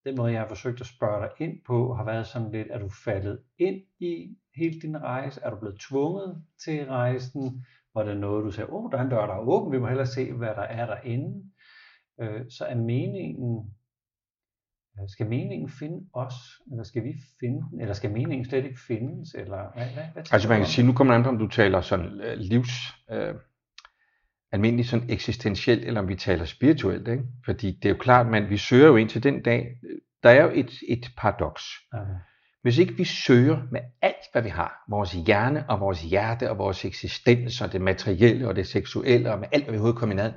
den 0.05 0.15
måde, 0.15 0.31
jeg 0.31 0.41
har 0.41 0.47
forsøgt 0.47 0.81
at 0.81 0.87
spørge 0.87 1.21
dig 1.21 1.47
ind 1.47 1.57
på, 1.67 1.93
har 1.93 2.05
været 2.05 2.27
sådan 2.27 2.51
lidt, 2.51 2.67
er 2.71 2.79
du 2.79 2.89
faldet 2.89 3.39
ind 3.57 3.81
i 3.99 4.37
hele 4.55 4.81
din 4.81 4.97
rejse? 4.97 5.41
Er 5.43 5.49
du 5.49 5.59
blevet 5.59 5.79
tvunget 5.89 6.43
til 6.63 6.85
rejsen? 6.85 7.65
Var 7.93 8.03
det 8.03 8.17
noget, 8.17 8.45
du 8.45 8.51
sagde, 8.51 8.69
åh, 8.69 8.85
oh, 8.85 8.91
der 8.91 8.97
er 8.97 9.03
en 9.03 9.09
dør, 9.09 9.25
der 9.25 9.33
er 9.33 9.47
åben, 9.47 9.71
vi 9.71 9.79
må 9.79 9.87
hellere 9.87 10.07
se, 10.07 10.33
hvad 10.33 10.55
der 10.55 10.61
er 10.61 10.85
derinde? 10.85 11.51
Øh, 12.21 12.45
så 12.49 12.65
er 12.65 12.75
meningen 12.75 13.75
skal 15.07 15.25
meningen 15.25 15.69
finde 15.69 16.05
os, 16.13 16.33
eller 16.71 16.83
skal 16.83 17.03
vi 17.03 17.13
finde 17.39 17.61
den, 17.71 17.81
eller 17.81 17.93
skal 17.93 18.11
meningen 18.11 18.45
slet 18.45 18.65
ikke 18.65 18.79
findes, 18.87 19.33
eller 19.33 19.73
hvad, 19.75 19.85
hvad, 19.85 20.03
hvad 20.13 20.23
Altså 20.31 20.49
man 20.49 20.57
kan 20.57 20.67
sige, 20.67 20.85
nu 20.85 20.93
kommer 20.93 21.13
an 21.13 21.23
på, 21.23 21.29
om 21.29 21.37
du 21.37 21.47
taler 21.47 21.81
sådan 21.81 22.05
uh, 22.05 22.33
livs, 22.37 22.71
uh, 23.11 23.35
almindeligt 24.51 24.89
sådan 24.89 25.09
eksistentielt, 25.09 25.85
eller 25.85 26.01
om 26.01 26.07
vi 26.07 26.15
taler 26.15 26.45
spirituelt, 26.45 27.07
ikke? 27.07 27.23
Fordi 27.45 27.71
det 27.71 27.85
er 27.85 27.89
jo 27.89 27.99
klart, 27.99 28.35
at 28.35 28.49
vi 28.49 28.57
søger 28.57 28.87
jo 28.87 28.95
ind 28.95 29.09
til 29.09 29.23
den 29.23 29.41
dag, 29.41 29.67
der 30.23 30.29
er 30.29 30.43
jo 30.43 30.51
et, 30.53 30.71
et 30.89 31.05
paradoks. 31.17 31.63
Okay. 31.93 32.05
Hvis 32.61 32.77
ikke 32.77 32.93
vi 32.93 33.03
søger 33.03 33.61
med 33.71 33.81
alt, 34.01 34.25
hvad 34.31 34.41
vi 34.41 34.49
har, 34.49 34.83
vores 34.89 35.11
hjerne 35.11 35.69
og 35.69 35.79
vores 35.79 36.01
hjerte 36.01 36.49
og 36.49 36.57
vores 36.57 36.85
eksistens 36.85 37.61
og 37.61 37.71
det 37.71 37.81
materielle 37.81 38.47
og 38.47 38.55
det 38.55 38.67
seksuelle 38.67 39.31
og 39.31 39.39
med 39.39 39.47
alt, 39.51 39.63
hvad 39.63 39.71
vi 39.71 39.77
overhovedet 39.77 39.99
kommer 39.99 40.25
ind 40.25 40.33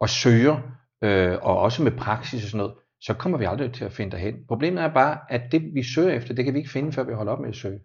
og 0.00 0.08
søger, 0.08 0.60
øh, 1.02 1.38
og 1.42 1.58
også 1.58 1.82
med 1.82 1.92
praksis 1.92 2.44
og 2.44 2.50
sådan 2.50 2.58
noget, 2.58 2.74
så 3.00 3.14
kommer 3.14 3.38
vi 3.38 3.44
aldrig 3.44 3.72
til 3.72 3.84
at 3.84 3.92
finde 3.92 4.12
derhen. 4.12 4.46
Problemet 4.48 4.82
er 4.82 4.88
bare, 4.88 5.18
at 5.28 5.42
det 5.52 5.74
vi 5.74 5.82
søger 5.82 6.10
efter, 6.10 6.34
det 6.34 6.44
kan 6.44 6.54
vi 6.54 6.58
ikke 6.58 6.70
finde, 6.70 6.92
før 6.92 7.02
vi 7.02 7.12
holder 7.12 7.32
op 7.32 7.40
med 7.40 7.48
at 7.48 7.56
søge. 7.56 7.80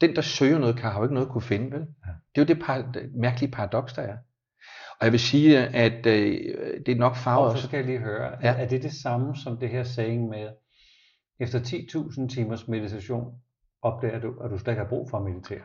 Den, 0.00 0.16
der 0.16 0.22
søger 0.22 0.58
noget, 0.58 0.76
kan 0.76 0.90
har 0.90 0.98
jo 0.98 1.04
ikke 1.04 1.14
noget 1.14 1.26
at 1.26 1.32
kunne 1.32 1.42
finde, 1.42 1.70
vel? 1.70 1.80
Det 1.80 1.86
er 2.34 2.42
jo 2.42 2.44
det, 2.44 2.58
par, 2.58 2.92
mærkelige 3.20 3.50
paradoks, 3.50 3.92
der 3.92 4.02
er. 4.02 4.16
Og 5.00 5.04
jeg 5.04 5.12
vil 5.12 5.20
sige, 5.20 5.58
at 5.58 6.06
øh, 6.06 6.38
det 6.86 6.88
er 6.88 6.96
nok 6.96 7.16
farvet 7.16 7.50
også. 7.50 7.62
Så 7.62 7.68
skal 7.68 7.76
jeg 7.76 7.86
lige 7.86 7.98
høre, 7.98 8.32
ja. 8.42 8.54
er 8.58 8.68
det 8.68 8.82
det 8.82 8.92
samme 8.92 9.36
som 9.36 9.56
det 9.56 9.68
her 9.68 9.82
saying 9.82 10.28
med, 10.28 10.48
efter 11.40 11.58
10.000 11.58 12.28
timers 12.28 12.68
meditation, 12.68 13.34
opdager 13.82 14.20
du, 14.20 14.34
at 14.44 14.50
du 14.50 14.58
slet 14.58 14.72
ikke 14.72 14.82
har 14.82 14.88
brug 14.88 15.10
for 15.10 15.18
at 15.18 15.24
meditere? 15.24 15.60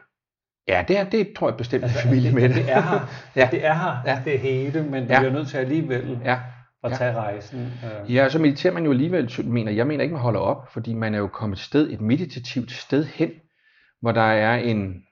Ja, 0.67 0.85
det, 0.87 0.97
er, 0.97 1.09
det 1.09 1.33
tror 1.37 1.49
jeg 1.49 1.57
bestemt 1.57 1.83
altså, 1.83 1.99
familie 2.01 2.31
med 2.31 2.49
det. 2.49 2.55
Det 2.55 2.71
er 2.71 2.81
her, 2.81 2.99
ja. 3.41 3.49
det, 3.51 3.65
er 3.65 3.73
her 3.73 4.11
ja. 4.11 4.21
det 4.25 4.39
hele, 4.39 4.83
men 4.83 5.07
du 5.07 5.13
ja. 5.13 5.19
bliver 5.19 5.33
nødt 5.33 5.47
til 5.47 5.57
alligevel 5.57 6.19
ja 6.25 6.39
at 6.83 6.91
ja. 6.91 6.95
tage 6.95 7.13
rejsen. 7.13 7.73
Øh. 7.83 8.15
Ja, 8.15 8.29
så 8.29 8.39
mediterer 8.39 8.73
man 8.73 8.85
jo 8.85 8.91
alligevel, 8.91 9.45
mener 9.45 9.71
jeg 9.71 9.87
mener 9.87 10.03
ikke, 10.03 10.13
man 10.13 10.21
holder 10.21 10.39
op, 10.39 10.71
fordi 10.73 10.93
man 10.93 11.13
er 11.13 11.19
jo 11.19 11.27
kommet 11.27 11.57
et 11.57 11.63
sted, 11.63 11.91
et 11.91 12.01
meditativt 12.01 12.71
sted 12.71 13.05
hen, 13.05 13.31
hvor 14.01 14.11
der 14.11 14.21
er 14.21 14.55
en, 14.55 15.03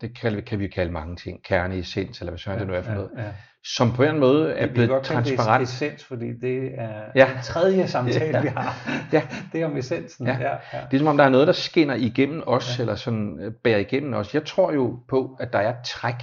det 0.00 0.18
kan, 0.18 0.42
kan 0.42 0.58
vi 0.58 0.68
kalde 0.68 0.92
mange 0.92 1.16
ting, 1.16 1.44
kerneessens, 1.44 2.20
eller 2.20 2.30
hvad 2.30 2.38
sådan 2.38 2.58
ja, 2.58 2.60
det 2.60 2.68
nu 2.68 2.74
er 2.74 2.82
for 2.82 2.90
ja, 2.90 2.96
noget, 2.96 3.10
ja. 3.16 3.32
som 3.64 3.92
på 3.92 4.02
en 4.02 4.18
måde 4.18 4.52
er 4.52 4.72
blevet 4.72 4.88
godt 4.88 5.04
transparent. 5.04 5.68
Det 5.68 5.82
er 5.82 5.88
essens, 5.88 6.04
fordi 6.04 6.26
det 6.40 6.70
er 6.74 7.02
ja. 7.14 7.30
den 7.34 7.42
tredje 7.42 7.88
samtale, 7.88 8.38
ja. 8.38 8.42
vi 8.42 8.48
har. 8.48 8.74
ja. 9.12 9.22
Det 9.52 9.62
er 9.62 9.66
om 9.66 9.76
essensen. 9.76 10.26
Ja. 10.26 10.38
Ja, 10.40 10.56
ja. 10.72 10.80
Det 10.90 10.94
er 10.94 10.98
som 10.98 11.06
om, 11.06 11.16
der 11.16 11.24
er 11.24 11.28
noget, 11.28 11.46
der 11.46 11.52
skinner 11.52 11.94
igennem 11.94 12.42
os, 12.46 12.78
ja. 12.78 12.82
eller 12.82 12.94
sådan 12.94 13.38
øh, 13.40 13.52
bærer 13.52 13.78
igennem 13.78 14.14
os. 14.14 14.34
Jeg 14.34 14.44
tror 14.44 14.72
jo 14.72 14.98
på, 15.08 15.36
at 15.40 15.52
der 15.52 15.58
er 15.58 15.74
træk, 15.84 16.22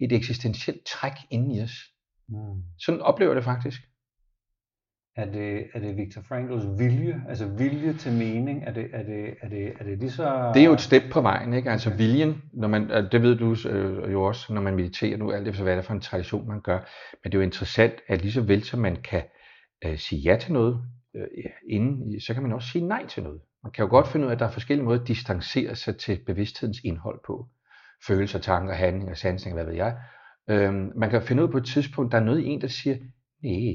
et 0.00 0.12
eksistentielt 0.12 0.84
træk 0.86 1.12
inde 1.30 1.56
i 1.56 1.62
os, 1.62 1.72
Mm. 2.28 2.62
Sådan 2.78 3.00
oplever 3.00 3.32
jeg 3.32 3.36
det 3.36 3.44
faktisk. 3.44 3.80
Er 5.16 5.30
det, 5.30 5.66
er 5.74 5.80
det 5.80 5.96
Viktor 5.96 6.22
Frankls 6.22 6.64
vilje, 6.78 7.24
altså 7.28 7.46
vilje 7.46 7.92
til 7.92 8.12
mening, 8.12 8.64
er 8.64 8.72
det, 8.72 8.88
er 8.92 9.02
det, 9.02 9.34
er 9.42 9.48
det, 9.48 9.72
er 9.80 9.84
det 9.84 9.98
lige 9.98 10.10
så... 10.10 10.50
Det 10.54 10.60
er 10.60 10.66
jo 10.66 10.72
et 10.72 10.80
step 10.80 11.02
på 11.12 11.20
vejen, 11.20 11.52
ikke? 11.54 11.70
altså 11.70 11.88
okay. 11.88 11.98
viljen, 11.98 12.42
når 12.52 12.68
man, 12.68 12.88
det 13.12 13.22
ved 13.22 13.36
du 13.36 13.68
øh, 13.68 14.12
jo 14.12 14.22
også, 14.22 14.54
når 14.54 14.60
man 14.60 14.74
mediterer 14.74 15.16
nu, 15.16 15.30
alt 15.30 15.48
efter 15.48 15.62
hvad 15.62 15.72
det 15.72 15.78
er 15.78 15.82
for 15.82 15.94
en 15.94 16.00
tradition, 16.00 16.48
man 16.48 16.60
gør, 16.60 16.78
men 17.24 17.32
det 17.32 17.34
er 17.34 17.38
jo 17.38 17.44
interessant, 17.44 17.94
at 18.08 18.22
lige 18.22 18.32
så 18.32 18.40
vel 18.40 18.64
som 18.64 18.80
man 18.80 18.96
kan 18.96 19.22
øh, 19.84 19.98
sige 19.98 20.20
ja 20.20 20.36
til 20.36 20.52
noget, 20.52 20.82
øh, 21.16 21.26
inden, 21.68 22.20
så 22.20 22.34
kan 22.34 22.42
man 22.42 22.52
også 22.52 22.68
sige 22.68 22.86
nej 22.86 23.06
til 23.06 23.22
noget. 23.22 23.40
Man 23.62 23.72
kan 23.72 23.82
jo 23.84 23.90
godt 23.90 24.08
finde 24.08 24.26
ud 24.26 24.30
af, 24.30 24.34
at 24.34 24.40
der 24.40 24.46
er 24.46 24.50
forskellige 24.50 24.84
måder 24.84 25.00
at 25.00 25.08
distancere 25.08 25.76
sig 25.76 25.96
til 25.96 26.20
bevidsthedens 26.26 26.80
indhold 26.84 27.20
på. 27.26 27.46
Følelser, 28.06 28.38
tanker, 28.38 28.74
handlinger, 28.74 29.14
sansninger, 29.14 29.54
hvad 29.54 29.64
ved 29.64 29.74
jeg. 29.74 29.96
Øhm, 30.50 30.92
man 30.96 31.10
kan 31.10 31.22
finde 31.22 31.44
ud 31.44 31.48
på 31.48 31.58
et 31.58 31.64
tidspunkt, 31.64 32.12
der 32.12 32.18
er 32.18 32.24
noget 32.24 32.40
i 32.40 32.46
en, 32.46 32.60
der 32.60 32.68
siger, 32.68 32.96
nej. 33.42 33.74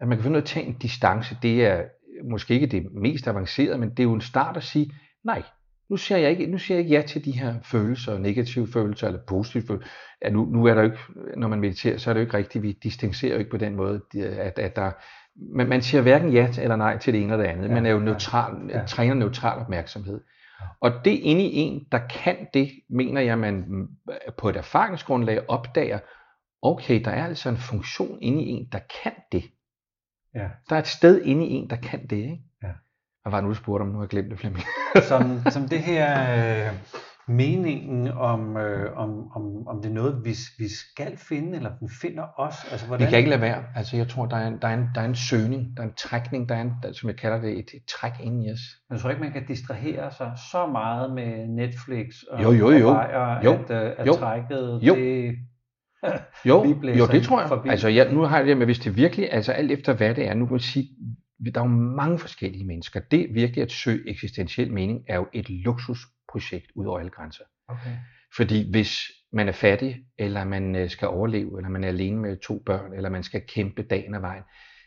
At 0.00 0.08
man 0.08 0.18
kan 0.18 0.22
finde 0.22 0.36
ud 0.36 0.40
af 0.40 0.42
at 0.42 0.48
tage 0.48 0.66
en 0.66 0.78
distance, 0.78 1.36
det 1.42 1.66
er 1.66 1.84
måske 2.30 2.54
ikke 2.54 2.66
det 2.66 2.92
mest 2.92 3.28
avancerede, 3.28 3.78
men 3.78 3.90
det 3.90 4.00
er 4.00 4.04
jo 4.04 4.12
en 4.12 4.20
start 4.20 4.56
at 4.56 4.62
sige, 4.62 4.92
nej, 5.24 5.42
nu 5.90 5.96
siger 5.96 6.18
jeg 6.18 6.30
ikke, 6.30 6.46
nu 6.46 6.58
siger 6.58 6.78
jeg 6.78 6.84
ikke 6.84 6.96
ja 6.96 7.02
til 7.02 7.24
de 7.24 7.32
her 7.32 7.54
følelser, 7.64 8.18
negative 8.18 8.68
følelser 8.72 9.06
eller 9.06 9.20
positive 9.26 9.62
følelser. 9.66 9.90
Ja, 10.22 10.30
nu, 10.30 10.44
nu 10.44 10.64
er 10.64 10.74
der 10.74 10.82
jo 10.82 10.90
ikke, 10.90 10.98
når 11.36 11.48
man 11.48 11.60
mediterer, 11.60 11.98
så 11.98 12.10
er 12.10 12.14
det 12.14 12.20
jo 12.20 12.24
ikke 12.26 12.36
rigtigt, 12.36 12.62
vi 12.62 12.72
distancerer 12.82 13.32
jo 13.32 13.38
ikke 13.38 13.50
på 13.50 13.56
den 13.56 13.76
måde, 13.76 14.00
at, 14.16 14.58
at 14.58 14.76
der, 14.76 14.92
man, 15.56 15.68
man 15.68 15.82
siger 15.82 16.02
hverken 16.02 16.32
ja 16.32 16.48
eller 16.62 16.76
nej 16.76 16.98
til 16.98 17.12
det 17.12 17.22
ene 17.22 17.32
eller 17.32 17.44
det 17.44 17.52
andet. 17.52 17.68
Ja, 17.68 17.74
man 17.74 17.86
er 17.86 17.90
jo 17.90 17.98
neutral, 17.98 18.54
ja, 18.68 18.78
ja. 18.78 18.84
træner 18.84 19.14
neutral 19.14 19.58
opmærksomhed. 19.58 20.20
Og 20.80 20.92
det 21.04 21.10
inde 21.10 21.42
i 21.42 21.56
en, 21.56 21.86
der 21.92 21.98
kan 22.06 22.46
det, 22.54 22.70
mener 22.90 23.20
jeg, 23.20 23.38
man 23.38 23.88
på 24.38 24.48
et 24.48 24.56
erfaringsgrundlag 24.56 25.50
opdager, 25.50 25.98
okay, 26.62 27.04
der 27.04 27.10
er 27.10 27.24
altså 27.24 27.48
en 27.48 27.56
funktion 27.56 28.18
inde 28.22 28.42
i 28.42 28.48
en, 28.48 28.68
der 28.72 28.80
kan 29.02 29.12
det. 29.32 29.44
Ja. 30.34 30.48
Der 30.68 30.76
er 30.76 30.80
et 30.80 30.86
sted 30.86 31.22
inde 31.22 31.46
i 31.46 31.50
en, 31.50 31.70
der 31.70 31.76
kan 31.76 32.06
det. 32.06 32.16
Ikke? 32.16 32.42
Ja. 32.62 32.72
Hvad 33.22 33.30
var 33.30 33.36
det 33.36 33.44
nu, 33.44 33.50
du 33.50 33.54
spurgte 33.54 33.82
om? 33.82 33.88
Nu 33.88 33.94
har 33.94 34.02
jeg 34.02 34.08
glemt 34.08 34.30
det, 34.30 34.38
Flemming. 34.38 34.64
som, 35.08 35.40
som 35.50 35.68
det 35.68 35.78
her... 35.78 36.68
Øh 36.68 36.74
meningen 37.28 38.08
om, 38.08 38.56
øh, 38.56 38.96
om, 38.96 39.30
om, 39.36 39.68
om 39.68 39.82
det 39.82 39.88
er 39.88 39.94
noget, 39.94 40.24
vi, 40.24 40.34
vi 40.58 40.68
skal 40.68 41.16
finde, 41.16 41.56
eller 41.56 41.70
den 41.80 41.90
finder 42.00 42.24
os? 42.40 42.54
Altså, 42.70 42.86
hvordan... 42.86 43.06
Vi 43.06 43.10
kan 43.10 43.18
ikke 43.18 43.30
lade 43.30 43.40
være. 43.40 43.64
Altså, 43.74 43.96
jeg 43.96 44.08
tror, 44.08 44.26
der 44.26 44.36
er, 44.36 44.48
en, 44.48 44.58
der, 44.62 44.68
er 44.68 44.74
en, 44.74 44.88
der 44.94 45.00
er 45.00 45.04
en 45.04 45.14
søgning, 45.14 45.76
der 45.76 45.82
er 45.82 45.86
en 45.86 45.94
trækning, 45.94 46.48
der 46.48 46.54
er 46.54 46.60
en, 46.60 46.72
der, 46.82 46.92
som 46.92 47.08
jeg 47.08 47.16
kalder 47.16 47.40
det, 47.40 47.50
et, 47.50 47.70
et 47.74 47.82
træk 47.88 48.12
ind 48.22 48.44
i 48.46 48.52
os. 48.52 48.60
Men 48.88 48.94
jeg 48.94 49.00
tror 49.00 49.10
ikke, 49.10 49.22
man 49.22 49.32
kan 49.32 49.46
distrahere 49.46 50.12
sig 50.12 50.32
så 50.50 50.66
meget 50.66 51.14
med 51.14 51.48
Netflix 51.48 52.14
og, 52.30 52.42
jo, 52.42 52.52
jo, 52.52 52.70
jo. 52.70 52.88
og 52.88 53.44
jo. 53.44 53.52
at, 53.52 53.70
øh, 53.70 53.92
at 53.98 54.06
jo. 54.06 54.12
trækket, 54.12 54.80
jo. 54.82 54.94
det... 54.94 55.34
jo, 56.44 56.64
jo, 56.98 57.06
det 57.06 57.22
tror 57.22 57.40
jeg. 57.40 57.48
Forbi. 57.48 57.68
Altså, 57.68 57.88
jeg, 57.88 58.12
nu 58.12 58.20
har 58.20 58.38
jeg 58.38 58.46
det 58.46 58.56
med, 58.56 58.66
hvis 58.66 58.78
det 58.78 58.96
virkelig, 58.96 59.32
altså 59.32 59.52
alt 59.52 59.70
efter 59.70 59.94
hvad 59.94 60.14
det 60.14 60.28
er, 60.28 60.34
nu 60.34 60.46
kan 60.46 60.54
jeg 60.54 60.60
sige, 60.60 60.88
der 61.54 61.60
er 61.60 61.64
jo 61.64 61.70
mange 61.70 62.18
forskellige 62.18 62.64
mennesker. 62.64 63.00
Det 63.10 63.26
virkelig 63.30 63.62
at 63.62 63.72
søge 63.72 64.10
eksistentiel 64.10 64.72
mening 64.72 65.00
er 65.08 65.16
jo 65.16 65.26
et 65.32 65.50
luksus 65.50 65.98
projekt 66.32 66.66
ud 66.74 66.86
over 66.86 66.98
alle 66.98 67.10
grænser. 67.10 67.44
Okay. 67.68 67.96
Fordi 68.36 68.70
hvis 68.70 69.00
man 69.32 69.48
er 69.48 69.52
fattig, 69.52 69.96
eller 70.18 70.44
man 70.44 70.76
øh, 70.76 70.90
skal 70.90 71.08
overleve, 71.08 71.58
eller 71.58 71.68
man 71.68 71.84
er 71.84 71.88
alene 71.88 72.20
med 72.20 72.36
to 72.36 72.62
børn, 72.66 72.92
eller 72.92 73.08
man 73.08 73.22
skal 73.22 73.42
kæmpe 73.48 73.82
dagen 73.82 74.14
af 74.14 74.22
vejen, 74.22 74.42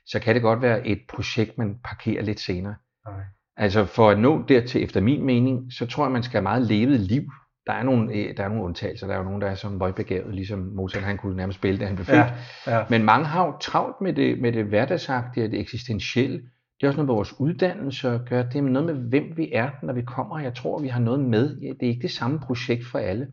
så 0.05 0.19
kan 0.19 0.35
det 0.35 0.41
godt 0.41 0.61
være 0.61 0.87
et 0.87 1.01
projekt, 1.09 1.57
man 1.57 1.75
parkerer 1.83 2.23
lidt 2.23 2.39
senere. 2.39 2.75
Okay. 3.05 3.23
Altså 3.57 3.85
for 3.85 4.09
at 4.09 4.19
nå 4.19 4.45
dertil, 4.47 4.83
efter 4.83 5.01
min 5.01 5.25
mening, 5.25 5.73
så 5.73 5.85
tror 5.87 6.05
jeg, 6.05 6.11
man 6.11 6.23
skal 6.23 6.37
have 6.37 6.43
meget 6.43 6.67
levet 6.67 6.99
liv. 6.99 7.23
Der 7.67 7.73
er 7.73 7.83
nogle, 7.83 8.13
øh, 8.13 8.37
der 8.37 8.43
er 8.43 8.47
nogle 8.47 8.63
undtagelser. 8.63 9.07
Der 9.07 9.13
er 9.13 9.17
jo 9.17 9.23
nogen, 9.23 9.41
der 9.41 9.47
er 9.47 9.55
som 9.55 9.71
møgbegavet, 9.71 10.35
ligesom 10.35 10.59
Mozart, 10.59 11.03
han 11.03 11.17
kunne 11.17 11.35
nærmest 11.35 11.59
spille, 11.59 11.79
da 11.79 11.85
han 11.85 11.95
blev 11.95 12.05
født. 12.05 12.17
Ja, 12.17 12.77
ja. 12.77 12.85
Men 12.89 13.03
mange 13.03 13.25
har 13.25 13.45
jo 13.45 13.57
travlt 13.61 14.01
med 14.01 14.13
det, 14.13 14.41
med 14.41 14.51
det 14.51 14.65
hverdagsagtige 14.65 15.45
og 15.45 15.51
det 15.51 15.59
eksistentielle. 15.59 16.41
Det 16.81 16.87
er 16.87 16.89
også 16.89 16.97
noget 16.97 17.07
med 17.07 17.15
vores 17.15 17.39
uddannelse 17.39 18.09
at 18.09 18.21
gøre. 18.29 18.43
Det 18.43 18.55
er 18.55 18.61
noget 18.61 18.95
med, 18.95 19.09
hvem 19.09 19.37
vi 19.37 19.51
er, 19.53 19.69
når 19.83 19.93
vi 19.93 20.01
kommer. 20.01 20.39
Jeg 20.39 20.55
tror, 20.55 20.79
vi 20.79 20.87
har 20.87 20.99
noget 20.99 21.19
med. 21.19 21.55
Det 21.55 21.83
er 21.83 21.89
ikke 21.89 22.01
det 22.01 22.11
samme 22.11 22.39
projekt 22.39 22.85
for 22.85 22.99
alle. 22.99 23.31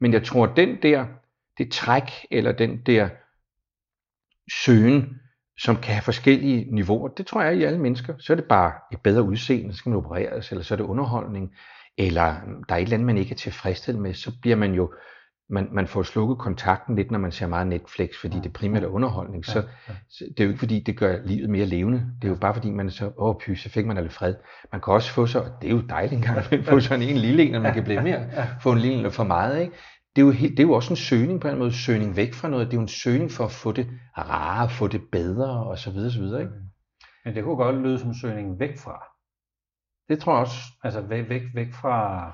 Men 0.00 0.12
jeg 0.12 0.24
tror, 0.24 0.46
den 0.46 0.82
der, 0.82 1.06
det 1.58 1.72
træk, 1.72 2.10
eller 2.30 2.52
den 2.52 2.80
der 2.86 3.08
søgen, 4.64 5.20
som 5.58 5.76
kan 5.76 5.94
have 5.94 6.02
forskellige 6.02 6.74
niveauer. 6.74 7.08
Det 7.08 7.26
tror 7.26 7.42
jeg 7.42 7.56
i 7.56 7.64
alle 7.64 7.78
mennesker. 7.78 8.14
Så 8.18 8.32
er 8.32 8.36
det 8.36 8.44
bare 8.44 8.72
et 8.92 9.00
bedre 9.00 9.22
udseende, 9.22 9.72
så 9.72 9.78
skal 9.78 9.90
man 9.90 9.98
opereres, 9.98 10.50
eller 10.50 10.62
så 10.62 10.74
er 10.74 10.76
det 10.76 10.84
underholdning, 10.84 11.54
eller 11.98 12.24
der 12.68 12.74
er 12.74 12.78
et 12.78 12.82
eller 12.82 12.94
andet, 12.94 13.06
man 13.06 13.18
ikke 13.18 13.32
er 13.32 13.36
tilfredsstillet 13.36 14.02
med, 14.02 14.14
så 14.14 14.32
bliver 14.42 14.56
man 14.56 14.74
jo, 14.74 14.92
man, 15.50 15.68
man 15.72 15.86
får 15.86 16.02
slukket 16.02 16.38
kontakten 16.38 16.96
lidt, 16.96 17.10
når 17.10 17.18
man 17.18 17.32
ser 17.32 17.46
meget 17.46 17.66
Netflix, 17.66 18.10
fordi 18.20 18.36
det 18.44 18.52
primært 18.52 18.82
er 18.82 18.86
underholdning. 18.86 19.44
Så, 19.44 19.62
så 20.08 20.24
det 20.28 20.40
er 20.40 20.44
jo 20.44 20.50
ikke 20.50 20.58
fordi, 20.58 20.80
det 20.80 20.96
gør 20.96 21.18
livet 21.24 21.50
mere 21.50 21.66
levende. 21.66 21.98
Det 22.22 22.28
er 22.28 22.32
jo 22.32 22.38
bare 22.40 22.54
fordi, 22.54 22.70
man 22.70 22.90
så, 22.90 23.12
åh 23.18 23.34
py, 23.40 23.54
så 23.54 23.68
fik 23.70 23.86
man 23.86 23.96
lidt 23.96 24.12
fred. 24.12 24.34
Man 24.72 24.80
kan 24.80 24.92
også 24.92 25.10
få 25.10 25.26
så, 25.26 25.44
det 25.62 25.68
er 25.68 25.74
jo 25.74 25.80
dejligt 25.88 26.12
engang, 26.12 26.38
at 26.52 26.64
få 26.64 26.80
sådan 26.80 27.02
en 27.02 27.16
lille 27.16 27.42
en, 27.42 27.52
når 27.52 27.60
man 27.60 27.74
kan 27.74 27.84
blive 27.84 28.02
mere, 28.02 28.26
få 28.62 28.72
en 28.72 28.78
lille 28.78 29.10
for 29.10 29.24
meget, 29.24 29.60
ikke? 29.60 29.72
det 30.16 30.22
er, 30.22 30.26
jo 30.26 30.32
helt, 30.32 30.50
det 30.50 30.62
er 30.62 30.66
jo 30.66 30.72
også 30.72 30.92
en 30.92 30.96
søgning 30.96 31.40
på 31.40 31.48
en 31.48 31.58
måde, 31.58 31.72
søgning 31.72 32.16
væk 32.16 32.34
fra 32.34 32.48
noget. 32.48 32.66
Det 32.66 32.72
er 32.72 32.76
jo 32.76 32.82
en 32.82 32.88
søgning 32.88 33.30
for 33.30 33.44
at 33.44 33.50
få 33.50 33.72
det 33.72 33.90
rare, 34.18 34.68
få 34.68 34.88
det 34.88 35.02
bedre 35.12 35.66
og 35.66 35.78
så 35.78 35.90
videre, 35.90 36.10
så 36.10 36.20
videre 36.20 36.40
ikke? 36.40 36.52
Men 37.24 37.34
det 37.34 37.44
kunne 37.44 37.56
godt 37.56 37.76
lyde 37.76 37.98
som 37.98 38.14
søgning 38.14 38.60
væk 38.60 38.78
fra. 38.78 39.04
Det 40.08 40.20
tror 40.20 40.32
jeg 40.32 40.40
også. 40.40 40.56
Altså 40.84 41.00
væk, 41.00 41.28
væk, 41.28 41.42
væk 41.54 41.72
fra 41.72 42.26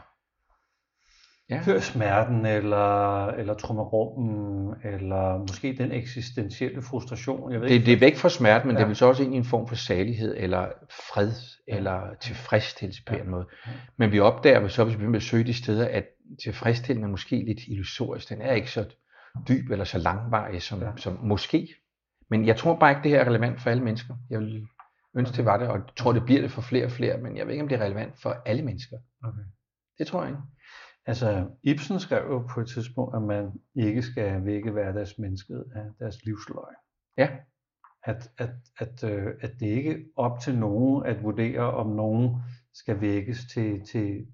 ja. 1.50 1.80
smerten, 1.80 2.46
eller, 2.46 3.26
eller 3.26 3.54
trummerummen, 3.54 4.74
eller 4.84 5.38
måske 5.38 5.76
den 5.78 5.92
eksistentielle 5.92 6.82
frustration. 6.82 7.52
Jeg 7.52 7.60
ved 7.60 7.68
det, 7.68 7.74
ikke, 7.74 7.86
det 7.86 7.92
er 7.92 8.00
væk 8.00 8.16
fra 8.16 8.28
smerten, 8.28 8.68
men 8.68 8.76
ja. 8.76 8.78
det 8.78 8.82
er 8.82 8.86
vel 8.86 8.96
så 8.96 9.06
også 9.06 9.22
egentlig 9.22 9.38
en 9.38 9.44
form 9.44 9.68
for 9.68 9.74
salighed, 9.74 10.34
eller 10.38 10.66
fred, 10.90 11.32
ja. 11.68 11.76
eller 11.76 12.00
tilfredsstillelse 12.20 13.02
på 13.06 13.14
ja. 13.14 13.20
en 13.22 13.30
måde. 13.30 13.46
Men 13.96 14.12
vi 14.12 14.20
opdager 14.20 14.68
så, 14.68 14.84
hvis 14.84 14.94
vi 14.94 14.98
begynder 14.98 15.18
at 15.18 15.22
søge 15.22 15.44
de 15.44 15.54
steder, 15.54 15.88
at 15.88 16.04
tilfredsstillende 16.42 17.06
er 17.06 17.10
måske 17.10 17.44
lidt 17.46 17.60
illusorisk. 17.68 18.28
Den 18.28 18.42
er 18.42 18.52
ikke 18.52 18.70
så 18.70 18.84
dyb 19.48 19.70
eller 19.70 19.84
så 19.84 19.98
langvarig 19.98 20.62
som, 20.62 20.80
ja. 20.80 20.90
som 20.96 21.18
måske. 21.22 21.68
Men 22.30 22.46
jeg 22.46 22.56
tror 22.56 22.78
bare 22.78 22.90
ikke, 22.90 23.02
det 23.02 23.10
her 23.10 23.20
er 23.20 23.28
relevant 23.28 23.60
for 23.60 23.70
alle 23.70 23.82
mennesker. 23.82 24.14
Jeg 24.30 24.40
vil 24.40 24.66
ønske, 25.16 25.36
det 25.36 25.44
var 25.44 25.56
det, 25.56 25.68
og 25.68 25.74
jeg 25.74 25.84
tror, 25.96 26.12
det 26.12 26.24
bliver 26.24 26.40
det 26.40 26.50
for 26.50 26.62
flere 26.62 26.84
og 26.84 26.90
flere, 26.90 27.18
men 27.18 27.36
jeg 27.36 27.46
ved 27.46 27.52
ikke, 27.52 27.62
om 27.62 27.68
det 27.68 27.80
er 27.80 27.84
relevant 27.84 28.22
for 28.22 28.36
alle 28.46 28.62
mennesker. 28.62 28.96
Okay. 29.24 29.42
Det 29.98 30.06
tror 30.06 30.22
jeg 30.22 30.30
ikke. 30.30 30.42
Altså, 31.10 31.46
Ibsen 31.62 32.00
skrev 32.00 32.22
jo 32.30 32.38
på 32.54 32.60
et 32.60 32.68
tidspunkt, 32.68 33.16
at 33.16 33.22
man 33.22 33.50
ikke 33.76 34.02
skal 34.02 34.44
vække 34.44 34.70
hverdagsmennesket 34.70 35.64
af 35.74 35.84
deres 35.98 36.24
livsløg. 36.24 36.74
Ja. 37.18 37.28
At, 38.04 38.30
at, 38.38 38.50
at, 38.78 39.04
øh, 39.04 39.26
at 39.40 39.50
det 39.60 39.66
ikke 39.66 39.90
er 39.90 39.96
op 40.16 40.40
til 40.40 40.58
nogen 40.58 41.06
at 41.06 41.22
vurdere, 41.22 41.72
om 41.72 41.86
nogen 41.96 42.36
skal 42.74 43.00
vækkes 43.00 43.38
til... 43.52 43.80
til 43.86 44.26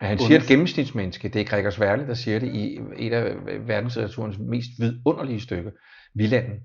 Men 0.00 0.08
han 0.08 0.18
siger, 0.18 0.38
at 0.40 0.46
gennemsnitsmenneske, 0.48 1.28
det 1.28 1.40
er 1.40 1.44
Gregers 1.44 1.80
Værle, 1.80 2.06
der 2.06 2.14
siger 2.14 2.38
det 2.38 2.54
i 2.54 2.78
et 2.96 3.12
af 3.12 3.36
verdenslitteraturens 3.68 4.38
mest 4.38 4.70
vidunderlige 4.78 5.40
stykker, 5.40 5.70
Villanden. 6.14 6.60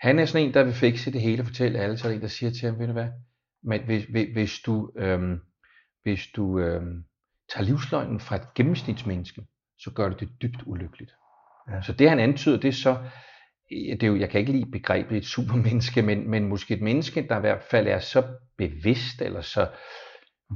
Han 0.00 0.18
er 0.18 0.24
sådan 0.24 0.48
en, 0.48 0.54
der 0.54 0.64
vil 0.64 0.72
fikse 0.72 1.12
det 1.12 1.20
hele 1.20 1.42
og 1.42 1.46
fortælle 1.46 1.78
alle, 1.78 1.96
så 1.96 2.08
er 2.08 2.12
en, 2.12 2.20
der 2.20 2.26
siger 2.26 2.50
til 2.50 2.68
ham, 2.68 2.78
ved 2.78 2.86
du 2.86 2.92
hvad, 2.92 3.08
men 3.62 3.84
hvis, 3.84 4.04
hvis 4.32 4.60
du, 4.66 4.92
øhm, 4.96 5.38
hvis 6.02 6.26
du 6.36 6.58
øhm, 6.58 7.04
tager 7.54 7.64
livsløgnen 7.64 8.20
fra 8.20 8.36
et 8.36 8.54
gennemsnitsmenneske, 8.54 9.42
så 9.78 9.90
gør 9.90 10.08
det 10.08 10.20
det 10.20 10.28
dybt 10.42 10.62
ulykkeligt. 10.66 11.10
Ja. 11.70 11.82
Så 11.82 11.92
det 11.92 12.08
han 12.08 12.18
antyder, 12.18 12.56
det 12.56 12.68
er 12.68 12.72
så, 12.72 12.96
det 13.70 14.02
er 14.02 14.06
jo, 14.06 14.16
jeg 14.16 14.30
kan 14.30 14.40
ikke 14.40 14.52
lide 14.52 14.70
begrebet 14.70 15.16
et 15.16 15.26
supermenneske, 15.26 16.02
men, 16.02 16.30
men 16.30 16.48
måske 16.48 16.74
et 16.74 16.82
menneske, 16.82 17.26
der 17.28 17.36
i 17.36 17.40
hvert 17.40 17.62
fald 17.70 17.86
er 17.86 17.98
så 17.98 18.24
bevidst, 18.58 19.22
eller 19.22 19.40
så 19.40 19.68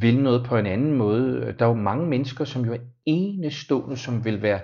vil 0.01 0.19
noget 0.23 0.47
på 0.47 0.57
en 0.57 0.67
anden 0.67 0.93
måde. 0.93 1.55
Der 1.59 1.65
er 1.65 1.69
jo 1.69 1.75
mange 1.75 2.07
mennesker, 2.07 2.45
som 2.45 2.65
jo 2.65 2.73
er 2.73 2.79
enestående, 3.07 3.97
som 3.97 4.25
vil 4.25 4.43
være 4.43 4.61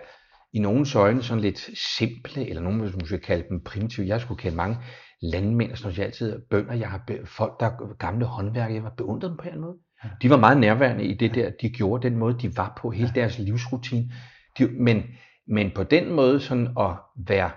i 0.52 0.58
nogens 0.58 0.94
øjne 0.94 1.22
sådan 1.22 1.40
lidt 1.40 1.70
simple, 1.98 2.48
eller 2.48 2.62
nogen 2.62 2.82
vil 2.82 2.94
måske 3.00 3.18
kalde 3.18 3.44
dem 3.48 3.64
primitive. 3.64 4.06
Jeg 4.06 4.20
skulle 4.20 4.38
kende 4.38 4.56
mange 4.56 4.76
landmænd, 5.22 5.72
og 5.72 5.78
sådan 5.78 5.94
noget, 5.94 6.06
altid 6.06 6.42
bønder. 6.50 6.74
Jeg 6.74 6.90
har 6.90 7.02
folk, 7.24 7.60
der 7.60 7.66
er 7.66 7.94
gamle 7.94 8.24
håndværkere, 8.24 8.74
jeg 8.74 8.84
var 8.84 8.94
beundret 8.96 9.30
dem 9.30 9.36
på 9.36 9.48
en 9.48 9.60
måde. 9.60 9.76
De 10.22 10.30
var 10.30 10.36
meget 10.36 10.58
nærværende 10.58 11.04
i 11.04 11.14
det 11.14 11.34
der, 11.34 11.50
de 11.50 11.70
gjorde, 11.70 12.08
den 12.08 12.18
måde, 12.18 12.38
de 12.38 12.56
var 12.56 12.78
på, 12.78 12.90
hele 12.90 13.12
deres 13.14 13.38
livsrutine. 13.38 14.12
De, 14.58 14.68
men, 14.68 15.02
men 15.46 15.70
på 15.74 15.82
den 15.82 16.12
måde 16.12 16.40
sådan 16.40 16.74
at 16.80 16.96
være 17.16 17.50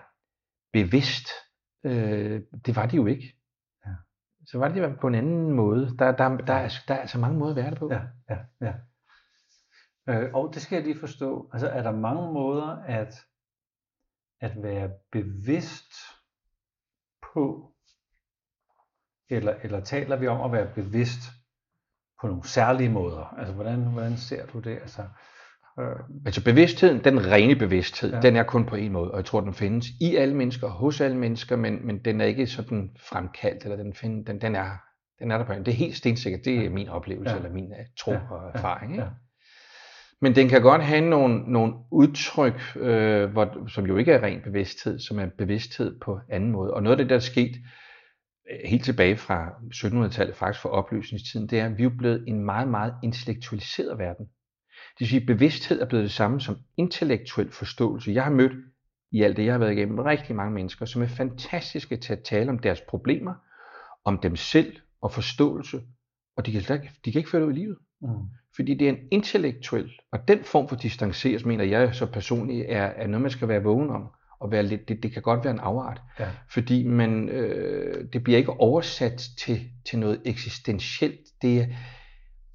bevidst, 0.74 1.28
øh, 1.84 2.42
det 2.66 2.76
var 2.76 2.86
de 2.86 2.96
jo 2.96 3.06
ikke. 3.06 3.36
Ja. 3.86 3.92
Så 4.46 4.58
var 4.58 4.68
det 4.68 5.00
på 5.02 5.08
en 5.08 5.16
anden 5.16 5.52
måde. 5.52 5.98
Der, 6.00 6.12
der, 6.12 6.30
der, 6.30 6.38
der, 6.38 6.54
er, 6.54 6.70
der 6.88 6.94
er 6.94 7.00
altså 7.00 7.20
mange 7.20 7.38
måder 7.40 7.52
at 7.52 7.56
være 7.56 7.70
det 7.70 7.80
på. 7.80 7.92
Ja, 7.92 8.02
ja, 8.30 8.38
ja. 8.62 8.74
Øh, 10.10 10.34
og 10.34 10.54
det 10.54 10.62
skal 10.62 10.76
jeg 10.76 10.86
lige 10.86 11.00
forstå. 11.00 11.50
Altså 11.54 11.68
er 11.68 11.84
der 11.84 11.92
mange 11.92 12.34
måder 12.34 12.68
at, 12.86 13.14
at 14.42 14.64
være 14.64 14.92
bevidst 15.12 15.94
på, 17.34 17.74
eller, 19.30 19.54
eller 19.64 19.80
taler 19.80 20.16
vi 20.16 20.28
om 20.28 20.42
at 20.42 20.52
være 20.52 20.74
bevidst 20.76 21.22
på 22.24 22.28
nogle 22.28 22.48
særlige 22.48 22.90
måder? 22.90 23.36
Altså, 23.38 23.54
hvordan, 23.54 23.80
hvordan 23.80 24.18
ser 24.18 24.46
du 24.46 24.60
det? 24.60 24.72
Altså, 24.72 25.02
øh... 25.80 25.86
altså 26.26 26.44
bevidstheden, 26.44 27.04
den 27.04 27.32
rene 27.32 27.56
bevidsthed, 27.56 28.14
ja. 28.14 28.22
den 28.22 28.36
er 28.36 28.44
kun 28.44 28.66
på 28.66 28.76
en 28.76 28.92
måde, 28.92 29.12
og 29.12 29.18
jeg 29.18 29.26
tror, 29.26 29.42
den 29.42 29.54
findes 29.54 29.88
i 30.02 30.16
alle 30.16 30.36
mennesker, 30.36 30.68
hos 30.68 31.02
alle 31.02 31.18
mennesker, 31.18 31.56
men, 31.56 31.86
men 31.88 31.98
den 32.06 32.22
er 32.22 32.26
ikke 32.26 32.48
sådan 32.48 32.90
fremkaldt, 33.10 33.64
eller 33.64 33.78
den, 33.78 33.94
find, 33.94 34.26
den, 34.26 34.42
den, 34.42 34.56
er, 34.56 34.70
den 35.20 35.32
er 35.32 35.38
der 35.38 35.46
på 35.46 35.54
en. 35.54 35.66
Det 35.66 35.72
er 35.72 35.76
helt 35.76 35.96
stensikkert, 35.96 36.46
det 36.46 36.66
er 36.66 36.70
min 36.70 36.90
oplevelse, 36.90 37.32
ja. 37.32 37.38
eller 37.38 37.52
min 37.52 37.66
uh, 37.66 37.86
tro 38.00 38.12
ja. 38.12 38.20
og 38.30 38.52
erfaring. 38.54 38.92
Ikke? 38.92 39.04
Ja. 39.04 39.10
Men 40.22 40.36
den 40.36 40.50
kan 40.50 40.62
godt 40.62 40.84
have 40.84 41.10
nogle, 41.10 41.52
nogle 41.52 41.74
udtryk, 41.92 42.62
øh, 42.76 43.32
hvor, 43.32 43.68
som 43.68 43.86
jo 43.86 43.98
ikke 43.98 44.12
er 44.12 44.24
ren 44.24 44.42
bevidsthed, 44.44 45.00
som 45.00 45.20
er 45.20 45.26
bevidsthed 45.38 46.00
på 46.00 46.20
anden 46.30 46.52
måde. 46.52 46.74
Og 46.74 46.84
noget 46.84 46.94
af 46.94 46.98
det, 46.98 47.10
der 47.10 47.16
er 47.16 47.20
sket, 47.20 47.52
Øh, 47.56 47.62
helt 48.66 48.84
tilbage 48.84 49.18
fra 49.18 49.50
1700-tallet, 49.50 50.36
faktisk 50.36 50.62
fra 50.62 50.70
oplysningstiden, 50.70 51.48
det 51.48 51.60
er, 51.60 51.66
at 51.66 51.78
vi 51.78 51.84
er 51.84 51.90
blevet 51.98 52.24
en 52.28 52.46
meget, 52.46 52.68
meget 52.68 52.94
intellektualiseret 53.04 53.98
verden. 53.98 54.26
Det 54.76 55.00
vil 55.00 55.08
sige, 55.08 55.22
at 55.22 55.28
bevidsthed 55.28 55.82
er 55.82 55.86
blevet 55.86 56.04
det 56.04 56.12
samme 56.12 56.42
som 56.42 56.58
intellektuel 56.78 57.52
forståelse. 57.52 58.12
Jeg 58.12 58.24
har 58.24 58.32
mødt 58.32 58.52
i 59.12 59.22
alt 59.22 59.38
det, 59.38 59.46
jeg 59.46 59.54
har 59.54 59.60
været 59.60 59.72
igennem, 59.72 60.00
rigtig 60.00 60.36
mange 60.36 60.54
mennesker, 60.54 60.86
som 60.86 61.02
er 61.02 61.08
fantastiske 61.08 61.98
til 61.98 62.14
at 62.14 62.24
tale 62.24 62.50
om 62.50 62.60
deres 62.60 62.82
problemer, 62.82 63.34
om 64.06 64.18
dem 64.18 64.36
selv 64.36 64.76
og 65.02 65.12
forståelse, 65.12 65.82
og 66.38 66.46
de 66.46 66.52
kan, 66.52 66.82
de 67.06 67.12
kan 67.12 67.20
ikke 67.20 67.30
føre 67.30 67.42
det 67.42 67.48
ud 67.48 67.54
i 67.54 67.56
livet. 67.56 67.78
Mm. 68.02 68.08
Fordi 68.56 68.74
det 68.74 68.90
er 68.90 68.92
en 68.92 69.08
intellektuel, 69.12 69.92
og 70.12 70.28
den 70.28 70.44
form 70.44 70.68
for 70.68 70.76
distanceres, 70.76 71.46
mener 71.46 71.64
jeg 71.64 71.96
så 71.96 72.06
personligt, 72.06 72.66
er, 72.70 72.84
er 72.84 73.08
noget, 73.08 73.22
man 73.22 73.32
skal 73.32 73.48
være 73.48 73.64
vågen 73.64 73.90
om 73.90 74.10
at 74.44 74.52
være 74.52 74.64
lidt, 74.64 74.90
det, 74.90 75.04
det 75.04 75.12
kan 75.14 75.22
godt 75.22 75.44
være 75.44 75.54
en 75.54 75.60
afart, 75.60 76.02
ja. 76.20 76.30
fordi 76.50 76.88
man, 76.88 77.30
øh, 77.30 78.06
det 78.14 78.24
bliver 78.24 78.38
ikke 78.38 78.52
oversat 78.52 79.24
til, 79.40 79.62
til 79.90 80.00
noget 80.00 80.22
eksistentielt. 80.26 81.20
Det, 81.42 81.70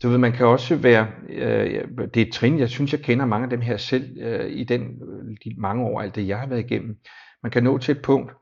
du 0.02 0.08
ved, 0.08 0.18
man 0.18 0.32
kan 0.32 0.46
også 0.46 0.76
være, 0.76 1.08
øh, 1.28 1.88
det 2.14 2.22
er 2.22 2.26
et 2.26 2.32
trin, 2.32 2.58
jeg 2.58 2.68
synes, 2.68 2.92
jeg 2.92 3.00
kender 3.00 3.26
mange 3.26 3.44
af 3.44 3.50
dem 3.50 3.60
her 3.60 3.76
selv 3.76 4.18
øh, 4.20 4.50
i 4.50 4.64
den, 4.64 5.00
de 5.44 5.54
mange 5.58 5.84
år, 5.84 6.00
alt 6.00 6.14
det 6.14 6.28
jeg 6.28 6.38
har 6.38 6.46
været 6.46 6.70
igennem. 6.70 6.98
Man 7.42 7.52
kan 7.52 7.62
nå 7.62 7.78
til 7.78 7.96
et 7.96 8.02
punkt, 8.02 8.32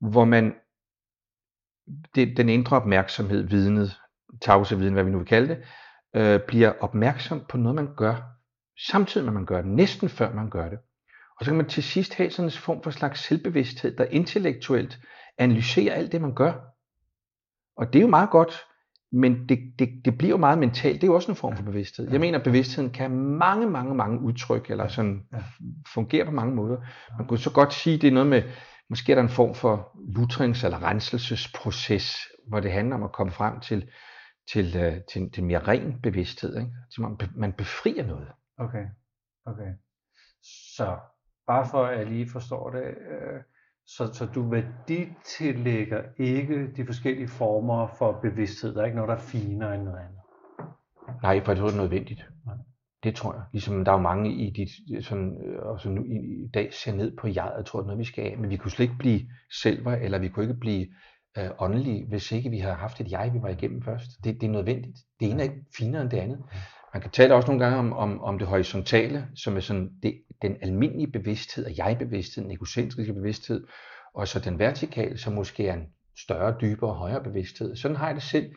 hvor 0.00 0.24
man, 0.24 0.54
det, 2.14 2.36
den 2.36 2.48
indre 2.48 2.76
opmærksomhed, 2.76 3.42
vidnet, 3.42 3.96
tavse 4.42 4.78
viden, 4.78 4.94
hvad 4.94 5.04
vi 5.04 5.10
nu 5.10 5.18
vil 5.18 5.26
kalde 5.26 5.48
det, 5.48 5.58
øh, 6.16 6.40
bliver 6.48 6.72
opmærksom 6.80 7.42
på 7.48 7.56
noget, 7.56 7.74
man 7.74 7.88
gør, 7.96 8.36
samtidig 8.90 9.24
med 9.24 9.32
man 9.32 9.46
gør 9.46 9.62
det, 9.62 9.70
næsten 9.70 10.08
før 10.08 10.34
man 10.34 10.50
gør 10.50 10.68
det. 10.68 10.78
Og 11.38 11.44
så 11.44 11.50
kan 11.50 11.56
man 11.56 11.68
til 11.68 11.82
sidst 11.82 12.14
have 12.14 12.30
sådan 12.30 12.46
en 12.48 12.52
form 12.52 12.82
for 12.82 12.90
slags 12.90 13.20
selvbevidsthed, 13.20 13.96
der 13.96 14.04
intellektuelt 14.04 14.98
analyserer 15.38 15.94
alt 15.94 16.12
det, 16.12 16.20
man 16.20 16.34
gør. 16.34 16.52
Og 17.76 17.92
det 17.92 17.98
er 17.98 18.02
jo 18.02 18.08
meget 18.08 18.30
godt, 18.30 18.64
men 19.12 19.48
det, 19.48 19.58
det, 19.78 19.88
det 20.04 20.18
bliver 20.18 20.30
jo 20.30 20.36
meget 20.36 20.58
mentalt. 20.58 21.00
Det 21.00 21.06
er 21.06 21.10
jo 21.10 21.14
også 21.14 21.32
en 21.32 21.36
form 21.36 21.56
for 21.56 21.64
bevidsthed. 21.64 22.10
Jeg 22.10 22.20
mener, 22.20 22.38
at 22.38 22.44
bevidstheden 22.44 22.90
kan 22.90 23.10
mange, 23.16 23.70
mange, 23.70 23.94
mange 23.94 24.20
udtryk, 24.20 24.70
eller 24.70 24.88
sådan 24.88 25.22
fungere 25.94 26.24
på 26.24 26.30
mange 26.30 26.54
måder. 26.54 26.76
Man 27.18 27.26
kunne 27.26 27.38
så 27.38 27.52
godt 27.52 27.74
sige, 27.74 27.94
at 27.94 28.02
det 28.02 28.08
er 28.08 28.12
noget 28.12 28.28
med, 28.28 28.42
måske 28.90 29.12
er 29.12 29.16
der 29.16 29.22
en 29.22 29.28
form 29.28 29.54
for 29.54 29.96
lutrings- 30.18 30.64
eller 30.64 30.82
renselsesproces, 30.82 32.16
hvor 32.48 32.60
det 32.60 32.72
handler 32.72 32.96
om 32.96 33.02
at 33.02 33.12
komme 33.12 33.32
frem 33.32 33.60
til, 33.60 33.90
til, 34.52 34.76
øh, 34.76 35.00
til, 35.12 35.30
til 35.30 35.44
mere 35.44 35.58
ren 35.58 36.00
bevidsthed. 36.02 36.56
Ikke? 36.56 36.70
Så 36.90 37.02
man, 37.02 37.16
man 37.36 37.52
befrier 37.52 38.06
noget. 38.06 38.28
Okay, 38.58 38.84
okay. 39.46 39.70
Så 40.42 40.98
bare 41.46 41.66
for 41.70 41.84
at 41.84 41.98
jeg 41.98 42.06
lige 42.06 42.30
forstår 42.30 42.70
det, 42.70 42.84
øh, 42.84 43.40
så, 43.86 44.12
så 44.12 44.26
du 44.34 44.50
værditillægger 44.50 46.02
ikke 46.18 46.72
de 46.76 46.86
forskellige 46.86 47.28
former 47.28 47.86
for 47.98 48.18
bevidsthed. 48.22 48.74
Der 48.74 48.80
er 48.80 48.84
ikke 48.84 48.96
noget, 48.96 49.08
der 49.08 49.14
er 49.14 49.20
finere 49.20 49.74
end 49.74 49.82
noget 49.82 49.98
andet. 49.98 50.20
Nej, 51.22 51.44
for 51.44 51.54
det 51.54 51.62
er 51.62 51.76
nødvendigt. 51.76 52.26
Nej. 52.46 52.54
Det 53.02 53.14
tror 53.14 53.34
jeg. 53.34 53.42
Ligesom 53.52 53.84
der 53.84 53.92
er 53.92 53.96
jo 53.96 54.02
mange 54.02 54.32
i 54.32 54.50
dit, 54.50 55.04
sådan, 55.04 55.38
øh, 55.46 55.58
også 55.62 55.88
nu 55.90 56.04
i, 56.04 56.50
dag 56.54 56.72
ser 56.72 56.94
ned 56.94 57.16
på 57.16 57.26
jeg, 57.26 57.52
jeg 57.56 57.66
tror, 57.66 57.78
det 57.78 57.84
er 57.84 57.86
noget, 57.86 57.98
vi 57.98 58.04
skal 58.04 58.24
af. 58.24 58.38
Men 58.38 58.50
vi 58.50 58.56
kunne 58.56 58.70
slet 58.70 58.84
ikke 58.84 58.98
blive 58.98 59.20
selver, 59.62 59.92
eller 59.92 60.18
vi 60.18 60.28
kunne 60.28 60.44
ikke 60.44 60.60
blive 60.60 60.86
øh, 61.38 61.50
åndelige, 61.58 62.06
hvis 62.08 62.32
ikke 62.32 62.50
vi 62.50 62.58
havde 62.58 62.74
haft 62.74 63.00
et 63.00 63.10
jeg, 63.10 63.30
vi 63.34 63.42
var 63.42 63.48
igennem 63.48 63.82
først. 63.82 64.10
Det, 64.24 64.40
det 64.40 64.46
er 64.46 64.50
nødvendigt. 64.50 64.98
Det 65.20 65.30
ene 65.30 65.40
er 65.40 65.44
ikke 65.44 65.64
finere 65.78 66.02
end 66.02 66.10
det 66.10 66.18
andet. 66.18 66.38
Man 66.96 67.02
kan 67.02 67.10
tale 67.10 67.34
også 67.34 67.48
nogle 67.48 67.64
gange 67.64 67.78
om, 67.78 67.92
om, 67.92 68.22
om 68.22 68.38
det 68.38 68.48
horisontale, 68.48 69.26
som 69.34 69.56
er 69.56 69.60
sådan 69.60 69.90
det, 70.02 70.22
den 70.42 70.56
almindelige 70.62 71.12
bevidsthed, 71.12 71.64
og 71.64 71.76
jeg-bevidsthed, 71.76 72.44
den 72.44 72.52
egocentriske 72.52 73.12
bevidsthed, 73.12 73.66
og 74.14 74.28
så 74.28 74.40
den 74.40 74.58
vertikale, 74.58 75.18
som 75.18 75.32
måske 75.32 75.68
er 75.68 75.74
en 75.74 75.86
større, 76.18 76.54
dybere, 76.60 76.94
højere 76.94 77.22
bevidsthed. 77.22 77.76
Sådan 77.76 77.96
har 77.96 78.06
jeg 78.06 78.14
det 78.14 78.22
selv. 78.22 78.50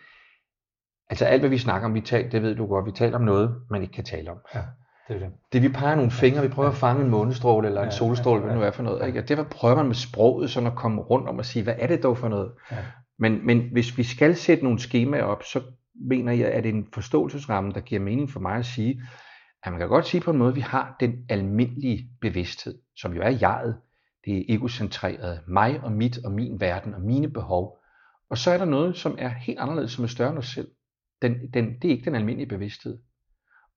Altså 1.10 1.26
alt, 1.26 1.42
hvad 1.42 1.50
vi 1.50 1.58
snakker 1.58 1.88
om, 1.88 1.94
vi 1.94 2.02
taler, 2.02 2.30
det 2.30 2.42
ved 2.42 2.56
du 2.56 2.66
godt, 2.66 2.86
vi 2.86 2.92
taler 2.92 3.16
om 3.16 3.24
noget, 3.24 3.62
man 3.70 3.82
ikke 3.82 3.94
kan 3.94 4.04
tale 4.04 4.32
om. 4.32 4.38
Ja, 4.56 4.62
det 5.08 5.16
er 5.16 5.20
det. 5.20 5.32
Det 5.54 5.62
vi 5.62 5.70
peger 5.70 5.96
nogle 5.96 6.12
fingre, 6.12 6.42
vi 6.42 6.48
prøver 6.48 6.70
at 6.70 6.76
fange 6.76 7.04
en 7.04 7.10
månestråle 7.10 7.68
eller 7.68 7.82
en 7.82 7.88
ja, 7.88 7.96
solstråle, 7.96 8.42
ja, 8.42 8.48
ja, 8.48 8.52
hvad 8.52 8.62
nu 8.62 8.68
er 8.68 8.72
for 8.72 8.84
noget. 8.84 9.08
Ikke? 9.08 9.20
Og 9.20 9.30
derfor 9.30 9.44
prøver 9.44 9.76
man 9.76 9.86
med 9.86 9.96
sproget 9.96 10.50
sådan 10.50 10.68
at 10.68 10.76
komme 10.76 11.02
rundt 11.02 11.30
om 11.30 11.38
og 11.38 11.46
sige, 11.46 11.64
hvad 11.64 11.76
er 11.78 11.88
det 11.88 12.04
dog 12.04 12.18
for 12.18 12.28
noget? 12.28 12.52
Ja. 12.72 12.78
Men, 13.20 13.46
men 13.46 13.70
hvis 13.72 13.98
vi 13.98 14.04
skal 14.04 14.36
sætte 14.36 14.64
nogle 14.64 14.80
skemaer 14.80 15.24
op, 15.24 15.44
så 15.44 15.62
mener 16.00 16.32
jeg, 16.32 16.48
at 16.48 16.64
det 16.64 16.70
er 16.70 16.74
en 16.74 16.88
forståelsesramme, 16.94 17.72
der 17.72 17.80
giver 17.80 18.02
mening 18.02 18.30
for 18.30 18.40
mig 18.40 18.56
at 18.56 18.66
sige, 18.66 19.02
at 19.64 19.72
man 19.72 19.80
kan 19.80 19.90
godt 19.90 20.08
sige 20.08 20.22
på 20.22 20.32
en 20.32 20.38
måde, 20.38 20.50
at 20.50 20.56
vi 20.56 20.62
har 20.62 20.96
den 21.00 21.26
almindelige 21.30 22.10
bevidsthed, 22.22 22.80
som 22.96 23.14
jo 23.14 23.22
er 23.22 23.38
jeget, 23.42 23.78
det 24.26 24.38
er 24.38 24.44
egocentreret, 24.56 25.42
mig 25.48 25.80
og 25.84 25.92
mit 25.92 26.26
og 26.26 26.32
min 26.32 26.60
verden 26.60 26.94
og 26.94 27.02
mine 27.02 27.32
behov. 27.32 27.80
Og 28.30 28.38
så 28.38 28.52
er 28.52 28.58
der 28.58 28.66
noget, 28.66 28.98
som 28.98 29.16
er 29.18 29.30
helt 29.30 29.60
anderledes, 29.60 29.92
som 29.92 30.04
er 30.04 30.08
større 30.08 30.30
end 30.30 30.38
os 30.38 30.48
selv. 30.48 30.68
Den, 31.22 31.54
den, 31.54 31.66
det 31.82 31.86
er 31.86 31.92
ikke 31.92 32.06
den 32.06 32.16
almindelige 32.16 32.50
bevidsthed. 32.50 32.98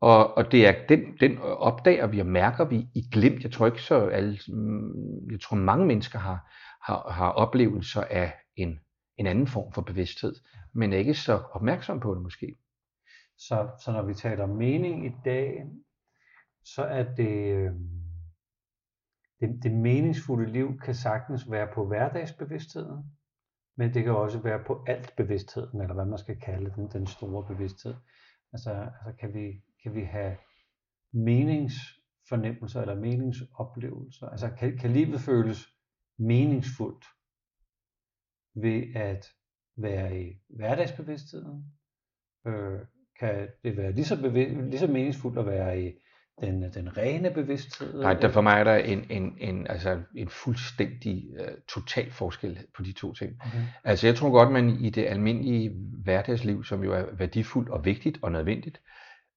Og, 0.01 0.37
og 0.37 0.53
det 0.53 0.67
er 0.67 0.75
den, 0.89 1.01
den 1.21 1.39
opdager 1.39 2.07
vi 2.07 2.21
og 2.21 2.27
mærker 2.27 2.65
vi 2.65 2.87
i 2.95 3.03
glimt. 3.13 3.43
Jeg 3.43 3.53
tror 3.53 3.67
ikke 3.67 3.83
så 3.83 4.07
alle, 4.07 4.39
mm, 4.49 5.31
jeg 5.31 5.41
tror 5.41 5.57
mange 5.57 5.87
mennesker 5.87 6.19
har, 6.19 6.53
har, 6.87 7.11
har 7.11 7.29
oplevelser 7.29 8.05
af 8.11 8.35
en, 8.57 8.79
en 9.17 9.27
anden 9.27 9.47
form 9.47 9.73
for 9.73 9.83
bevidsthed, 9.83 10.35
men 10.73 10.93
er 10.93 10.97
ikke 10.97 11.15
så 11.15 11.43
opmærksom 11.53 12.01
på 12.01 12.15
det 12.15 12.23
måske. 12.23 12.57
Så, 13.39 13.71
så 13.85 13.93
når 13.93 14.03
vi 14.03 14.15
taler 14.15 14.47
mening 14.47 15.07
i 15.07 15.13
dag, 15.25 15.67
så 16.65 16.83
er 16.83 17.15
det, 17.15 17.57
øh, 17.57 17.73
det, 19.41 19.63
det 19.63 19.73
meningsfulde 19.73 20.53
liv 20.53 20.79
kan 20.79 20.95
sagtens 20.95 21.51
være 21.51 21.69
på 21.75 21.87
hverdagsbevidstheden, 21.87 23.05
men 23.77 23.95
det 23.95 24.05
kan 24.05 24.13
også 24.13 24.39
være 24.39 24.65
på 24.67 24.85
alt 24.87 25.17
bevidstheden, 25.17 25.81
eller 25.81 25.95
hvad 25.95 26.05
man 26.05 26.19
skal 26.19 26.41
kalde 26.41 26.73
den, 26.77 26.89
den 26.93 27.07
store 27.07 27.47
bevidsthed. 27.47 27.95
Altså, 28.53 28.71
altså 28.71 29.13
kan, 29.21 29.35
vi, 29.35 29.63
kan 29.83 29.95
vi 29.95 30.03
have 30.03 30.37
meningsfornemmelser 31.13 32.81
eller 32.81 32.95
meningsoplevelser? 32.95 34.29
Altså 34.29 34.51
kan, 34.59 34.79
kan 34.79 34.91
livet 34.91 35.21
føles 35.21 35.69
meningsfuldt 36.19 37.05
ved 38.55 38.83
at 38.95 39.27
være 39.77 40.21
i 40.21 40.41
hverdagsbevidstheden? 40.49 41.65
Øh, 42.47 42.81
kan 43.21 43.49
det 43.65 43.77
være 43.77 43.93
lige 43.93 44.05
så, 44.05 44.21
bevidst, 44.21 44.57
lige 44.57 44.79
så 44.79 44.87
meningsfuldt 44.87 45.39
at 45.39 45.47
være 45.47 45.83
i 45.83 45.93
den, 46.41 46.73
den 46.75 46.97
rene 46.97 47.31
bevidsthed? 47.31 48.01
Nej, 48.01 48.15
der 48.15 48.29
for 48.29 48.41
mig 48.41 48.61
er 48.61 48.65
der 48.65 48.77
en, 48.77 49.07
en, 49.11 49.37
en, 49.41 49.67
altså 49.67 50.01
en 50.17 50.29
fuldstændig 50.29 51.25
uh, 51.41 51.47
total 51.69 52.11
forskel 52.11 52.59
på 52.77 52.83
de 52.83 52.93
to 52.93 53.13
ting. 53.13 53.33
Okay. 53.41 53.59
Altså 53.85 54.07
jeg 54.07 54.17
tror 54.17 54.31
godt, 54.31 54.53
man 54.53 54.71
i 54.71 54.91
det 54.91 55.07
almindelige 55.07 55.71
hverdagsliv, 56.05 56.65
som 56.65 56.85
jo 56.85 56.93
er 56.93 57.05
værdifuldt 57.13 57.69
og 57.69 57.85
vigtigt 57.85 58.19
og 58.23 58.33
nødvendigt, 58.33 58.81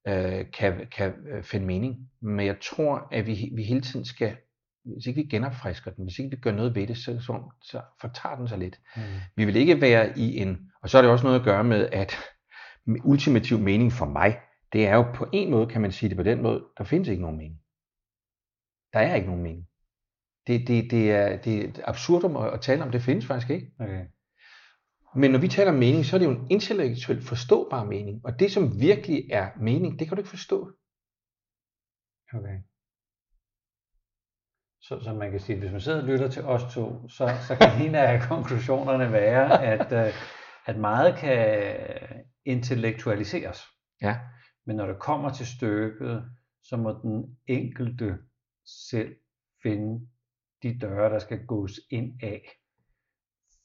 uh, 0.09 0.51
kan, 0.53 0.88
kan 0.91 1.13
øh, 1.32 1.43
finde 1.43 1.66
mening. 1.66 2.09
Men 2.22 2.45
jeg 2.45 2.57
tror, 2.61 3.07
at 3.11 3.28
vi, 3.28 3.51
vi 3.55 3.63
hele 3.63 3.82
tiden 3.82 4.05
skal, 4.05 4.36
hvis 4.86 5.08
ikke 5.08 5.22
vi 5.22 5.28
genopfrisker 5.28 5.92
den, 5.92 6.04
hvis 6.04 6.20
ikke 6.20 6.36
vi 6.36 6.42
gør 6.42 6.52
noget 6.52 6.76
ved 6.76 6.88
det, 6.88 6.98
så, 6.98 7.20
så, 7.20 7.52
så 7.62 7.82
fortager 8.02 8.36
den 8.36 8.48
sig 8.48 8.58
lidt. 8.58 8.80
Mm. 8.96 9.02
Vi 9.36 9.46
vil 9.46 9.56
ikke 9.56 9.82
være 9.82 10.20
i 10.20 10.38
en, 10.38 10.72
og 10.82 10.90
så 10.90 10.98
er 10.98 11.02
det 11.02 11.12
også 11.12 11.26
noget 11.26 11.40
at 11.40 11.46
gøre 11.46 11.64
med, 11.64 11.90
at 11.92 12.16
ultimativ 13.12 13.60
mening 13.60 13.92
for 13.92 14.06
mig, 14.06 14.40
det 14.74 14.88
er 14.88 14.96
jo 14.96 15.12
på 15.16 15.28
en 15.34 15.52
måde, 15.52 15.68
kan 15.68 15.82
man 15.82 15.92
sige 15.92 16.10
det 16.10 16.18
på 16.18 16.24
den 16.24 16.42
måde, 16.42 16.66
der 16.78 16.84
findes 16.84 17.10
ikke 17.10 17.22
nogen 17.22 17.38
mening. 17.38 17.60
Der 18.94 19.00
er 19.00 19.16
ikke 19.16 19.28
nogen 19.28 19.44
mening. 19.44 19.68
Det, 20.48 20.68
det, 20.68 20.92
det, 20.92 21.12
er, 21.12 21.38
det 21.42 21.64
er 21.64 21.82
absurd 21.84 22.26
at, 22.26 22.54
at 22.54 22.62
tale 22.62 22.84
om, 22.84 22.92
det 22.92 23.02
findes 23.02 23.26
faktisk 23.26 23.50
ikke. 23.50 23.72
Okay. 23.80 24.06
Men 25.16 25.32
når 25.32 25.40
vi 25.40 25.48
taler 25.48 25.72
om 25.72 25.78
mening, 25.78 26.06
så 26.06 26.16
er 26.16 26.20
det 26.20 26.26
jo 26.26 26.32
en 26.32 26.48
intellektuelt 26.52 27.24
forståbar 27.24 27.84
mening. 27.84 28.26
Og 28.26 28.40
det, 28.40 28.52
som 28.52 28.80
virkelig 28.80 29.28
er 29.32 29.50
mening, 29.62 30.00
det 30.00 30.08
kan 30.08 30.18
du 30.18 30.22
ikke 30.22 30.30
forstå. 30.30 30.72
Okay. 32.34 32.58
Så, 34.88 35.00
så 35.04 35.14
man 35.14 35.32
kan 35.32 35.40
sige, 35.40 35.56
at 35.56 35.60
hvis 35.60 35.72
man 35.72 35.82
sidder 35.82 36.02
og 36.02 36.08
lytter 36.08 36.28
til 36.30 36.44
os 36.44 36.74
to, 36.74 37.10
så, 37.10 37.30
så 37.48 37.56
kan 37.56 37.70
en 37.88 37.96
af 37.96 38.22
konklusionerne 38.22 39.12
være, 39.12 39.64
at, 39.64 40.08
øh, 40.08 40.14
at 40.66 40.78
meget 40.78 41.16
kan 41.16 41.76
intellektualiseres. 42.46 43.64
Ja. 44.02 44.20
Men 44.66 44.76
når 44.76 44.88
det 44.88 45.00
kommer 45.00 45.30
til 45.30 45.48
stykket, 45.48 46.26
så 46.64 46.78
må 46.78 47.00
den 47.04 47.38
enkelte 47.48 48.18
selv 48.66 49.16
finde 49.64 50.08
de 50.64 50.80
døre, 50.80 51.10
der 51.10 51.20
skal 51.20 51.46
gås 51.46 51.72
ind 51.92 52.24
af, 52.24 52.50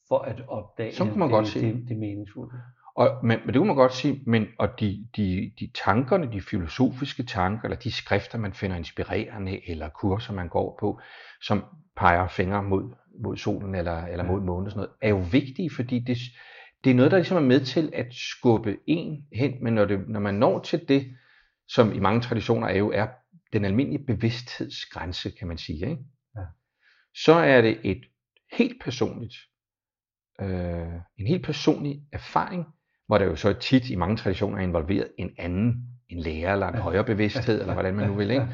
for 0.09 0.19
at 0.19 0.45
opdage 0.49 0.91
det, 0.91 1.55
det, 1.55 1.89
det 1.89 1.97
meningsfulde. 1.97 2.63
Og, 2.95 3.25
men, 3.25 3.39
men 3.39 3.49
det 3.49 3.57
kunne 3.57 3.67
man 3.67 3.77
godt 3.77 3.95
sige, 3.95 4.23
men 4.27 4.47
og 4.59 4.81
de, 4.81 5.07
de, 5.17 5.53
de 5.61 5.71
tankerne, 5.75 6.33
de 6.33 6.41
filosofiske 6.41 7.23
tanker, 7.23 7.65
eller 7.65 7.77
de 7.77 7.93
skrifter, 7.93 8.39
man 8.39 8.53
finder 8.53 8.77
inspirerende, 8.77 9.71
eller 9.71 9.89
kurser, 9.89 10.33
man 10.33 10.49
går 10.49 10.77
på, 10.81 11.01
som 11.43 11.65
peger 11.97 12.29
fingre 12.29 12.63
mod, 12.63 12.95
mod 13.23 13.37
solen 13.37 13.75
eller, 13.75 14.07
eller 14.07 14.25
mod 14.25 14.41
månen, 14.41 14.71
sådan 14.71 14.79
noget, 14.79 14.93
er 15.03 15.09
jo 15.09 15.25
vigtige, 15.33 15.71
fordi 15.71 15.99
det, 15.99 16.19
det 16.85 16.91
er 16.91 16.95
noget, 16.95 17.11
der 17.11 17.17
ligesom 17.17 17.37
er 17.37 17.49
med 17.49 17.61
til 17.61 17.91
at 17.93 18.15
skubbe 18.15 18.77
en 18.87 19.27
hen, 19.33 19.65
men 19.65 19.75
når, 19.75 19.85
det, 19.85 20.09
når 20.09 20.21
man 20.21 20.35
når 20.35 20.59
til 20.59 20.89
det, 20.89 21.17
som 21.69 21.93
i 21.93 21.99
mange 21.99 22.21
traditioner 22.21 22.69
er 22.69 22.79
jo 22.79 22.91
er 22.91 23.07
den 23.53 23.65
almindelige 23.65 24.05
bevidsthedsgrænse, 24.05 25.31
kan 25.31 25.49
man 25.49 25.59
sige, 25.59 25.91
ikke? 25.91 26.03
Ja. 26.37 26.41
så 27.15 27.33
er 27.33 27.61
det 27.61 27.81
et 27.85 28.01
helt 28.53 28.83
personligt, 28.83 29.35
øh, 30.41 30.93
en 31.19 31.27
helt 31.27 31.45
personlig 31.45 32.03
erfaring, 32.13 32.67
hvor 33.11 33.19
der 33.19 33.25
jo 33.25 33.37
så 33.37 33.53
tit 33.53 33.91
i 33.91 33.95
mange 33.95 34.17
traditioner 34.17 34.59
er 34.59 34.63
involveret 34.63 35.09
en 35.19 35.31
anden, 35.39 35.75
en 36.09 36.19
lærer 36.19 36.53
eller 36.53 36.67
en 36.67 36.79
højere 36.79 37.05
bevidsthed, 37.05 37.61
eller 37.61 37.73
hvordan 37.73 37.95
man 37.95 38.09
nu 38.09 38.15
vil. 38.15 38.31
Ikke? 38.31 38.49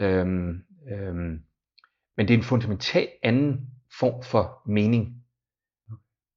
Øhm, 0.00 0.48
øhm, 0.92 1.38
men 2.16 2.28
det 2.28 2.30
er 2.30 2.38
en 2.38 2.44
fundamental 2.44 3.08
anden 3.22 3.60
form 3.98 4.22
for 4.22 4.62
mening, 4.66 5.14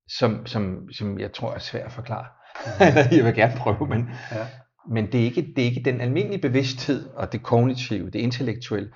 som, 0.08 0.46
som, 0.46 0.92
som 0.92 1.20
jeg 1.20 1.34
tror 1.34 1.54
er 1.54 1.60
svært 1.60 1.86
at 1.86 1.92
forklare. 1.92 2.26
Jeg 3.18 3.26
vil 3.26 3.36
gerne 3.36 3.54
prøve, 3.58 3.88
men, 3.88 4.10
ja. 4.32 4.48
men 4.90 5.12
det, 5.12 5.20
er 5.20 5.26
ikke, 5.26 5.54
det 5.56 5.62
er 5.62 5.66
ikke 5.66 5.82
den 5.86 6.02
almindelige 6.02 6.42
bevidsthed 6.42 7.10
og 7.10 7.32
det 7.32 7.44
kognitive, 7.44 8.10
det 8.10 8.20
intellektuelle, 8.20 8.94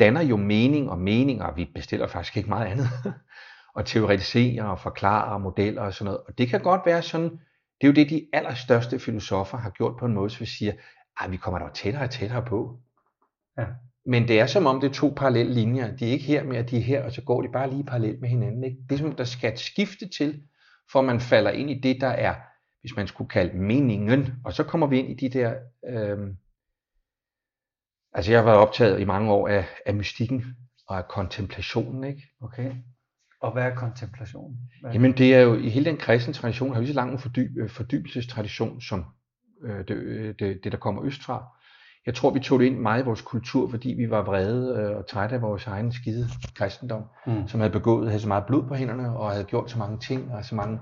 danner 0.00 0.22
jo 0.22 0.36
mening 0.36 0.90
og 0.90 0.98
meninger, 0.98 1.44
og 1.44 1.56
vi 1.56 1.70
bestiller 1.74 2.06
faktisk 2.06 2.36
ikke 2.36 2.48
meget 2.48 2.66
andet. 2.66 2.88
og 3.76 3.86
teoretiserer 3.86 4.64
og 4.64 4.80
forklarer 4.80 5.38
modeller 5.38 5.82
og 5.82 5.94
sådan 5.94 6.04
noget. 6.04 6.20
Og 6.28 6.38
det 6.38 6.48
kan 6.48 6.60
godt 6.60 6.80
være 6.86 7.02
sådan, 7.02 7.40
det 7.80 7.86
er 7.86 7.88
jo 7.88 7.94
det, 7.94 8.10
de 8.10 8.26
allerstørste 8.32 8.98
filosofer 8.98 9.58
har 9.58 9.70
gjort 9.70 9.96
på 9.98 10.06
en 10.06 10.14
måde, 10.14 10.30
så 10.30 10.38
vi 10.38 10.46
siger, 10.46 10.72
at 11.20 11.30
vi 11.30 11.36
kommer 11.36 11.58
der 11.58 11.72
tættere 11.72 12.02
og 12.02 12.10
tættere 12.10 12.44
på. 12.44 12.80
Ja. 13.58 13.66
Men 14.06 14.28
det 14.28 14.40
er 14.40 14.46
som 14.46 14.66
om 14.66 14.80
det 14.80 14.88
er 14.88 14.92
to 14.92 15.12
parallelle 15.16 15.54
linjer. 15.54 15.96
De 15.96 16.08
er 16.08 16.12
ikke 16.12 16.24
her 16.24 16.44
mere, 16.44 16.62
de 16.62 16.76
er 16.76 16.82
her, 16.82 17.04
og 17.04 17.12
så 17.12 17.22
går 17.22 17.42
de 17.42 17.48
bare 17.52 17.70
lige 17.70 17.84
parallelt 17.84 18.20
med 18.20 18.28
hinanden. 18.28 18.64
Ikke? 18.64 18.76
Det 18.88 18.94
er 18.94 18.98
som, 18.98 19.12
der 19.12 19.24
skal 19.24 19.52
et 19.52 19.58
skifte 19.58 20.08
til, 20.08 20.42
for 20.92 21.00
man 21.00 21.20
falder 21.20 21.50
ind 21.50 21.70
i 21.70 21.80
det, 21.80 22.00
der 22.00 22.08
er, 22.08 22.34
hvis 22.80 22.96
man 22.96 23.06
skulle 23.06 23.28
kalde 23.28 23.56
meningen. 23.56 24.34
Og 24.44 24.52
så 24.52 24.64
kommer 24.64 24.86
vi 24.86 24.98
ind 24.98 25.10
i 25.10 25.28
de 25.28 25.38
der... 25.38 25.54
Øh, 25.86 26.18
altså 28.12 28.32
jeg 28.32 28.40
har 28.40 28.44
været 28.44 28.58
optaget 28.58 29.00
i 29.00 29.04
mange 29.04 29.32
år 29.32 29.48
af, 29.48 29.64
af 29.86 29.94
mystikken 29.94 30.44
og 30.86 30.98
af 30.98 31.08
kontemplationen. 31.08 32.04
Ikke? 32.04 32.22
Okay. 32.40 32.74
Og 33.40 33.52
hvad 33.52 33.62
er 33.62 33.74
kontemplation? 33.74 34.56
Hvad 34.80 34.90
er 34.90 34.94
Jamen 34.94 35.12
det 35.12 35.34
er 35.34 35.40
jo, 35.40 35.54
i 35.54 35.68
hele 35.68 35.84
den 35.84 35.96
kristne 35.96 36.34
tradition, 36.34 36.72
har 36.72 36.80
vi 36.80 36.86
så 36.86 36.92
lang 36.92 37.12
en 37.12 37.18
fordyb, 37.18 37.56
øh, 37.58 37.70
fordybelsestradition, 37.70 38.80
som 38.80 39.04
øh, 39.62 39.78
det, 39.88 39.94
øh, 39.94 40.34
det, 40.38 40.60
det, 40.64 40.72
der 40.72 40.78
kommer 40.78 41.04
østfra. 41.04 41.44
Jeg 42.06 42.14
tror, 42.14 42.30
vi 42.30 42.40
tog 42.40 42.60
det 42.60 42.66
ind 42.66 42.78
meget 42.78 43.02
i 43.02 43.04
vores 43.04 43.22
kultur, 43.22 43.70
fordi 43.70 43.88
vi 43.88 44.10
var 44.10 44.22
vrede 44.22 44.78
øh, 44.78 44.96
og 44.96 45.08
trætte 45.08 45.34
af 45.34 45.42
vores 45.42 45.66
egen 45.66 45.92
skide 45.92 46.28
kristendom, 46.54 47.02
mm. 47.26 47.48
som 47.48 47.60
havde 47.60 47.72
begået, 47.72 48.08
havde 48.08 48.20
så 48.20 48.28
meget 48.28 48.46
blod 48.46 48.68
på 48.68 48.74
hænderne, 48.74 49.16
og 49.16 49.30
havde 49.30 49.44
gjort 49.44 49.70
så 49.70 49.78
mange 49.78 49.98
ting, 49.98 50.32
og 50.32 50.44
så 50.44 50.54
mange, 50.54 50.78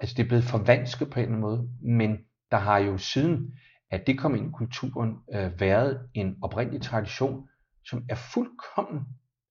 altså 0.00 0.14
det 0.16 0.22
er 0.22 0.28
blevet 0.28 0.44
forvansket 0.44 1.10
på 1.10 1.20
en 1.20 1.24
eller 1.24 1.28
anden 1.28 1.40
måde, 1.40 1.68
men 1.82 2.18
der 2.50 2.56
har 2.56 2.78
jo 2.78 2.98
siden, 2.98 3.52
at 3.90 4.06
det 4.06 4.18
kom 4.18 4.34
ind 4.34 4.46
i 4.46 4.52
kulturen, 4.52 5.16
øh, 5.34 5.60
været 5.60 6.00
en 6.14 6.36
oprindelig 6.42 6.82
tradition, 6.82 7.48
som 7.84 8.02
er 8.08 8.14
fuldkommen, 8.14 9.00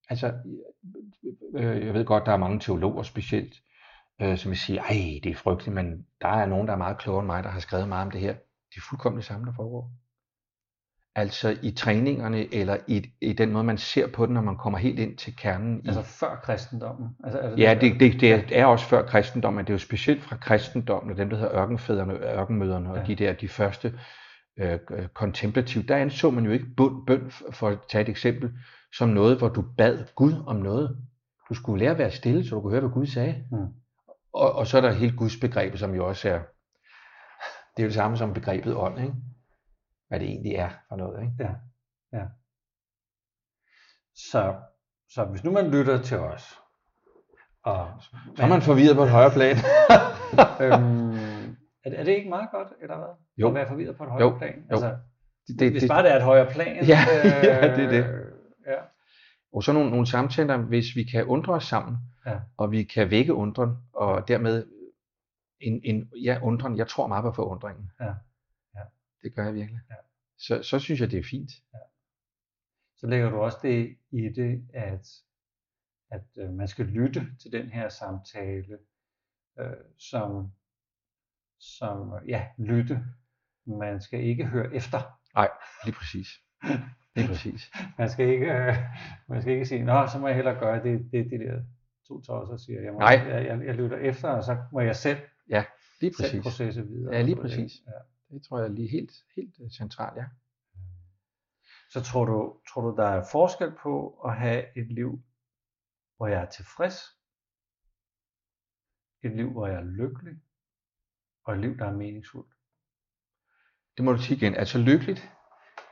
altså 0.10 0.34
øh, 1.56 1.86
jeg 1.86 1.94
ved 1.94 2.06
godt, 2.06 2.26
der 2.26 2.32
er 2.32 2.38
mange 2.38 2.60
teologer 2.60 3.04
specielt, 3.04 3.54
øh, 4.22 4.38
som 4.38 4.50
vil 4.50 4.60
sige, 4.60 4.80
ej, 4.80 5.20
det 5.24 5.32
er 5.32 5.36
frygteligt, 5.36 5.76
men 5.76 6.06
der 6.22 6.28
er 6.28 6.46
nogen, 6.46 6.68
der 6.68 6.74
er 6.74 6.78
meget 6.78 6.98
klogere 6.98 7.20
end 7.20 7.28
mig, 7.28 7.44
der 7.44 7.50
har 7.50 7.60
skrevet 7.60 7.90
meget 7.90 8.06
om 8.06 8.12
det 8.12 8.22
her. 8.22 8.34
Det 8.70 8.78
er 8.78 8.82
fuldkommen 8.90 9.18
det 9.18 9.26
samme, 9.26 9.46
der 9.46 9.54
foregår. 9.56 9.92
Altså 11.16 11.58
i 11.64 11.72
træningerne, 11.72 12.54
eller 12.54 12.78
i, 12.88 13.06
i 13.22 13.34
den 13.34 13.52
måde, 13.52 13.64
man 13.64 13.78
ser 13.78 14.08
på 14.08 14.26
den, 14.26 14.34
når 14.34 14.42
man 14.42 14.58
kommer 14.58 14.80
helt 14.80 15.00
ind 15.00 15.18
til 15.18 15.36
kernen. 15.36 15.82
Altså 15.86 16.02
før 16.02 16.40
kristendommen? 16.44 17.10
Altså, 17.24 17.40
altså, 17.40 17.58
ja, 17.58 17.78
det, 17.82 18.00
det, 18.00 18.22
det 18.22 18.60
er 18.60 18.66
også 18.66 18.86
før 18.86 19.06
kristendommen, 19.06 19.66
det 19.66 19.70
er 19.70 19.74
jo 19.74 19.80
specielt 19.80 20.22
fra 20.22 20.36
kristendommen, 20.36 21.12
og 21.12 21.18
dem, 21.18 21.30
der 21.30 21.38
hedder 21.38 21.56
ørkenfædrene, 21.56 22.14
ørkenmøderne, 22.14 22.92
og 22.92 22.98
ja. 22.98 23.04
de 23.04 23.16
der, 23.16 23.34
de 23.34 23.48
første 23.48 24.00
øh, 24.60 24.80
kontemplative, 25.14 25.84
der 25.84 25.96
anså 25.96 26.30
man 26.30 26.46
jo 26.46 26.52
ikke 26.52 26.66
bøn, 26.78 27.06
bøn, 27.08 27.32
for 27.52 27.68
at 27.68 27.78
tage 27.90 28.02
et 28.02 28.10
eksempel, 28.10 28.52
som 28.98 29.10
noget, 29.10 29.38
hvor 29.38 29.50
du 29.50 29.64
bad 29.78 30.06
Gud 30.16 30.44
om 30.48 30.56
noget. 30.56 30.98
Du 31.50 31.54
skulle 31.54 31.80
lære 31.80 31.92
at 31.92 31.98
være 31.98 32.12
stille, 32.12 32.46
så 32.46 32.56
du 32.56 32.62
kunne 32.62 32.72
høre, 32.72 32.82
hvad 32.82 32.92
Gud 32.92 33.06
sagde. 33.06 33.46
Mm. 33.52 33.68
Og, 34.34 34.54
og 34.54 34.68
så 34.68 34.78
er 34.78 34.82
der 34.82 34.92
hele 34.92 35.18
Guds 35.18 35.40
begreb, 35.42 35.78
som 35.78 35.96
jo 35.96 36.08
også 36.08 36.30
er, 36.30 36.40
det 37.78 37.84
er 37.84 37.84
jo 37.84 37.88
det 37.88 37.94
samme 37.94 38.18
som 38.18 38.34
begrebet 38.34 38.76
ånd, 38.76 39.00
ikke? 39.00 39.14
hvad 40.08 40.20
det 40.20 40.28
egentlig 40.28 40.54
er 40.54 40.70
for 40.90 40.96
noget. 40.96 41.22
Ikke? 41.22 41.34
Ja, 41.40 41.52
ja. 42.14 42.26
Så, 44.16 44.56
så 45.10 45.26
hvis 45.26 45.44
nu 45.44 45.52
man 45.52 45.72
lytter 45.72 46.02
til 46.02 46.18
os, 46.18 46.60
og 47.64 47.92
så 48.36 48.44
er 48.44 48.48
man 48.48 48.62
forvirret 48.62 48.96
på 48.96 49.04
et 49.04 49.10
højere 49.10 49.32
plan. 49.32 49.56
øhm, 50.64 51.58
er, 51.84 51.92
er 51.92 52.04
det 52.04 52.12
ikke 52.12 52.30
meget 52.30 52.50
godt, 52.52 52.68
eller 52.82 52.98
hvad? 52.98 53.08
Jo. 53.38 53.48
At 53.48 53.54
være 53.54 53.68
forvirret 53.68 53.98
på 53.98 54.04
et 54.04 54.10
højere 54.10 54.30
jo. 54.30 54.38
plan? 54.38 54.66
Altså. 54.70 54.98
Det, 55.48 55.60
det, 55.60 55.72
hvis 55.72 55.88
bare 55.88 56.04
det 56.04 56.12
er 56.12 56.16
et 56.16 56.24
højere 56.24 56.52
plan. 56.52 56.86
Ja, 56.86 57.00
øh, 57.26 57.44
ja 57.50 57.76
det 57.76 57.86
er 57.86 57.90
det. 57.90 58.19
Ja. 58.70 58.82
Og 59.54 59.64
så 59.64 59.74
nogle, 59.74 59.90
nogle 59.90 60.08
samtaler, 60.08 60.58
hvis 60.58 60.96
vi 60.96 61.04
kan 61.04 61.26
undre 61.26 61.54
os 61.54 61.64
sammen, 61.64 61.98
ja. 62.26 62.40
og 62.58 62.72
vi 62.72 62.84
kan 62.84 63.10
vække 63.10 63.34
undren, 63.34 63.78
og 63.94 64.28
dermed 64.28 64.68
en, 65.60 65.82
en 65.84 66.12
ja, 66.24 66.40
undren, 66.44 66.78
jeg 66.78 66.88
tror 66.88 67.08
meget 67.08 67.24
på 67.24 67.32
forundringen. 67.32 67.92
Ja. 68.00 68.14
Ja. 68.76 68.84
Det 69.22 69.36
gør 69.36 69.44
jeg 69.46 69.54
virkelig. 69.54 69.80
Ja. 69.90 69.96
Så, 70.38 70.64
så 70.64 70.80
synes 70.80 71.02
jeg, 71.02 71.12
det 71.12 71.20
er 71.20 71.24
fint. 71.24 71.52
Ja. 71.74 71.80
Så 72.98 73.08
lægger 73.08 73.30
du 73.30 73.38
også 73.38 73.58
det 73.62 73.98
i 74.12 74.30
det, 74.30 74.70
at, 74.74 75.08
at 76.12 76.26
øh, 76.38 76.54
man 76.54 76.68
skal 76.68 76.86
lytte 76.86 77.28
til 77.42 77.52
den 77.52 77.70
her 77.70 77.90
samtale, 77.90 78.78
øh, 79.60 79.74
som, 79.98 80.52
som, 81.60 82.14
ja, 82.28 82.48
lytte. 82.58 83.04
Man 83.66 84.02
skal 84.02 84.24
ikke 84.24 84.46
høre 84.46 84.76
efter. 84.76 85.20
Nej, 85.36 85.50
lige 85.86 85.96
præcis. 85.96 86.28
Lige 87.16 87.28
præcis. 87.28 87.72
man, 87.98 88.10
skal 88.10 88.28
ikke, 88.30 88.46
øh, 88.46 88.76
man 89.28 89.42
skal 89.42 89.54
ikke 89.54 89.66
sige, 89.66 89.84
nå, 89.84 90.08
så 90.08 90.20
må 90.20 90.28
jeg 90.28 90.36
hellere 90.36 90.60
gøre 90.60 90.84
det, 90.84 91.12
det, 91.12 91.30
det 91.32 91.40
der 91.40 91.64
to 92.08 92.22
tosser 92.22 92.58
siger. 92.58 92.82
Jeg, 92.82 92.94
må, 92.94 93.00
Nej. 93.00 93.24
Jeg, 93.28 93.46
jeg, 93.46 93.66
jeg 93.66 93.76
lytter 93.76 93.98
efter, 93.98 94.30
og 94.30 94.44
så 94.44 94.58
må 94.72 94.80
jeg 94.80 94.96
selv, 94.96 95.20
ja, 95.50 95.66
lige 96.02 96.14
præcis. 96.18 96.32
selv 96.32 96.42
processe 96.42 96.88
videre. 96.88 97.16
Ja, 97.16 97.22
lige 97.22 97.36
præcis. 97.36 97.74
Ja. 97.88 98.36
Det 98.36 98.44
tror 98.44 98.60
jeg 98.60 98.68
er 98.68 98.72
lige 98.72 98.88
helt, 98.88 99.12
helt 99.36 99.56
øh, 99.62 99.70
centralt, 99.70 100.18
ja. 100.18 100.26
Så 101.90 102.02
tror 102.02 102.26
du, 102.26 102.60
tror 102.70 102.82
du, 102.82 102.96
der 102.98 103.08
er 103.08 103.26
forskel 103.32 103.72
på 103.84 104.10
at 104.26 104.38
have 104.38 104.78
et 104.78 104.92
liv, 104.92 105.22
hvor 106.18 106.28
jeg 106.28 106.42
er 106.42 106.50
tilfreds, 106.50 106.96
et 109.24 109.36
liv, 109.36 109.52
hvor 109.52 109.68
jeg 109.68 109.76
er 109.76 109.84
lykkelig, 109.84 110.36
og 111.44 111.54
et 111.54 111.60
liv, 111.60 111.78
der 111.78 111.86
er 111.86 111.96
meningsfuldt? 111.96 112.54
Det 113.98 114.06
må 114.06 114.12
du 114.12 114.22
sige 114.22 114.38
igen. 114.38 114.56
Altså 114.56 114.78
lykkeligt? 114.78 115.32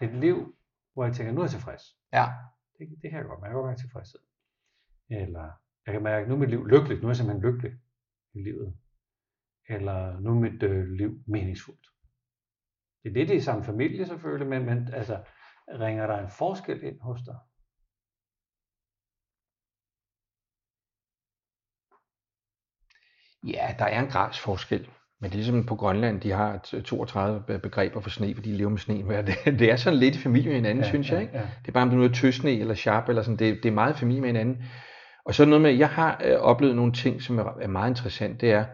Et 0.01 0.15
liv, 0.15 0.56
hvor 0.97 1.05
jeg 1.05 1.15
tænker, 1.15 1.33
nu 1.33 1.41
er 1.41 1.45
jeg 1.45 1.51
tilfreds. 1.51 1.83
Ja. 2.13 2.25
Det, 2.77 2.83
det 3.01 3.09
kan 3.09 3.19
jeg 3.19 3.25
godt 3.25 3.41
mærke. 3.41 3.55
Jeg 3.55 3.63
kan 3.63 3.69
godt 3.69 3.79
tilfredshed. 3.79 4.19
Eller 5.09 5.47
jeg 5.85 5.93
kan 5.93 6.03
mærke, 6.03 6.27
nu 6.27 6.33
er 6.33 6.39
mit 6.39 6.49
liv 6.49 6.65
lykkeligt. 6.65 7.01
Nu 7.01 7.07
er 7.07 7.11
jeg 7.11 7.17
simpelthen 7.17 7.45
lykkelig 7.47 7.73
i 8.33 8.39
livet. 8.47 8.77
Eller 9.69 10.19
nu 10.19 10.29
er 10.29 10.39
mit 10.39 10.63
øh, 10.63 10.87
liv 10.87 11.11
meningsfuldt. 11.27 11.87
Det 13.03 13.09
er 13.09 13.13
det, 13.13 13.27
det 13.29 13.37
er 13.37 13.41
samme 13.41 13.63
familie 13.63 14.05
selvfølgelig, 14.05 14.47
men, 14.47 14.65
men 14.65 14.93
altså, 14.93 15.23
ringer 15.67 16.07
der 16.07 16.17
en 16.17 16.29
forskel 16.29 16.83
ind 16.83 16.99
hos 17.01 17.19
dig? 17.21 17.39
Ja, 23.53 23.75
der 23.79 23.85
er 23.85 24.01
en 24.03 24.09
grads 24.09 24.39
forskel. 24.39 24.96
Men 25.21 25.29
det 25.29 25.35
er 25.35 25.43
ligesom 25.43 25.65
på 25.65 25.75
Grønland, 25.75 26.21
de 26.21 26.31
har 26.31 26.57
32 26.85 27.59
begreber 27.59 28.01
for 28.01 28.09
sne, 28.09 28.35
fordi 28.35 28.51
de 28.51 28.57
lever 28.57 28.69
med 28.69 28.77
sne. 28.77 29.25
Det, 29.25 29.35
det 29.59 29.71
er 29.71 29.75
sådan 29.75 29.99
lidt 29.99 30.15
i 30.15 30.19
familie 30.19 30.47
med 30.47 30.55
hinanden, 30.55 30.83
ja, 30.83 30.89
synes 30.89 31.11
jeg. 31.11 31.21
Ikke? 31.21 31.33
Ja, 31.33 31.39
ja. 31.39 31.47
Det 31.61 31.67
er 31.67 31.71
bare, 31.71 31.83
om 31.83 31.89
det 31.89 31.97
nu 31.97 32.03
er 32.03 32.13
tøsne 32.13 32.51
eller 32.51 32.75
sharp, 32.75 33.09
eller 33.09 33.21
sådan, 33.21 33.39
det, 33.39 33.63
det 33.63 33.69
er 33.69 33.73
meget 33.73 33.95
familie 33.95 34.21
med 34.21 34.29
hinanden. 34.29 34.63
Og 35.25 35.35
så 35.35 35.45
noget 35.45 35.61
med, 35.61 35.71
jeg 35.71 35.89
har 35.89 36.21
øh, 36.25 36.39
oplevet 36.39 36.75
nogle 36.75 36.93
ting, 36.93 37.21
som 37.21 37.39
er, 37.39 37.43
er 37.61 37.67
meget 37.67 37.89
interessant, 37.89 38.41
det 38.41 38.51
er, 38.51 38.65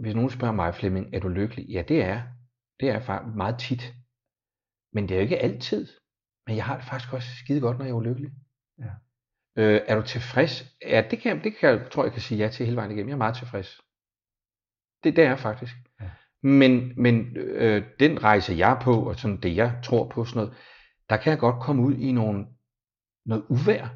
hvis 0.00 0.14
nogen 0.14 0.30
spørger 0.30 0.54
mig, 0.54 0.74
Flemming, 0.74 1.14
er 1.14 1.20
du 1.20 1.28
lykkelig? 1.28 1.66
Ja, 1.68 1.82
det 1.88 2.04
er 2.04 2.22
Det 2.80 2.88
er 2.88 3.00
faktisk 3.00 3.36
meget 3.36 3.58
tit. 3.58 3.94
Men 4.92 5.08
det 5.08 5.10
er 5.10 5.18
jo 5.18 5.22
ikke 5.22 5.38
altid. 5.38 5.88
Men 6.46 6.56
jeg 6.56 6.64
har 6.64 6.76
det 6.76 6.84
faktisk 6.84 7.12
også 7.12 7.28
skide 7.44 7.60
godt, 7.60 7.78
når 7.78 7.84
jeg 7.84 7.92
er 7.92 7.96
ulykkelig. 7.96 8.30
Ja. 8.78 8.90
Øh, 9.56 9.80
er 9.86 9.96
du 9.96 10.02
tilfreds? 10.02 10.64
Ja, 10.86 11.02
det 11.10 11.18
kan, 11.18 11.44
det 11.44 11.56
kan 11.56 11.68
jeg, 11.68 11.90
tror 11.90 12.04
jeg 12.04 12.12
kan 12.12 12.22
sige 12.22 12.38
ja 12.38 12.48
til 12.48 12.66
hele 12.66 12.76
vejen 12.76 12.90
igennem. 12.90 13.08
Jeg 13.08 13.14
er 13.14 13.18
meget 13.18 13.36
tilfreds. 13.36 13.80
Det, 15.04 15.16
det 15.16 15.24
er 15.24 15.28
jeg 15.28 15.38
faktisk. 15.38 15.74
Ja. 16.00 16.06
Men, 16.42 16.92
men 16.96 17.36
øh, 17.36 17.82
den 18.00 18.22
rejse 18.22 18.54
jeg 18.58 18.70
er 18.70 18.80
på, 18.80 19.08
og 19.08 19.18
sådan 19.18 19.36
det 19.36 19.56
jeg 19.56 19.72
tror 19.82 20.08
på, 20.08 20.24
sådan 20.24 20.40
noget, 20.40 20.54
der 21.10 21.16
kan 21.16 21.30
jeg 21.30 21.38
godt 21.38 21.60
komme 21.60 21.82
ud 21.82 21.94
i 21.94 22.12
nogle, 22.12 22.46
noget 23.26 23.44
uvær. 23.48 23.88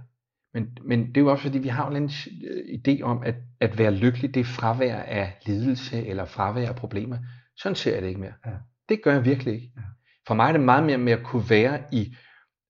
Men, 0.54 0.78
men 0.84 1.08
det 1.08 1.16
er 1.16 1.20
jo 1.20 1.30
også 1.30 1.42
fordi, 1.42 1.58
vi 1.58 1.68
har 1.68 1.90
en 1.90 2.10
øh, 2.50 2.78
idé 2.78 3.02
om, 3.02 3.22
at, 3.22 3.34
at 3.60 3.78
være 3.78 3.90
lykkelig, 3.90 4.34
det 4.34 4.40
er 4.40 4.44
fravær 4.44 4.96
af 4.96 5.38
lidelse 5.46 6.06
eller 6.06 6.24
fravær 6.24 6.68
af 6.68 6.76
problemer. 6.76 7.18
Sådan 7.56 7.76
ser 7.76 7.92
jeg 7.92 8.02
det 8.02 8.08
ikke 8.08 8.20
mere. 8.20 8.32
Ja. 8.46 8.50
Det 8.88 9.02
gør 9.02 9.12
jeg 9.12 9.24
virkelig 9.24 9.54
ikke. 9.54 9.72
Ja. 9.76 9.82
For 10.26 10.34
mig 10.34 10.48
er 10.48 10.52
det 10.52 10.60
meget 10.60 10.84
mere 10.84 10.98
med 10.98 11.12
at 11.12 11.22
kunne 11.22 11.50
være 11.50 11.82
i, 11.92 12.16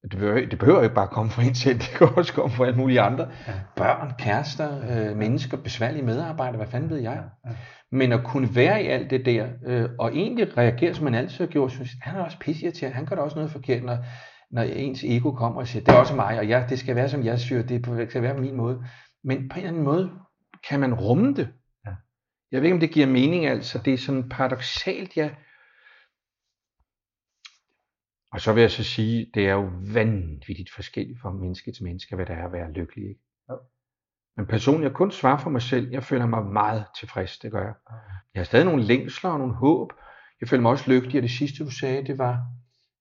det 0.03 0.18
behøver, 0.18 0.49
det 0.49 0.59
behøver 0.59 0.82
ikke 0.82 0.95
bare 0.95 1.09
komme 1.09 1.30
fra 1.30 1.43
en 1.43 1.55
selv, 1.55 1.78
det 1.84 1.89
kan 1.99 2.09
også 2.16 2.32
komme 2.32 2.57
fra 2.57 2.66
alle 2.66 2.78
mulige 2.78 3.01
andre. 3.01 3.28
Ja. 3.47 3.53
Børn, 3.76 4.12
kærester, 4.18 5.09
øh, 5.11 5.16
mennesker, 5.16 5.57
besværlige 5.57 6.05
medarbejdere, 6.05 6.57
hvad 6.57 6.66
fanden 6.66 6.91
ved 6.91 6.99
jeg. 6.99 7.24
Ja. 7.47 7.51
Men 7.93 8.12
at 8.12 8.24
kunne 8.24 8.55
være 8.55 8.84
i 8.84 8.87
alt 8.87 9.11
det 9.11 9.26
der, 9.26 9.49
øh, 9.66 9.89
og 9.99 10.16
egentlig 10.16 10.57
reagere, 10.57 10.95
som 10.95 11.05
man 11.05 11.14
altid 11.14 11.39
har 11.39 11.47
gjort, 11.53 11.72
synes, 11.72 11.91
han 12.03 12.16
er 12.16 12.24
også 12.24 12.39
pisse 12.39 12.89
han 12.89 13.07
gør 13.07 13.16
da 13.16 13.22
også 13.22 13.37
noget 13.37 13.51
forkert, 13.51 13.84
når, 13.84 13.99
når 14.51 14.62
ens 14.62 15.05
ego 15.05 15.32
kommer 15.32 15.61
og 15.61 15.68
siger, 15.68 15.84
det 15.84 15.95
er 15.95 15.99
også 15.99 16.14
mig, 16.14 16.39
og 16.39 16.47
ja, 16.47 16.66
det 16.68 16.78
skal 16.78 16.97
være 16.97 17.09
som 17.09 17.24
jeg 17.24 17.39
siger, 17.39 17.62
det 17.62 18.11
skal 18.11 18.22
være 18.22 18.34
på 18.34 18.41
min 18.41 18.57
måde. 18.57 18.84
Men 19.24 19.49
på 19.49 19.55
en 19.55 19.59
eller 19.59 19.68
anden 19.68 19.84
måde 19.84 20.11
kan 20.68 20.80
man 20.80 20.95
rumme 20.95 21.34
det. 21.34 21.49
Ja. 21.87 21.91
Jeg 22.53 22.61
ved 22.61 22.64
ikke, 22.64 22.74
om 22.74 22.80
det 22.80 22.91
giver 22.91 23.07
mening, 23.07 23.47
altså. 23.47 23.78
Det 23.84 23.95
er 23.95 23.99
sådan 23.99 24.28
paradoxalt, 24.28 25.16
ja. 25.16 25.30
Og 28.32 28.41
så 28.41 28.53
vil 28.53 28.61
jeg 28.61 28.70
så 28.70 28.84
sige, 28.84 29.30
det 29.34 29.49
er 29.49 29.53
jo 29.53 29.70
vanvittigt 29.93 30.70
forskelligt 30.74 31.20
fra 31.20 31.32
menneske 31.32 31.72
til 31.72 31.84
menneske, 31.84 32.16
hvad 32.16 32.26
det 32.26 32.34
er 32.34 32.47
at 32.47 32.53
være 32.53 32.72
lykkelig. 32.72 33.09
Ikke? 33.09 33.20
Men 34.37 34.47
personligt, 34.47 34.89
jeg 34.89 34.97
kun 34.97 35.11
svare 35.11 35.41
for 35.41 35.51
mig 35.51 35.62
selv, 35.62 35.91
jeg 35.91 36.03
føler 36.03 36.26
mig 36.26 36.45
meget 36.45 36.84
tilfreds, 36.99 37.39
det 37.39 37.53
gør 37.53 37.62
jeg. 37.62 37.74
Jeg 38.34 38.41
har 38.41 38.45
stadig 38.45 38.64
nogle 38.64 38.82
længsler 38.82 39.30
og 39.30 39.39
nogle 39.39 39.55
håb. 39.55 39.93
Jeg 40.41 40.49
føler 40.49 40.62
mig 40.62 40.70
også 40.70 40.91
lykkelig, 40.91 41.18
og 41.18 41.22
det 41.22 41.30
sidste 41.30 41.64
du 41.64 41.70
sagde, 41.70 42.07
det 42.07 42.18
var... 42.18 42.47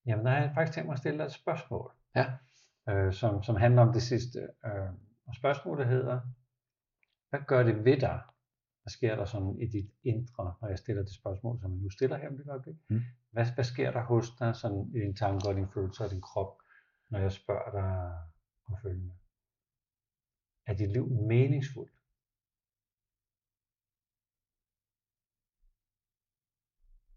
Jamen, 0.06 0.26
der 0.26 0.32
har 0.32 0.40
jeg 0.40 0.52
faktisk 0.56 0.76
tænkt 0.76 0.88
mig 0.88 0.94
at 0.94 1.00
stille 1.00 1.18
dig 1.18 1.26
et 1.26 1.34
spørgsmål, 1.34 1.92
ja. 2.16 2.26
øh, 2.90 3.14
som, 3.14 3.44
som 3.44 3.56
handler 3.56 3.82
om 3.82 3.94
det 3.94 4.02
sidste. 4.02 4.40
Øh, 4.66 4.90
og 5.28 5.36
spørgsmålet 5.36 5.88
hedder, 5.88 6.20
hvad 7.30 7.40
gør 7.48 7.64
det 7.64 7.86
ved 7.86 7.98
dig, 8.00 8.22
hvad 8.84 8.92
sker 8.92 9.16
der 9.16 9.26
sådan 9.26 9.56
i 9.60 9.66
dit 9.66 9.90
indre, 10.04 10.54
når 10.62 10.68
jeg 10.68 10.78
stiller 10.78 11.04
det 11.04 11.14
spørgsmål, 11.14 11.60
som 11.62 11.72
jeg 11.72 11.80
nu 11.80 11.90
stiller 11.90 12.18
her 12.18 12.30
om 12.30 12.38
det 12.38 12.48
øjeblik? 12.50 12.76
Mm. 12.90 13.02
Hvad, 13.32 13.46
hvad 13.56 13.64
sker 13.64 13.92
der 13.92 14.04
hos 14.04 14.32
dig 14.40 14.56
sådan 14.56 14.92
i 14.96 15.00
din 15.00 15.16
tanke 15.16 15.48
og 15.48 15.56
din 15.56 15.68
følelse 15.74 16.04
og 16.04 16.12
din 16.12 16.22
krop, 16.22 16.58
når 17.10 17.20
jeg 17.20 17.32
spørger 17.32 17.72
dig 17.72 17.92
om 18.68 18.78
følgende? 18.82 19.14
Er 20.66 20.74
dit 20.74 20.92
liv 20.92 21.08
meningsfuldt? 21.10 21.94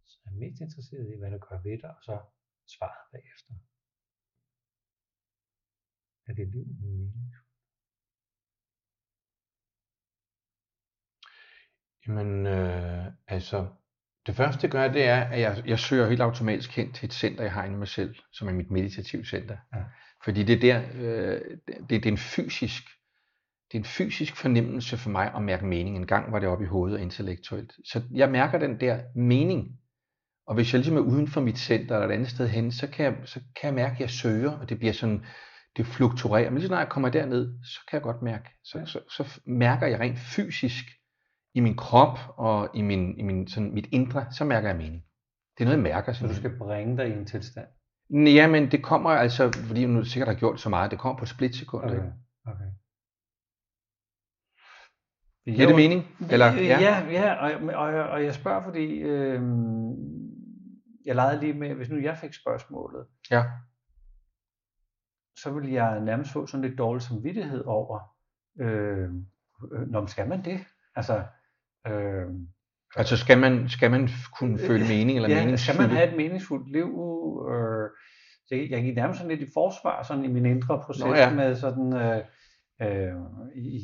Så 0.07 0.19
jeg 0.25 0.31
er 0.33 0.39
mest 0.39 0.61
interesseret 0.61 1.15
i, 1.15 1.19
hvad 1.19 1.31
der 1.31 1.39
gør 1.39 1.63
ved 1.63 1.79
dig, 1.83 1.91
og 1.97 2.03
så 2.03 2.15
svaret 2.67 3.05
bagefter. 3.13 3.53
Er 6.29 6.33
dit 6.35 6.51
liv 6.55 6.67
meningsfuldt? 6.67 7.49
Jamen, 12.07 12.47
øh, 12.47 13.13
altså, 13.27 13.75
det 14.27 14.37
første, 14.37 14.63
det 14.63 14.71
gør, 14.71 14.93
det 14.93 15.05
er, 15.05 15.21
at 15.25 15.41
jeg, 15.41 15.63
jeg 15.67 15.79
søger 15.79 16.09
helt 16.09 16.21
automatisk 16.21 16.71
hen 16.71 16.93
til 16.93 17.07
et 17.07 17.13
center, 17.13 17.43
jeg 17.43 17.53
har 17.53 17.65
inde 17.65 17.77
i 17.77 17.79
mig 17.79 17.89
selv, 17.89 18.17
som 18.33 18.49
er 18.49 18.53
mit 18.53 18.71
meditative 18.71 19.25
center. 19.25 19.57
Ja. 19.75 19.85
Fordi 20.25 20.43
det 20.45 20.55
er 20.57 20.61
der, 20.61 20.79
øh, 20.95 21.59
det, 21.67 21.91
det 21.91 22.07
er 22.07 22.13
en 22.13 22.19
fysisk, 22.19 22.83
det 23.73 23.79
er 23.79 23.79
en 23.79 23.85
fysisk 23.85 24.37
fornemmelse 24.37 24.97
for 24.97 25.11
mig 25.11 25.35
at 25.35 25.43
mærke 25.43 25.67
mening. 25.67 25.97
En 25.97 26.07
gang 26.07 26.33
var 26.33 26.39
det 26.39 26.49
oppe 26.49 26.65
i 26.65 26.69
hovedet 26.69 26.97
og 26.97 27.03
intellektuelt. 27.03 27.73
Så 27.85 28.03
jeg 28.11 28.31
mærker 28.31 28.59
den 28.59 28.81
der 28.81 29.01
mening. 29.17 29.69
Og 30.47 30.55
hvis 30.55 30.73
jeg 30.73 30.79
ligesom 30.79 30.97
er 30.97 31.01
uden 31.01 31.29
for 31.29 31.41
mit 31.41 31.59
center 31.59 31.95
eller 31.95 32.09
et 32.09 32.13
andet 32.13 32.29
sted 32.29 32.49
hen, 32.49 32.73
så 32.73 32.87
kan 32.87 33.05
jeg, 33.05 33.17
så 33.25 33.41
kan 33.61 33.67
jeg 33.67 33.75
mærke, 33.75 33.95
at 33.95 34.01
jeg 34.01 34.11
søger, 34.11 34.51
og 34.51 34.69
det 34.69 34.79
bliver 34.79 34.93
sådan, 34.93 35.25
det 35.77 35.87
fluktuerer. 35.87 36.51
Men 36.51 36.59
lige 36.59 36.71
når 36.71 36.79
jeg 36.79 36.89
kommer 36.89 37.09
derned, 37.09 37.65
så 37.65 37.81
kan 37.91 37.97
jeg 37.97 38.03
godt 38.03 38.23
mærke, 38.23 38.49
så, 38.65 38.83
så, 38.87 39.01
så 39.11 39.41
mærker 39.47 39.87
jeg 39.87 40.01
rent 40.01 40.19
fysisk, 40.19 40.85
i 41.55 41.61
min 41.61 41.77
krop 41.77 42.19
og 42.37 42.71
i, 42.75 42.83
min, 42.83 43.19
i 43.19 43.23
min, 43.23 43.49
sådan, 43.49 43.75
mit 43.75 43.89
indre, 43.93 44.27
så 44.33 44.45
mærker 44.45 44.69
jeg 44.69 44.77
mening. 44.77 45.03
Det 45.59 45.65
er 45.65 45.65
noget, 45.65 45.77
jeg 45.77 45.83
mærker. 45.83 46.13
Så 46.13 46.27
du 46.27 46.35
skal 46.35 46.59
bringe 46.59 46.97
dig 46.97 47.09
i 47.09 47.13
en 47.13 47.27
tilstand? 47.27 47.67
Ja, 48.11 48.49
men 48.49 48.71
det 48.71 48.83
kommer 48.83 49.11
altså, 49.11 49.53
fordi 49.67 49.85
du 49.85 50.05
sikkert 50.05 50.29
har 50.29 50.35
gjort 50.35 50.61
så 50.61 50.69
meget, 50.69 50.91
det 50.91 50.99
kommer 50.99 51.19
på 51.19 51.25
et 51.25 51.29
splitsekund. 51.29 51.85
Okay. 51.85 51.99
okay. 52.47 52.65
Giver 55.55 55.67
det 55.67 55.77
mening? 55.77 56.07
Eller, 56.31 56.47
ja, 56.47 56.81
ja, 56.81 57.11
ja 57.11 57.35
og, 57.35 57.75
og, 57.75 58.09
og 58.11 58.25
jeg 58.25 58.35
spørger, 58.35 58.63
fordi 58.63 58.99
øh, 58.99 59.43
jeg 61.05 61.15
legede 61.15 61.41
lige 61.41 61.53
med, 61.53 61.75
hvis 61.75 61.91
nu 61.91 61.99
jeg 61.99 62.17
fik 62.17 62.35
spørgsmålet, 62.35 63.07
ja. 63.31 63.45
så 65.37 65.51
vil 65.51 65.71
jeg 65.71 66.01
nærmest 66.01 66.33
få 66.33 66.47
sådan 66.47 66.65
lidt 66.65 66.79
dårlig 66.79 67.03
samvittighed 67.03 67.65
over, 67.65 68.01
øh, 68.61 69.09
når 69.87 70.07
skal 70.07 70.29
man 70.29 70.45
det? 70.45 70.61
Altså, 70.97 71.23
øh, 71.87 72.27
altså 72.97 73.17
skal 73.17 73.39
man, 73.39 73.69
skal 73.69 73.91
man 73.91 74.09
kunne 74.39 74.59
føle 74.59 74.85
mening 74.89 75.17
eller 75.19 75.29
ja, 75.29 75.57
skal 75.57 75.81
man 75.81 75.91
have 75.91 76.11
et 76.11 76.17
meningsfuldt 76.17 76.73
liv? 76.73 76.91
Øh, 77.53 77.91
det, 78.51 78.71
jeg 78.71 78.83
gik 78.83 78.95
nærmest 78.95 79.19
sådan 79.21 79.37
lidt 79.37 79.49
i 79.49 79.53
forsvar 79.55 80.03
sådan 80.03 80.25
i 80.25 80.29
min 80.29 80.47
indre 80.47 80.83
proces 80.85 81.05
Nå, 81.05 81.15
ja. 81.15 81.35
med 81.35 81.57
sådan, 81.57 81.93
øh, 81.93 82.25
øh, 82.83 83.15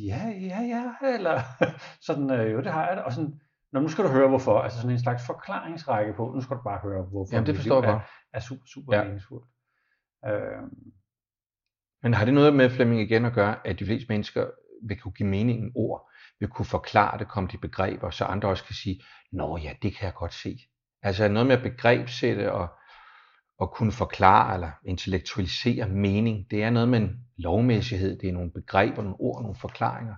ja, 0.06 0.28
ja, 0.40 0.60
ja, 0.60 1.14
eller 1.14 1.40
sådan, 2.06 2.30
øh, 2.30 2.52
jo 2.52 2.60
det 2.60 2.72
har 2.72 2.86
jeg 2.86 2.96
det, 2.96 3.04
og 3.04 3.12
sådan, 3.12 3.40
Nå, 3.74 3.80
nu 3.80 3.88
skal 3.88 4.04
du 4.04 4.08
høre 4.08 4.28
hvorfor, 4.28 4.58
altså 4.58 4.78
sådan 4.78 4.90
en 4.90 5.02
slags 5.02 5.26
forklaringsrække 5.26 6.12
på, 6.12 6.32
nu 6.34 6.40
skal 6.40 6.56
du 6.56 6.62
bare 6.62 6.78
høre 6.78 7.02
hvorfor. 7.02 7.34
Jamen 7.34 7.46
det 7.46 7.56
forstår 7.56 7.82
jeg 7.82 7.92
godt. 7.92 8.02
Er, 8.02 8.36
er 8.36 8.40
super, 8.40 8.66
super 8.66 8.96
ja. 8.96 9.04
meningsfuldt. 9.04 9.46
Øh, 10.26 10.62
men 12.02 12.14
har 12.14 12.24
det 12.24 12.34
noget 12.34 12.54
med 12.54 12.70
Flemming 12.70 13.00
igen 13.00 13.24
at 13.24 13.32
gøre, 13.32 13.66
at 13.66 13.78
de 13.78 13.84
fleste 13.84 14.06
mennesker 14.08 14.46
vil 14.88 15.00
kunne 15.00 15.12
give 15.12 15.28
meningen 15.28 15.72
ord, 15.74 16.10
vil 16.40 16.48
kunne 16.48 16.66
forklare 16.66 17.18
det, 17.18 17.28
komme 17.28 17.48
til 17.48 17.58
begreber, 17.58 18.10
så 18.10 18.24
andre 18.24 18.48
også 18.48 18.64
kan 18.64 18.74
sige, 18.74 19.02
nå 19.32 19.56
ja, 19.56 19.72
det 19.82 19.96
kan 19.96 20.04
jeg 20.04 20.14
godt 20.14 20.34
se. 20.34 20.58
Altså 21.02 21.28
noget 21.28 21.46
med 21.46 21.56
at 21.56 21.62
begrebsætte 21.62 22.52
og, 22.52 22.68
og 23.58 23.70
kunne 23.70 23.92
forklare 23.92 24.54
eller 24.54 24.70
intellektualisere 24.84 25.88
mening, 25.88 26.50
det 26.50 26.62
er 26.62 26.70
noget 26.70 26.88
med 26.88 26.98
en 26.98 27.10
lovmæssighed, 27.36 28.18
det 28.18 28.28
er 28.28 28.32
nogle 28.32 28.50
begreber, 28.50 29.02
nogle 29.02 29.20
ord, 29.20 29.42
nogle 29.42 29.56
forklaringer. 29.56 30.14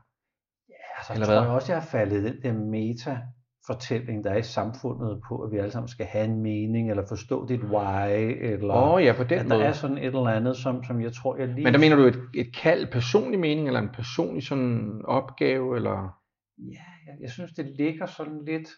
Ja, 0.68 1.04
så 1.06 1.12
eller 1.12 1.26
tror 1.26 1.34
hvad? 1.34 1.42
jeg 1.42 1.52
også, 1.52 1.72
jeg 1.72 1.82
har 1.82 1.88
faldet 1.88 2.24
den 2.24 2.42
der 2.42 2.52
meta 2.52 3.18
fortælling, 3.66 4.24
der 4.24 4.30
er 4.30 4.36
i 4.36 4.42
samfundet 4.42 5.20
på, 5.28 5.38
at 5.42 5.52
vi 5.52 5.58
alle 5.58 5.70
sammen 5.70 5.88
skal 5.88 6.06
have 6.06 6.24
en 6.24 6.42
mening, 6.42 6.90
eller 6.90 7.06
forstå 7.08 7.46
dit 7.46 7.62
why, 7.62 8.08
eller 8.52 8.74
oh, 8.74 9.04
ja, 9.04 9.12
på 9.16 9.24
den 9.24 9.38
at 9.38 9.48
måde. 9.48 9.60
der 9.60 9.66
er 9.66 9.72
sådan 9.72 9.98
et 9.98 10.04
eller 10.04 10.28
andet, 10.28 10.56
som, 10.56 10.84
som 10.84 11.00
jeg 11.00 11.12
tror, 11.12 11.36
jeg 11.36 11.48
lige... 11.48 11.64
Men 11.64 11.72
der 11.74 11.80
mener 11.80 11.96
du 11.96 12.02
et, 12.02 12.20
et 12.34 12.56
kald, 12.56 12.92
personlig 12.92 13.40
mening, 13.40 13.66
eller 13.66 13.80
en 13.80 13.88
personlig 13.94 14.46
sådan 14.46 15.02
opgave, 15.04 15.76
eller... 15.76 16.20
Ja, 16.58 16.86
jeg, 17.06 17.14
jeg 17.20 17.30
synes, 17.30 17.52
det 17.52 17.66
ligger 17.78 18.06
sådan 18.06 18.44
lidt, 18.44 18.68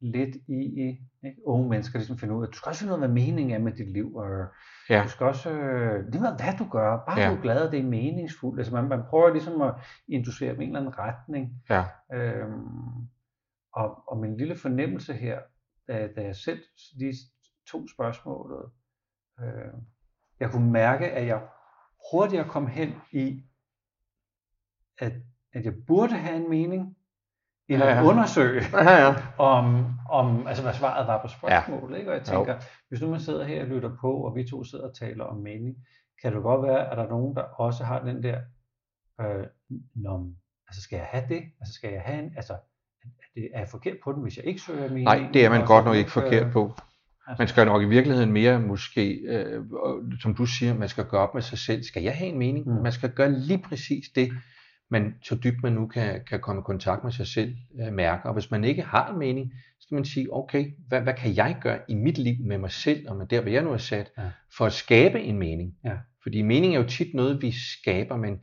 lidt 0.00 0.36
i, 0.48 0.80
ikke? 1.24 1.42
unge 1.46 1.68
mennesker 1.68 1.98
ligesom 1.98 2.18
finde 2.18 2.34
ud 2.34 2.42
af, 2.42 2.48
du 2.48 2.56
skal 2.56 2.70
også 2.70 2.80
finde 2.80 2.92
ud 2.92 3.02
af, 3.02 3.08
hvad 3.08 3.14
meningen 3.22 3.54
er 3.54 3.58
med 3.58 3.72
dit 3.72 3.92
liv, 3.92 4.16
og 4.16 4.46
ja. 4.90 5.02
du 5.02 5.08
skal 5.08 5.26
også, 5.26 5.50
øh, 5.50 6.08
lige 6.12 6.22
med 6.22 6.36
hvad 6.36 6.58
du 6.58 6.68
gør, 6.70 6.96
bare 7.06 7.20
ja. 7.20 7.30
du 7.30 7.36
er 7.36 7.42
glad, 7.42 7.66
og 7.66 7.72
det 7.72 7.80
er 7.80 7.84
meningsfuldt. 7.84 8.60
Altså 8.60 8.74
man, 8.74 8.88
man 8.88 9.02
prøver 9.10 9.32
ligesom 9.32 9.62
at 9.62 9.74
inducere 10.08 10.52
dem 10.52 10.60
i 10.60 10.64
en 10.64 10.70
eller 10.70 10.80
anden 10.80 10.98
retning. 10.98 11.62
Ja. 11.70 11.84
Øhm, 12.12 13.08
og, 13.72 14.08
og 14.08 14.18
min 14.18 14.36
lille 14.36 14.56
fornemmelse 14.56 15.12
her, 15.12 15.40
da, 15.88 16.08
da 16.16 16.22
jeg 16.22 16.36
selv 16.36 16.62
lige 16.98 17.14
tog 17.66 17.88
spørgsmålet, 17.94 18.70
øh, 19.40 19.72
jeg 20.40 20.50
kunne 20.50 20.70
mærke, 20.70 21.10
at 21.10 21.26
jeg 21.26 21.42
hurtigere 22.10 22.48
kom 22.48 22.66
hen 22.66 22.94
i, 23.12 23.44
at, 24.98 25.12
at 25.52 25.64
jeg 25.64 25.74
burde 25.86 26.14
have 26.14 26.36
en 26.36 26.50
mening, 26.50 26.96
end 27.68 27.82
ja, 27.82 27.88
ja. 27.88 28.00
at 28.00 28.04
undersøge, 28.04 28.62
ja, 28.72 29.06
ja. 29.06 29.14
om, 29.38 29.86
om, 30.10 30.46
altså 30.46 30.62
hvad 30.62 30.74
svaret 30.74 31.06
var 31.06 31.22
på 31.22 31.28
spørgsmålet. 31.28 31.94
Ja. 31.94 31.98
Ikke? 31.98 32.10
Og 32.10 32.16
jeg 32.16 32.24
tænker, 32.24 32.54
jo. 32.54 32.60
hvis 32.88 33.00
nu 33.00 33.10
man 33.10 33.20
sidder 33.20 33.44
her 33.44 33.62
og 33.62 33.68
lytter 33.68 33.90
på, 34.00 34.12
og 34.12 34.36
vi 34.36 34.48
to 34.48 34.64
sidder 34.64 34.88
og 34.88 34.94
taler 34.94 35.24
om 35.24 35.36
mening, 35.36 35.76
kan 36.22 36.34
det 36.34 36.42
godt 36.42 36.62
være, 36.62 36.90
at 36.90 36.96
der 36.96 37.04
er 37.04 37.08
nogen, 37.08 37.36
der 37.36 37.42
også 37.42 37.84
har 37.84 38.04
den 38.04 38.22
der, 38.22 38.38
øh, 39.20 39.46
når, 39.94 40.30
altså 40.68 40.82
skal 40.82 40.96
jeg 40.96 41.06
have 41.10 41.24
det? 41.28 41.42
Altså 41.60 41.74
skal 41.74 41.92
jeg 41.92 42.02
have 42.02 42.22
en, 42.22 42.32
altså 42.36 42.54
det 43.34 43.48
er 43.54 43.66
forkert 43.66 43.96
på 44.04 44.12
den, 44.12 44.22
hvis 44.22 44.36
jeg 44.36 44.44
ikke 44.44 44.60
søger 44.60 44.88
mening? 44.88 45.04
Nej, 45.04 45.28
det 45.32 45.44
er 45.44 45.50
man 45.50 45.66
godt 45.66 45.84
nok 45.84 45.96
ikke 45.96 46.10
forkert 46.10 46.52
på. 46.52 46.72
Altså, 47.28 47.40
man 47.40 47.48
skal 47.48 47.66
nok 47.66 47.82
i 47.82 47.88
virkeligheden 47.88 48.32
mere 48.32 48.60
måske, 48.60 49.12
øh, 49.12 49.64
som 50.22 50.34
du 50.34 50.46
siger, 50.46 50.74
man 50.74 50.88
skal 50.88 51.04
gøre 51.04 51.20
op 51.20 51.34
med 51.34 51.42
sig 51.42 51.58
selv. 51.58 51.82
Skal 51.82 52.02
jeg 52.02 52.16
have 52.16 52.30
en 52.30 52.38
mening? 52.38 52.66
Mm. 52.66 52.82
Man 52.82 52.92
skal 52.92 53.10
gøre 53.10 53.32
lige 53.32 53.62
præcis 53.62 54.08
det, 54.14 54.32
man 54.90 55.14
så 55.22 55.34
dybt 55.34 55.62
man 55.62 55.72
nu 55.72 55.86
kan, 55.86 56.20
kan 56.28 56.40
komme 56.40 56.60
i 56.60 56.62
kontakt 56.66 57.04
med 57.04 57.12
sig 57.12 57.26
selv, 57.26 57.56
øh, 57.80 57.92
mærker. 57.92 58.28
Og 58.28 58.32
hvis 58.32 58.50
man 58.50 58.64
ikke 58.64 58.82
har 58.82 59.12
en 59.12 59.18
mening, 59.18 59.52
så 59.52 59.82
skal 59.82 59.94
man 59.94 60.04
sige, 60.04 60.32
okay, 60.32 60.72
hvad, 60.88 61.00
hvad 61.00 61.14
kan 61.14 61.36
jeg 61.36 61.56
gøre 61.60 61.78
i 61.88 61.94
mit 61.94 62.18
liv 62.18 62.36
med 62.46 62.58
mig 62.58 62.70
selv, 62.70 63.10
og 63.10 63.16
med 63.16 63.26
der, 63.26 63.40
hvor 63.40 63.50
jeg 63.50 63.62
nu 63.62 63.72
er 63.72 63.76
sat, 63.76 64.10
ja. 64.18 64.30
for 64.56 64.66
at 64.66 64.72
skabe 64.72 65.20
en 65.20 65.38
mening? 65.38 65.74
Ja. 65.84 65.96
Fordi 66.22 66.42
mening 66.42 66.74
er 66.74 66.80
jo 66.80 66.86
tit 66.86 67.14
noget, 67.14 67.42
vi 67.42 67.50
skaber, 67.50 68.16
men 68.16 68.38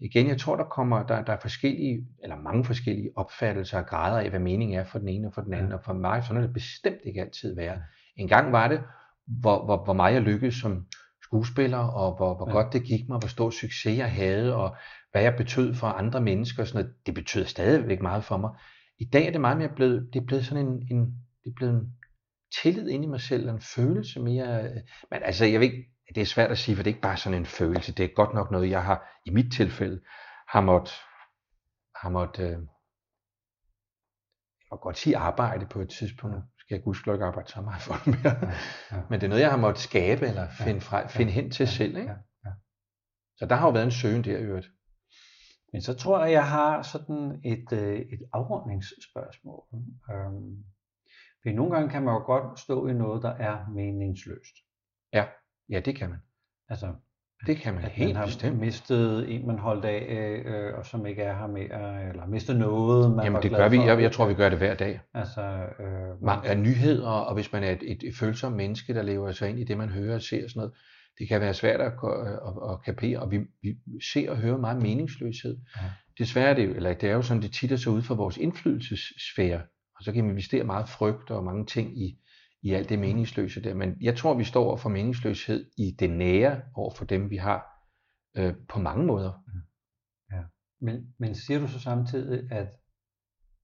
igen, 0.00 0.28
jeg 0.28 0.38
tror, 0.38 0.56
der 0.56 0.64
kommer, 0.64 1.06
der, 1.06 1.24
der 1.24 1.32
er 1.32 1.40
forskellige, 1.40 2.06
eller 2.22 2.36
mange 2.36 2.64
forskellige 2.64 3.10
opfattelser 3.16 3.78
og 3.78 3.86
grader 3.86 4.18
af, 4.18 4.30
hvad 4.30 4.40
meningen 4.40 4.78
er 4.78 4.84
for 4.84 4.98
den 4.98 5.08
ene 5.08 5.26
og 5.26 5.34
for 5.34 5.40
den 5.40 5.54
anden, 5.54 5.70
ja. 5.70 5.76
og 5.76 5.84
for 5.84 5.92
mig, 5.92 6.24
sådan 6.24 6.36
er 6.42 6.46
det 6.46 6.54
bestemt 6.54 7.00
ikke 7.04 7.20
altid 7.20 7.54
være. 7.54 7.82
En 8.16 8.28
gang 8.28 8.52
var 8.52 8.68
det, 8.68 8.80
hvor, 9.26 9.64
hvor, 9.64 9.84
hvor 9.84 9.92
meget 9.92 10.14
jeg 10.14 10.22
lykkedes 10.22 10.54
som 10.54 10.86
skuespiller, 11.34 11.78
og 11.78 12.16
hvor, 12.16 12.34
hvor 12.34 12.48
ja. 12.48 12.52
godt 12.52 12.72
det 12.72 12.82
gik 12.82 13.08
mig, 13.08 13.18
hvor 13.18 13.28
stor 13.28 13.50
succes 13.50 13.98
jeg 13.98 14.12
havde, 14.12 14.56
og 14.56 14.76
hvad 15.12 15.22
jeg 15.22 15.34
betød 15.36 15.74
for 15.74 15.86
andre 15.86 16.20
mennesker, 16.20 16.62
og 16.62 16.68
sådan 16.68 16.84
noget. 16.84 16.96
det 17.06 17.14
betød 17.14 17.44
stadigvæk 17.44 18.00
meget 18.02 18.24
for 18.24 18.36
mig. 18.36 18.50
I 18.98 19.04
dag 19.04 19.26
er 19.26 19.30
det 19.30 19.40
meget 19.40 19.58
mere 19.58 19.72
blevet, 19.76 20.08
det 20.12 20.20
er 20.20 20.26
blevet 20.26 20.46
sådan 20.46 20.66
en, 20.66 20.86
en 20.90 21.04
det 21.44 21.50
er 21.50 21.54
blevet 21.56 21.72
en 21.74 21.92
tillid 22.62 22.88
ind 22.88 23.04
i 23.04 23.06
mig 23.06 23.20
selv, 23.20 23.48
en 23.48 23.60
følelse 23.60 24.20
mere, 24.20 24.62
men 25.10 25.22
altså 25.22 25.44
jeg 25.44 25.60
ved 25.60 25.66
ikke, 25.66 25.84
det 26.14 26.20
er 26.20 26.26
svært 26.26 26.50
at 26.50 26.58
sige, 26.58 26.76
for 26.76 26.82
det 26.82 26.90
er 26.90 26.94
ikke 26.94 27.08
bare 27.08 27.16
sådan 27.16 27.38
en 27.38 27.46
følelse. 27.46 27.92
Det 27.92 28.04
er 28.04 28.14
godt 28.14 28.34
nok 28.34 28.50
noget, 28.50 28.70
jeg 28.70 28.84
har 28.84 29.20
i 29.26 29.30
mit 29.30 29.52
tilfælde 29.52 30.00
har 30.48 30.60
måttet, 30.60 30.94
har 31.96 32.08
måttet 32.08 32.44
øh, 32.44 32.50
jeg 32.50 32.58
må 34.70 34.76
godt 34.76 34.98
sige 34.98 35.16
arbejde 35.16 35.66
på 35.66 35.80
et 35.80 35.88
tidspunkt. 35.88 36.36
Skal 36.64 36.74
jeg 36.74 36.84
gudskelov 36.84 37.14
ikke 37.14 37.24
arbejde 37.24 37.50
så 37.50 37.60
meget 37.60 37.82
for 37.82 37.94
det 37.94 38.06
mere. 38.06 38.36
Ja, 38.42 38.96
ja. 38.96 39.02
Men 39.10 39.20
det 39.20 39.26
er 39.26 39.28
noget, 39.28 39.42
jeg 39.42 39.50
har 39.50 39.56
måttet 39.56 39.82
skabe 39.82 40.26
eller 40.26 40.48
finde, 40.48 40.80
fra, 40.80 41.06
finde 41.06 41.32
hen 41.32 41.50
til 41.50 41.68
selv. 41.68 41.96
Ikke? 41.96 42.14
Ja. 42.44 42.50
Så 43.36 43.46
der 43.46 43.54
har 43.54 43.66
jo 43.66 43.72
været 43.72 43.84
en 43.84 43.90
søgen 43.90 44.24
der 44.24 44.38
i 44.38 44.42
øvrigt. 44.42 44.68
Men 45.72 45.82
så 45.82 45.94
tror 45.94 46.24
jeg, 46.24 46.32
jeg 46.32 46.48
har 46.48 46.82
sådan 46.82 47.40
et, 47.44 47.72
øh, 47.72 47.98
et 47.98 48.22
afrundingsspørgsmål. 48.32 49.64
Øhm, 50.10 50.64
for 51.42 51.52
nogle 51.52 51.74
gange 51.74 51.90
kan 51.90 52.02
man 52.02 52.14
jo 52.14 52.18
godt 52.18 52.58
stå 52.58 52.86
i 52.86 52.92
noget, 52.92 53.22
der 53.22 53.30
er 53.30 53.68
meningsløst. 53.68 54.54
Ja. 55.12 55.26
Ja, 55.68 55.80
det 55.80 55.96
kan 55.96 56.10
man. 56.10 56.18
Altså, 56.68 56.94
det 57.46 57.56
kan 57.56 57.74
man 57.74 57.82
helt 57.82 58.08
man 58.08 58.16
har 58.16 58.26
bestemt. 58.26 58.58
mistet 58.58 59.34
en, 59.34 59.46
man 59.46 59.58
holdt 59.58 59.84
af, 59.84 60.42
øh, 60.46 60.78
og 60.78 60.86
som 60.86 61.06
ikke 61.06 61.22
er 61.22 61.38
her 61.38 61.46
mere, 61.46 62.08
eller 62.08 62.26
mistet 62.26 62.56
noget, 62.56 63.16
man 63.16 63.24
Jamen 63.24 63.42
det 63.42 63.50
gør 63.50 63.68
vi, 63.68 63.76
jeg, 63.78 64.02
jeg 64.02 64.12
tror 64.12 64.26
vi 64.26 64.34
gør 64.34 64.48
det 64.48 64.58
hver 64.58 64.74
dag. 64.74 65.00
Altså, 65.14 65.40
øh, 65.80 66.22
man, 66.22 66.38
er 66.44 66.54
nyheder, 66.54 67.08
og 67.08 67.34
hvis 67.34 67.52
man 67.52 67.64
er 67.64 67.70
et, 67.70 67.82
et, 67.82 68.02
et 68.02 68.14
følsomt 68.16 68.56
menneske, 68.56 68.94
der 68.94 69.02
lever 69.02 69.32
sig 69.32 69.50
ind 69.50 69.58
i 69.58 69.64
det, 69.64 69.78
man 69.78 69.88
hører 69.88 70.14
og 70.14 70.22
ser 70.22 70.44
og 70.44 70.50
sådan 70.50 70.60
noget, 70.60 70.72
det 71.18 71.28
kan 71.28 71.40
være 71.40 71.54
svært 71.54 71.80
at, 71.80 71.86
at, 71.86 72.32
at, 72.32 72.70
at 72.70 72.82
kapere, 72.84 73.18
og 73.18 73.30
vi, 73.30 73.38
vi 73.62 73.76
ser 74.12 74.30
og 74.30 74.36
hører 74.36 74.56
meget 74.56 74.82
meningsløshed. 74.82 75.56
Ja. 75.76 75.82
Desværre 76.18 76.48
er 76.48 76.54
det, 76.54 76.76
eller 76.76 76.94
det 76.94 77.10
er 77.10 77.14
jo 77.14 77.22
sådan, 77.22 77.42
det 77.42 77.52
titter 77.52 77.76
sig 77.76 77.92
ud 77.92 78.02
fra 78.02 78.14
vores 78.14 78.36
indflydelsessfære, 78.36 79.60
og 79.96 80.04
så 80.04 80.12
kan 80.12 80.24
vi 80.24 80.30
investere 80.30 80.64
meget 80.64 80.88
frygt 80.88 81.30
og 81.30 81.44
mange 81.44 81.66
ting 81.66 82.02
i, 82.02 82.18
i 82.64 82.72
alt 82.72 82.88
det 82.88 82.98
meningsløse 82.98 83.62
der. 83.62 83.74
Men 83.74 83.96
jeg 84.00 84.16
tror, 84.16 84.34
vi 84.34 84.44
står 84.44 84.64
over 84.64 84.76
for 84.76 84.88
meningsløshed 84.88 85.70
i 85.76 85.90
det 85.98 86.10
nære 86.10 86.62
over 86.74 86.94
for 86.94 87.04
dem, 87.04 87.30
vi 87.30 87.36
har 87.36 87.66
øh, 88.36 88.54
på 88.68 88.78
mange 88.78 89.06
måder. 89.06 89.32
Ja. 90.32 90.42
Men, 90.80 91.14
men 91.18 91.34
siger 91.34 91.60
du 91.60 91.68
så 91.68 91.80
samtidig, 91.80 92.52
at, 92.52 92.68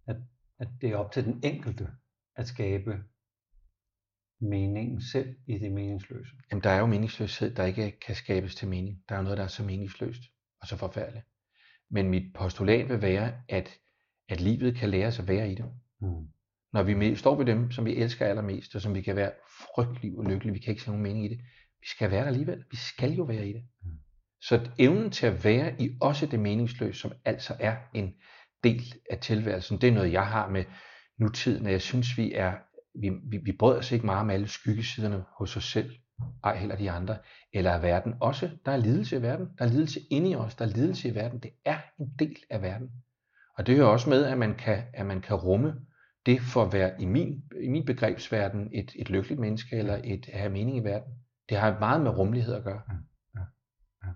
at, 0.07 0.17
at 0.59 0.69
det 0.81 0.91
er 0.91 0.97
op 0.97 1.13
til 1.13 1.25
den 1.25 1.41
enkelte 1.45 1.89
at 2.37 2.49
skabe 2.49 3.05
meningen 4.41 5.01
selv 5.01 5.37
i 5.47 5.59
det 5.59 5.73
meningsløse? 5.73 6.37
Jamen, 6.51 6.63
der 6.63 6.71
er 6.71 6.79
jo 6.79 6.87
meningsløshed, 6.87 7.55
der 7.55 7.65
ikke 7.65 7.99
kan 8.07 8.15
skabes 8.15 8.55
til 8.55 8.69
mening. 8.69 9.03
Der 9.09 9.15
er 9.15 9.19
jo 9.19 9.23
noget, 9.23 9.39
der 9.39 9.45
er 9.45 9.49
så 9.49 9.65
meningsløst 9.65 10.23
og 10.61 10.67
så 10.67 10.77
forfærdeligt. 10.77 11.27
Men 11.91 12.11
mit 12.11 12.33
postulat 12.35 12.89
vil 12.89 13.03
være, 13.03 13.43
at, 13.49 13.79
at 14.29 14.41
livet 14.41 14.77
kan 14.77 14.91
lære 14.91 15.13
sig 15.13 15.23
at 15.23 15.29
være 15.29 15.53
i 15.53 15.55
det. 15.55 15.73
Mm 16.01 16.33
når 16.73 16.83
vi 16.83 17.15
står 17.15 17.37
ved 17.37 17.47
dem, 17.47 17.71
som 17.71 17.85
vi 17.85 17.97
elsker 17.97 18.27
allermest, 18.27 18.75
og 18.75 18.81
som 18.81 18.95
vi 18.95 19.01
kan 19.01 19.17
være 19.17 19.31
frygtelig 19.75 20.19
ulykkelige, 20.19 20.53
vi 20.53 20.59
kan 20.59 20.71
ikke 20.71 20.83
se 20.83 20.89
nogen 20.89 21.03
mening 21.03 21.25
i 21.25 21.29
det, 21.29 21.39
vi 21.81 21.87
skal 21.87 22.11
være 22.11 22.21
der 22.21 22.27
alligevel. 22.27 22.65
Vi 22.71 22.77
skal 22.77 23.13
jo 23.13 23.23
være 23.23 23.49
i 23.49 23.53
det. 23.53 23.63
Mm. 23.83 23.91
Så 24.41 24.71
evnen 24.79 25.11
til 25.11 25.27
at 25.27 25.45
være 25.45 25.83
i 25.83 25.97
også 26.01 26.27
det 26.27 26.41
meningsløse, 26.41 27.01
som 27.01 27.13
altså 27.25 27.57
er 27.61 27.77
en 27.95 28.15
del 28.65 28.95
af 29.11 29.19
tilværelsen, 29.19 29.81
det 29.81 29.89
er 29.89 29.93
noget, 29.93 30.13
jeg 30.13 30.27
har 30.27 30.49
med 30.49 30.65
nutiden, 31.19 31.67
og 31.67 31.73
jeg 31.73 31.81
synes, 31.81 32.19
vi 32.19 32.33
er, 32.33 32.53
vi, 33.01 33.11
vi, 33.31 33.37
vi 33.45 33.53
bryder 33.53 33.79
os 33.79 33.93
ikke 33.93 34.07
meget 34.07 34.27
med 34.27 34.35
alle 34.35 34.49
skyggesiderne 34.49 35.25
hos 35.39 35.57
os 35.57 35.65
selv, 35.65 35.91
ej 36.45 36.57
heller 36.57 36.77
de 36.77 36.91
andre, 36.91 37.17
eller 37.53 37.73
af 37.73 37.83
verden. 37.83 38.15
Også, 38.21 38.51
der 38.67 38.73
er 38.73 38.77
lidelse 38.77 39.17
i 39.17 39.23
verden, 39.23 39.47
der 39.59 39.65
er 39.65 39.69
lidelse 39.69 40.01
inde 40.11 40.31
i 40.31 40.35
os, 40.35 40.55
der 40.55 40.65
er 40.65 40.69
lidelse 40.69 41.09
i 41.09 41.15
verden, 41.15 41.39
det 41.39 41.51
er 41.65 41.79
en 42.01 42.13
del 42.19 42.37
af 42.51 42.63
verden. 42.63 42.91
Og 43.59 43.67
det 43.67 43.77
hører 43.77 43.89
også 43.89 44.11
med, 44.11 44.25
at 44.25 44.39
man 44.39 44.55
kan, 44.55 44.83
at 44.95 45.07
man 45.07 45.21
kan 45.21 45.37
rumme 45.37 45.75
det 46.27 46.41
for 46.41 46.63
at 46.63 46.73
være 46.73 47.03
i 47.03 47.07
min, 47.07 47.45
i 47.61 47.69
min 47.69 47.85
begrebsverden 47.85 48.71
et, 48.73 48.93
et 48.97 49.11
lykkeligt 49.11 49.41
menneske 49.41 49.77
eller 49.77 50.01
et 50.05 50.29
at 50.29 50.41
have 50.41 50.53
mening 50.53 50.77
i 50.77 50.85
verden. 50.85 51.13
Det 51.49 51.57
har 51.57 51.79
meget 51.79 52.01
med 52.01 52.11
rummelighed 52.11 52.55
at 52.55 52.65
gøre. 52.65 52.83
Ja, 52.89 52.95
ja, 53.35 53.45
ja. 54.05 54.13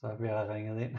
Så 0.00 0.16
bliver 0.18 0.44
der 0.44 0.54
ringet 0.54 0.80
ind. 0.80 0.96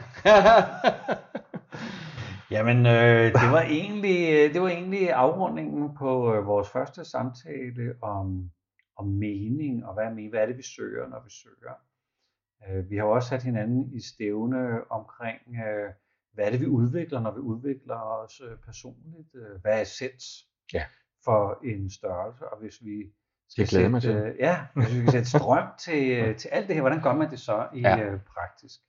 Jamen, 2.50 2.86
øh, 2.86 3.32
det 3.32 3.50
var 3.56 3.62
egentlig 3.62 4.54
det 4.54 4.62
var 4.62 4.68
egentlig 4.68 5.12
afrundingen 5.12 5.96
på 5.96 6.34
øh, 6.34 6.46
vores 6.46 6.68
første 6.70 7.04
samtale 7.04 7.94
om 8.02 8.50
om 8.96 9.06
mening 9.08 9.86
og 9.86 9.94
hvad 9.94 10.30
hvad 10.30 10.40
er 10.40 10.46
det 10.46 10.56
vi 10.56 10.62
søger, 10.62 11.08
når 11.08 11.24
vi 11.24 11.30
søger. 11.30 11.74
Øh, 12.68 12.90
vi 12.90 12.96
har 12.96 13.04
også 13.04 13.28
sat 13.28 13.42
hinanden 13.42 13.92
i 13.92 14.00
stævne 14.00 14.90
omkring 14.90 15.40
øh, 15.48 15.92
hvad 16.32 16.46
er 16.46 16.50
det 16.50 16.60
vi 16.60 16.66
udvikler, 16.66 17.20
når 17.20 17.30
vi 17.34 17.40
udvikler 17.40 17.96
os 17.96 18.40
øh, 18.40 18.58
personligt. 18.64 19.28
Hvad 19.60 19.78
er 19.78 19.80
essens 19.80 20.24
ja. 20.72 20.84
for 21.24 21.60
en 21.64 21.90
størrelse, 21.90 22.48
og 22.48 22.58
hvis 22.58 22.84
vi 22.84 23.12
skal 23.48 23.66
sætte, 23.66 23.88
mig 23.88 24.02
til. 24.02 24.10
Øh, 24.10 24.34
ja, 24.38 24.66
hvis 24.74 24.94
vi 24.94 25.00
skal 25.00 25.12
sætte 25.12 25.30
strøm 25.30 25.68
til, 25.78 26.34
til 26.34 26.48
alt 26.48 26.66
det 26.66 26.74
her, 26.74 26.82
hvordan 26.82 27.02
gør 27.02 27.14
man 27.14 27.30
det 27.30 27.40
så 27.40 27.68
i 27.74 27.80
ja. 27.80 28.04
øh, 28.04 28.20
praktisk? 28.20 28.80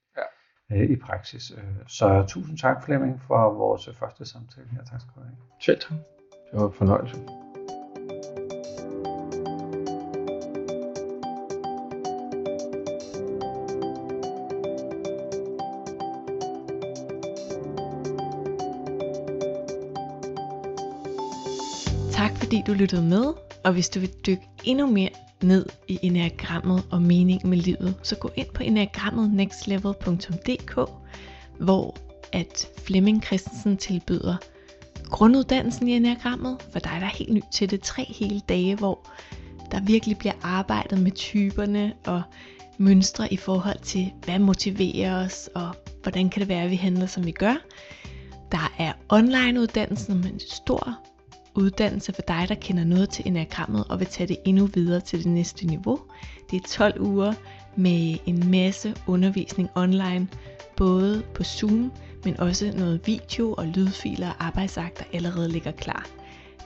øh, 0.72 0.89
i 0.89 0.95
praksis. 0.95 1.51
Så 1.88 2.26
tusind 2.28 2.57
tak 2.57 2.84
Flemming 2.84 3.22
for 3.22 3.53
vores 3.53 3.89
første 3.99 4.26
samtale 4.26 4.68
her. 4.68 4.84
Tak 4.84 5.01
skal 5.01 5.11
du 5.15 5.20
have. 5.20 5.38
Selv 5.61 5.80
tak. 5.80 5.97
Det 6.51 6.59
var 6.59 6.68
en 6.68 6.74
fornøjelse. 6.74 7.47
Tak 22.18 22.38
fordi 22.38 22.63
du 22.68 22.74
lyttede 22.74 23.01
med, 23.01 23.34
og 23.63 23.74
hvis 23.74 23.89
du 23.89 23.99
vil 23.99 24.09
dykke 24.26 24.49
endnu 24.63 24.88
mere 24.88 25.09
ned 25.43 25.65
i 25.88 25.99
enagrammet 26.01 26.84
og 26.91 27.01
meningen 27.01 27.49
med 27.49 27.57
livet, 27.57 27.95
så 28.03 28.15
gå 28.15 28.32
ind 28.36 28.47
på 28.53 28.63
enagrammetnextlevel.dk, 28.63 30.80
hvor 31.59 31.95
at 32.34 32.68
Flemming 32.78 33.24
Christensen 33.24 33.78
tilbyder 33.78 34.36
grunduddannelsen 35.03 35.88
i 35.88 35.91
enagrammet, 35.91 36.57
for 36.72 36.80
dig 36.80 36.97
der 36.99 37.05
er 37.05 37.18
helt 37.18 37.34
ny 37.34 37.41
til 37.53 37.70
det, 37.70 37.82
tre 37.82 38.05
hele 38.20 38.41
dage, 38.49 38.76
hvor 38.76 39.09
der 39.72 39.82
virkelig 39.82 40.18
bliver 40.18 40.36
arbejdet 40.41 40.99
med 40.99 41.11
typerne 41.11 41.93
og 42.05 42.22
mønstre 42.78 43.34
i 43.34 43.38
forhold 43.38 43.80
til, 43.80 44.13
hvad 44.26 44.39
motiverer 44.39 45.26
os, 45.26 45.49
og 45.55 45.70
hvordan 46.03 46.30
kan 46.30 46.39
det 46.39 46.49
være, 46.49 46.63
at 46.63 46.72
vi 46.72 46.76
handler, 46.76 47.05
som 47.05 47.26
vi 47.26 47.32
gør. 47.32 47.55
Der 48.51 48.74
er 48.78 48.93
online 49.09 49.61
uddannelsen 49.61 50.18
med 50.18 50.32
en 50.32 50.39
stor 50.39 50.99
uddannelse 51.58 52.14
for 52.14 52.22
dig, 52.22 52.45
der 52.49 52.55
kender 52.55 52.84
noget 52.84 53.10
til 53.10 53.28
enagrammet 53.28 53.86
og 53.89 53.99
vil 53.99 54.08
tage 54.08 54.28
det 54.28 54.38
endnu 54.45 54.66
videre 54.66 54.99
til 54.99 55.24
det 55.24 55.32
næste 55.32 55.68
niveau. 55.68 55.99
Det 56.51 56.58
er 56.64 56.68
12 56.68 57.01
uger 57.01 57.34
med 57.76 58.18
en 58.26 58.51
masse 58.51 58.95
undervisning 59.08 59.70
online, 59.76 60.28
både 60.78 61.24
på 61.34 61.43
Zoom, 61.43 61.91
men 62.26 62.39
også 62.39 62.72
noget 62.76 63.01
video 63.05 63.53
og 63.53 63.68
lydfiler 63.68 64.30
og 64.30 64.45
arbejdsakter 64.45 65.03
allerede 65.14 65.49
ligger 65.49 65.72
klar. 65.72 66.05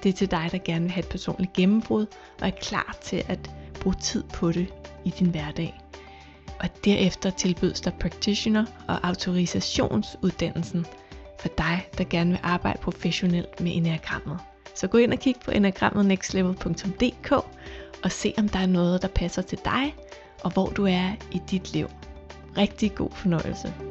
Det 0.04 0.10
er 0.10 0.14
til 0.14 0.32
dig, 0.32 0.50
der 0.52 0.58
gerne 0.58 0.82
vil 0.82 0.92
have 0.92 1.04
et 1.04 1.10
personligt 1.10 1.54
gennembrud 1.54 2.06
og 2.42 2.48
er 2.48 2.52
klar 2.62 2.98
til 3.02 3.24
at 3.28 3.52
bruge 3.82 3.96
tid 4.02 4.24
på 4.34 4.52
det 4.52 4.74
i 5.06 5.10
din 5.10 5.28
hverdag. 5.28 5.82
Og 6.60 6.70
derefter 6.86 7.30
tilbydes 7.30 7.82
der 7.82 7.92
practitioner 7.92 8.66
og 8.88 9.08
autorisationsuddannelsen 9.08 10.86
for 11.40 11.50
dig, 11.58 11.88
der 11.98 12.04
gerne 12.04 12.30
vil 12.30 12.40
arbejde 12.44 12.80
professionelt 12.82 13.60
med 13.62 13.76
enagrammet. 13.76 14.40
Så 14.76 14.88
gå 14.88 14.98
ind 14.98 15.14
og 15.14 15.20
kig 15.20 15.36
på 15.46 15.52
enagrammet 15.52 16.06
nextlevel.dk 16.06 17.32
og 18.04 18.12
se 18.12 18.34
om 18.38 18.50
der 18.50 18.60
er 18.60 18.66
noget, 18.66 19.02
der 19.02 19.08
passer 19.08 19.42
til 19.42 19.58
dig 19.66 19.96
og 20.44 20.54
hvor 20.54 20.66
du 20.66 20.86
er 20.86 21.12
i 21.32 21.42
dit 21.52 21.74
liv. 21.74 21.90
Rigtig 22.58 22.96
god 22.96 23.12
fornøjelse. 23.12 23.91